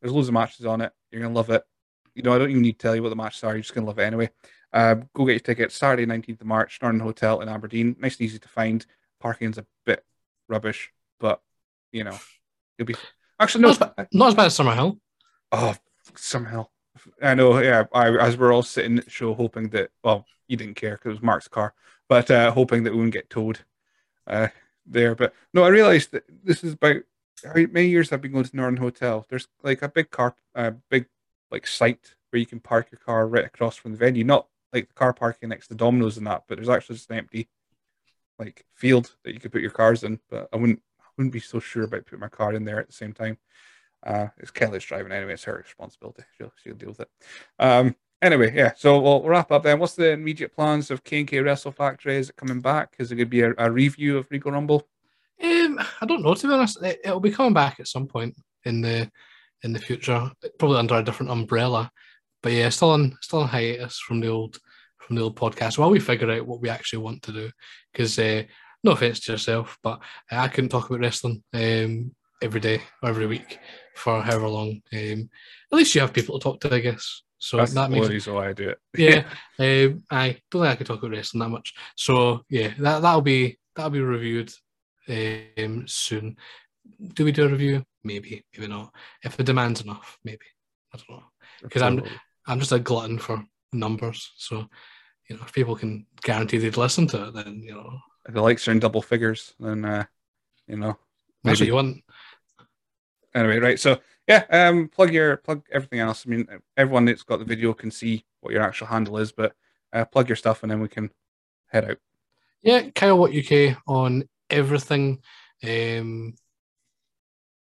there's 0.00 0.12
loads 0.12 0.28
of 0.28 0.34
matches 0.34 0.66
on 0.66 0.80
it. 0.80 0.92
You're 1.10 1.22
gonna 1.22 1.34
love 1.34 1.50
it. 1.50 1.62
You 2.14 2.22
know, 2.22 2.34
I 2.34 2.38
don't 2.38 2.50
even 2.50 2.62
need 2.62 2.78
to 2.78 2.78
tell 2.78 2.96
you 2.96 3.02
what 3.02 3.10
the 3.10 3.16
matches 3.16 3.44
are. 3.44 3.52
You're 3.52 3.62
just 3.62 3.74
gonna 3.74 3.86
love 3.86 3.98
it 3.98 4.04
anyway. 4.04 4.30
Uh, 4.72 4.96
go 5.14 5.24
get 5.24 5.32
your 5.32 5.40
tickets. 5.40 5.76
Saturday, 5.76 6.06
19th 6.06 6.40
of 6.40 6.46
March, 6.46 6.78
Northern 6.82 7.00
Hotel 7.00 7.40
in 7.40 7.48
Aberdeen. 7.48 7.96
Nice 7.98 8.16
and 8.16 8.26
easy 8.26 8.38
to 8.38 8.48
find. 8.48 8.84
Parking's 9.20 9.58
a 9.58 9.66
bit 9.86 10.04
rubbish, 10.48 10.92
but 11.20 11.40
you 11.92 12.04
know, 12.04 12.18
you'll 12.78 12.86
be. 12.86 12.96
Actually, 13.38 13.62
no. 13.62 13.68
Not 13.68 13.72
as, 13.72 13.78
ba- 13.78 14.08
not 14.12 14.28
as 14.28 14.34
bad 14.34 14.46
as 14.46 14.58
Summerhill. 14.58 14.98
Oh, 15.52 15.74
somehow. 16.16 16.66
I 17.22 17.34
know, 17.34 17.58
yeah. 17.58 17.84
I, 17.92 18.10
as 18.16 18.36
we're 18.36 18.52
all 18.52 18.62
sitting 18.62 18.98
at 18.98 19.04
the 19.04 19.10
show 19.10 19.34
hoping 19.34 19.68
that, 19.70 19.90
well, 20.02 20.26
you 20.48 20.56
didn't 20.56 20.74
care 20.76 20.92
because 20.92 21.10
it 21.10 21.14
was 21.14 21.22
Mark's 21.22 21.48
car, 21.48 21.74
but 22.08 22.30
uh, 22.30 22.52
hoping 22.52 22.84
that 22.84 22.92
we 22.92 22.98
wouldn't 22.98 23.14
get 23.14 23.30
towed 23.30 23.60
uh, 24.26 24.48
there. 24.86 25.14
But 25.14 25.34
no, 25.52 25.64
I 25.64 25.68
realized 25.68 26.12
that 26.12 26.24
this 26.44 26.62
is 26.62 26.74
about 26.74 27.02
how 27.44 27.54
many 27.54 27.88
years 27.88 28.12
I've 28.12 28.22
been 28.22 28.32
going 28.32 28.44
to 28.44 28.56
Northern 28.56 28.76
Hotel. 28.76 29.26
There's 29.28 29.48
like 29.62 29.82
a 29.82 29.88
big 29.88 30.10
car, 30.10 30.34
a 30.54 30.72
big 30.72 31.06
like 31.50 31.66
site 31.66 32.14
where 32.30 32.40
you 32.40 32.46
can 32.46 32.60
park 32.60 32.88
your 32.90 33.00
car 33.00 33.26
right 33.26 33.44
across 33.44 33.76
from 33.76 33.92
the 33.92 33.98
venue. 33.98 34.24
Not 34.24 34.46
like 34.72 34.88
the 34.88 34.94
car 34.94 35.12
parking 35.12 35.48
next 35.48 35.68
to 35.68 35.74
Domino's 35.74 36.16
and 36.16 36.26
that, 36.26 36.44
but 36.48 36.56
there's 36.56 36.68
actually 36.68 36.96
just 36.96 37.10
an 37.10 37.18
empty 37.18 37.48
like 38.38 38.64
field 38.74 39.14
that 39.24 39.32
you 39.32 39.40
could 39.40 39.52
put 39.52 39.62
your 39.62 39.70
cars 39.70 40.04
in. 40.04 40.20
But 40.30 40.48
I 40.52 40.56
wouldn't, 40.56 40.80
I 41.00 41.04
wouldn't 41.16 41.32
be 41.32 41.40
so 41.40 41.58
sure 41.58 41.84
about 41.84 42.06
putting 42.06 42.20
my 42.20 42.28
car 42.28 42.52
in 42.52 42.64
there 42.64 42.80
at 42.80 42.86
the 42.86 42.92
same 42.92 43.12
time. 43.12 43.38
Uh, 44.04 44.28
it's 44.38 44.50
Kelly's 44.50 44.84
driving 44.84 45.12
anyway. 45.12 45.32
It's 45.32 45.44
her 45.44 45.56
responsibility. 45.56 46.24
She'll, 46.36 46.52
she'll 46.62 46.74
deal 46.74 46.90
with 46.90 47.00
it. 47.00 47.08
Um, 47.58 47.96
anyway, 48.20 48.54
yeah. 48.54 48.72
So 48.76 49.00
we'll, 49.00 49.22
wrap 49.22 49.50
up 49.50 49.62
then. 49.62 49.78
What's 49.78 49.94
the 49.94 50.10
immediate 50.10 50.54
plans 50.54 50.90
of 50.90 51.04
K 51.04 51.24
K 51.24 51.40
Wrestle 51.40 51.72
Factory? 51.72 52.16
Is 52.16 52.30
it 52.30 52.36
coming 52.36 52.60
back? 52.60 52.94
Is 52.98 53.10
it 53.10 53.16
going 53.16 53.26
to 53.26 53.30
be 53.30 53.40
a, 53.40 53.54
a 53.58 53.70
review 53.70 54.18
of 54.18 54.26
Regal 54.30 54.52
Rumble? 54.52 54.86
Um, 55.42 55.80
I 56.00 56.06
don't 56.06 56.22
know 56.22 56.34
to 56.34 56.46
be 56.46 56.52
honest. 56.52 56.82
It, 56.82 57.00
it'll 57.04 57.20
be 57.20 57.30
coming 57.30 57.54
back 57.54 57.80
at 57.80 57.88
some 57.88 58.06
point 58.06 58.34
in 58.64 58.80
the 58.80 59.10
in 59.62 59.72
the 59.72 59.78
future, 59.78 60.30
probably 60.58 60.78
under 60.78 60.96
a 60.96 61.02
different 61.02 61.32
umbrella. 61.32 61.90
But 62.42 62.52
yeah, 62.52 62.68
still 62.68 62.90
on 62.90 63.16
still 63.20 63.40
on 63.40 63.48
hiatus 63.48 63.98
from 63.98 64.20
the 64.20 64.28
old 64.28 64.58
from 64.98 65.16
the 65.16 65.22
old 65.22 65.36
podcast 65.36 65.78
while 65.78 65.90
we 65.90 66.00
figure 66.00 66.30
out 66.30 66.46
what 66.46 66.60
we 66.60 66.68
actually 66.68 67.02
want 67.02 67.22
to 67.22 67.32
do. 67.32 67.50
Because 67.92 68.18
uh, 68.18 68.42
no 68.82 68.92
offense 68.92 69.20
to 69.20 69.32
yourself, 69.32 69.78
but 69.82 70.00
I 70.30 70.48
couldn't 70.48 70.68
talk 70.68 70.90
about 70.90 71.00
wrestling 71.00 71.42
um, 71.54 72.14
every 72.42 72.60
day 72.60 72.82
or 73.02 73.08
every 73.08 73.26
week 73.26 73.58
for 73.94 74.22
however 74.22 74.48
long. 74.48 74.82
Um, 74.92 75.30
at 75.72 75.76
least 75.76 75.94
you 75.94 76.00
have 76.00 76.12
people 76.12 76.38
to 76.38 76.42
talk 76.42 76.60
to, 76.60 76.74
I 76.74 76.80
guess. 76.80 77.22
So 77.38 77.58
That's 77.58 77.74
that 77.74 77.88
the 77.90 77.90
makes 77.90 78.04
only 78.04 78.14
reason 78.14 78.34
why 78.34 78.48
I 78.48 78.52
do 78.52 78.70
it. 78.70 78.78
yeah. 78.96 79.24
um, 79.58 80.02
I 80.10 80.38
don't 80.50 80.62
think 80.62 80.72
I 80.72 80.76
could 80.76 80.86
talk 80.86 80.98
about 80.98 81.10
wrestling 81.10 81.40
that 81.40 81.48
much. 81.50 81.74
So 81.96 82.42
yeah, 82.48 82.72
that 82.78 83.00
that'll 83.02 83.20
be 83.20 83.58
that'll 83.74 83.90
be 83.90 84.00
reviewed 84.00 84.52
um, 85.08 85.84
soon. 85.86 86.36
Do 87.14 87.24
we 87.24 87.32
do 87.32 87.44
a 87.44 87.48
review? 87.48 87.84
Maybe, 88.02 88.44
maybe 88.56 88.70
not. 88.70 88.94
If 89.22 89.36
the 89.36 89.44
demand's 89.44 89.80
enough, 89.82 90.18
maybe. 90.24 90.46
I 90.92 90.98
don't 90.98 91.10
know. 91.18 91.24
'Cause 91.70 91.82
I'm- 91.82 92.02
I'm 92.46 92.60
just 92.60 92.72
a 92.72 92.78
glutton 92.78 93.18
for 93.18 93.42
numbers. 93.72 94.32
So 94.36 94.68
you 95.28 95.36
know, 95.36 95.42
if 95.44 95.52
people 95.52 95.76
can 95.76 96.06
guarantee 96.22 96.58
they'd 96.58 96.76
listen 96.76 97.06
to 97.08 97.28
it, 97.28 97.34
then 97.34 97.62
you 97.62 97.72
know 97.74 97.98
if 98.28 98.34
the 98.34 98.42
likes 98.42 98.66
are 98.68 98.72
in 98.72 98.80
double 98.80 99.02
figures, 99.02 99.54
then 99.58 99.84
uh, 99.84 100.04
you 100.66 100.76
know. 100.76 100.98
that's 101.42 101.60
what 101.60 101.60
maybe. 101.60 101.66
you 101.66 101.74
want. 101.74 102.04
Anyway, 103.34 103.58
right. 103.58 103.80
So 103.80 103.98
yeah, 104.28 104.44
um, 104.50 104.88
plug 104.88 105.12
your 105.12 105.36
plug 105.38 105.62
everything 105.72 105.98
else. 106.00 106.24
I 106.26 106.30
mean, 106.30 106.46
everyone 106.76 107.04
that's 107.04 107.22
got 107.22 107.38
the 107.38 107.44
video 107.44 107.74
can 107.74 107.90
see 107.90 108.24
what 108.40 108.52
your 108.52 108.62
actual 108.62 108.86
handle 108.86 109.18
is, 109.18 109.32
but 109.32 109.54
uh, 109.92 110.04
plug 110.04 110.28
your 110.28 110.36
stuff 110.36 110.62
and 110.62 110.70
then 110.70 110.80
we 110.80 110.88
can 110.88 111.10
head 111.68 111.90
out. 111.90 111.98
Yeah, 112.62 112.88
Kyle 112.90 113.18
What 113.18 113.34
UK 113.34 113.76
on 113.86 114.24
everything. 114.48 115.20
Um, 115.62 116.34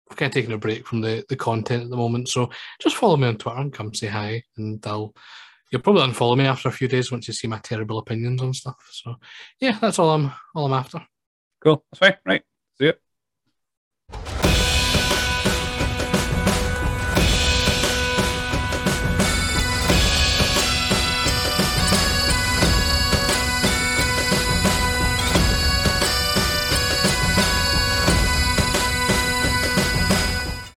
I've 0.10 0.18
kind 0.18 0.30
of 0.30 0.34
taken 0.34 0.54
a 0.54 0.58
break 0.58 0.86
from 0.86 1.02
the, 1.02 1.26
the 1.30 1.36
content 1.36 1.84
at 1.84 1.90
the 1.90 1.98
moment, 1.98 2.30
so 2.30 2.52
just 2.80 2.96
follow 2.96 3.18
me 3.18 3.28
on 3.28 3.38
Twitter 3.38 3.60
and 3.60 3.74
come 3.74 3.94
say 3.94 4.08
hi, 4.08 4.44
and 4.58 4.86
I'll 4.86 5.14
you'll 5.72 5.82
probably 5.82 6.04
unfollow 6.04 6.38
me 6.38 6.46
after 6.46 6.70
a 6.70 6.72
few 6.72 6.88
days 6.88 7.12
once 7.12 7.28
you 7.28 7.34
see 7.34 7.48
my 7.48 7.60
terrible 7.60 7.98
opinions 7.98 8.42
on 8.42 8.54
stuff. 8.54 8.78
So 8.92 9.16
yeah, 9.60 9.78
that's 9.80 10.00
all 10.00 10.12
I'm 10.12 10.32
all 10.54 10.68
I'm 10.68 10.74
after. 10.74 11.06
Cool. 11.62 11.84
That's 11.92 12.00
fine. 12.00 12.18
Right. 12.26 12.44
See 12.78 12.86
ya. 12.86 12.94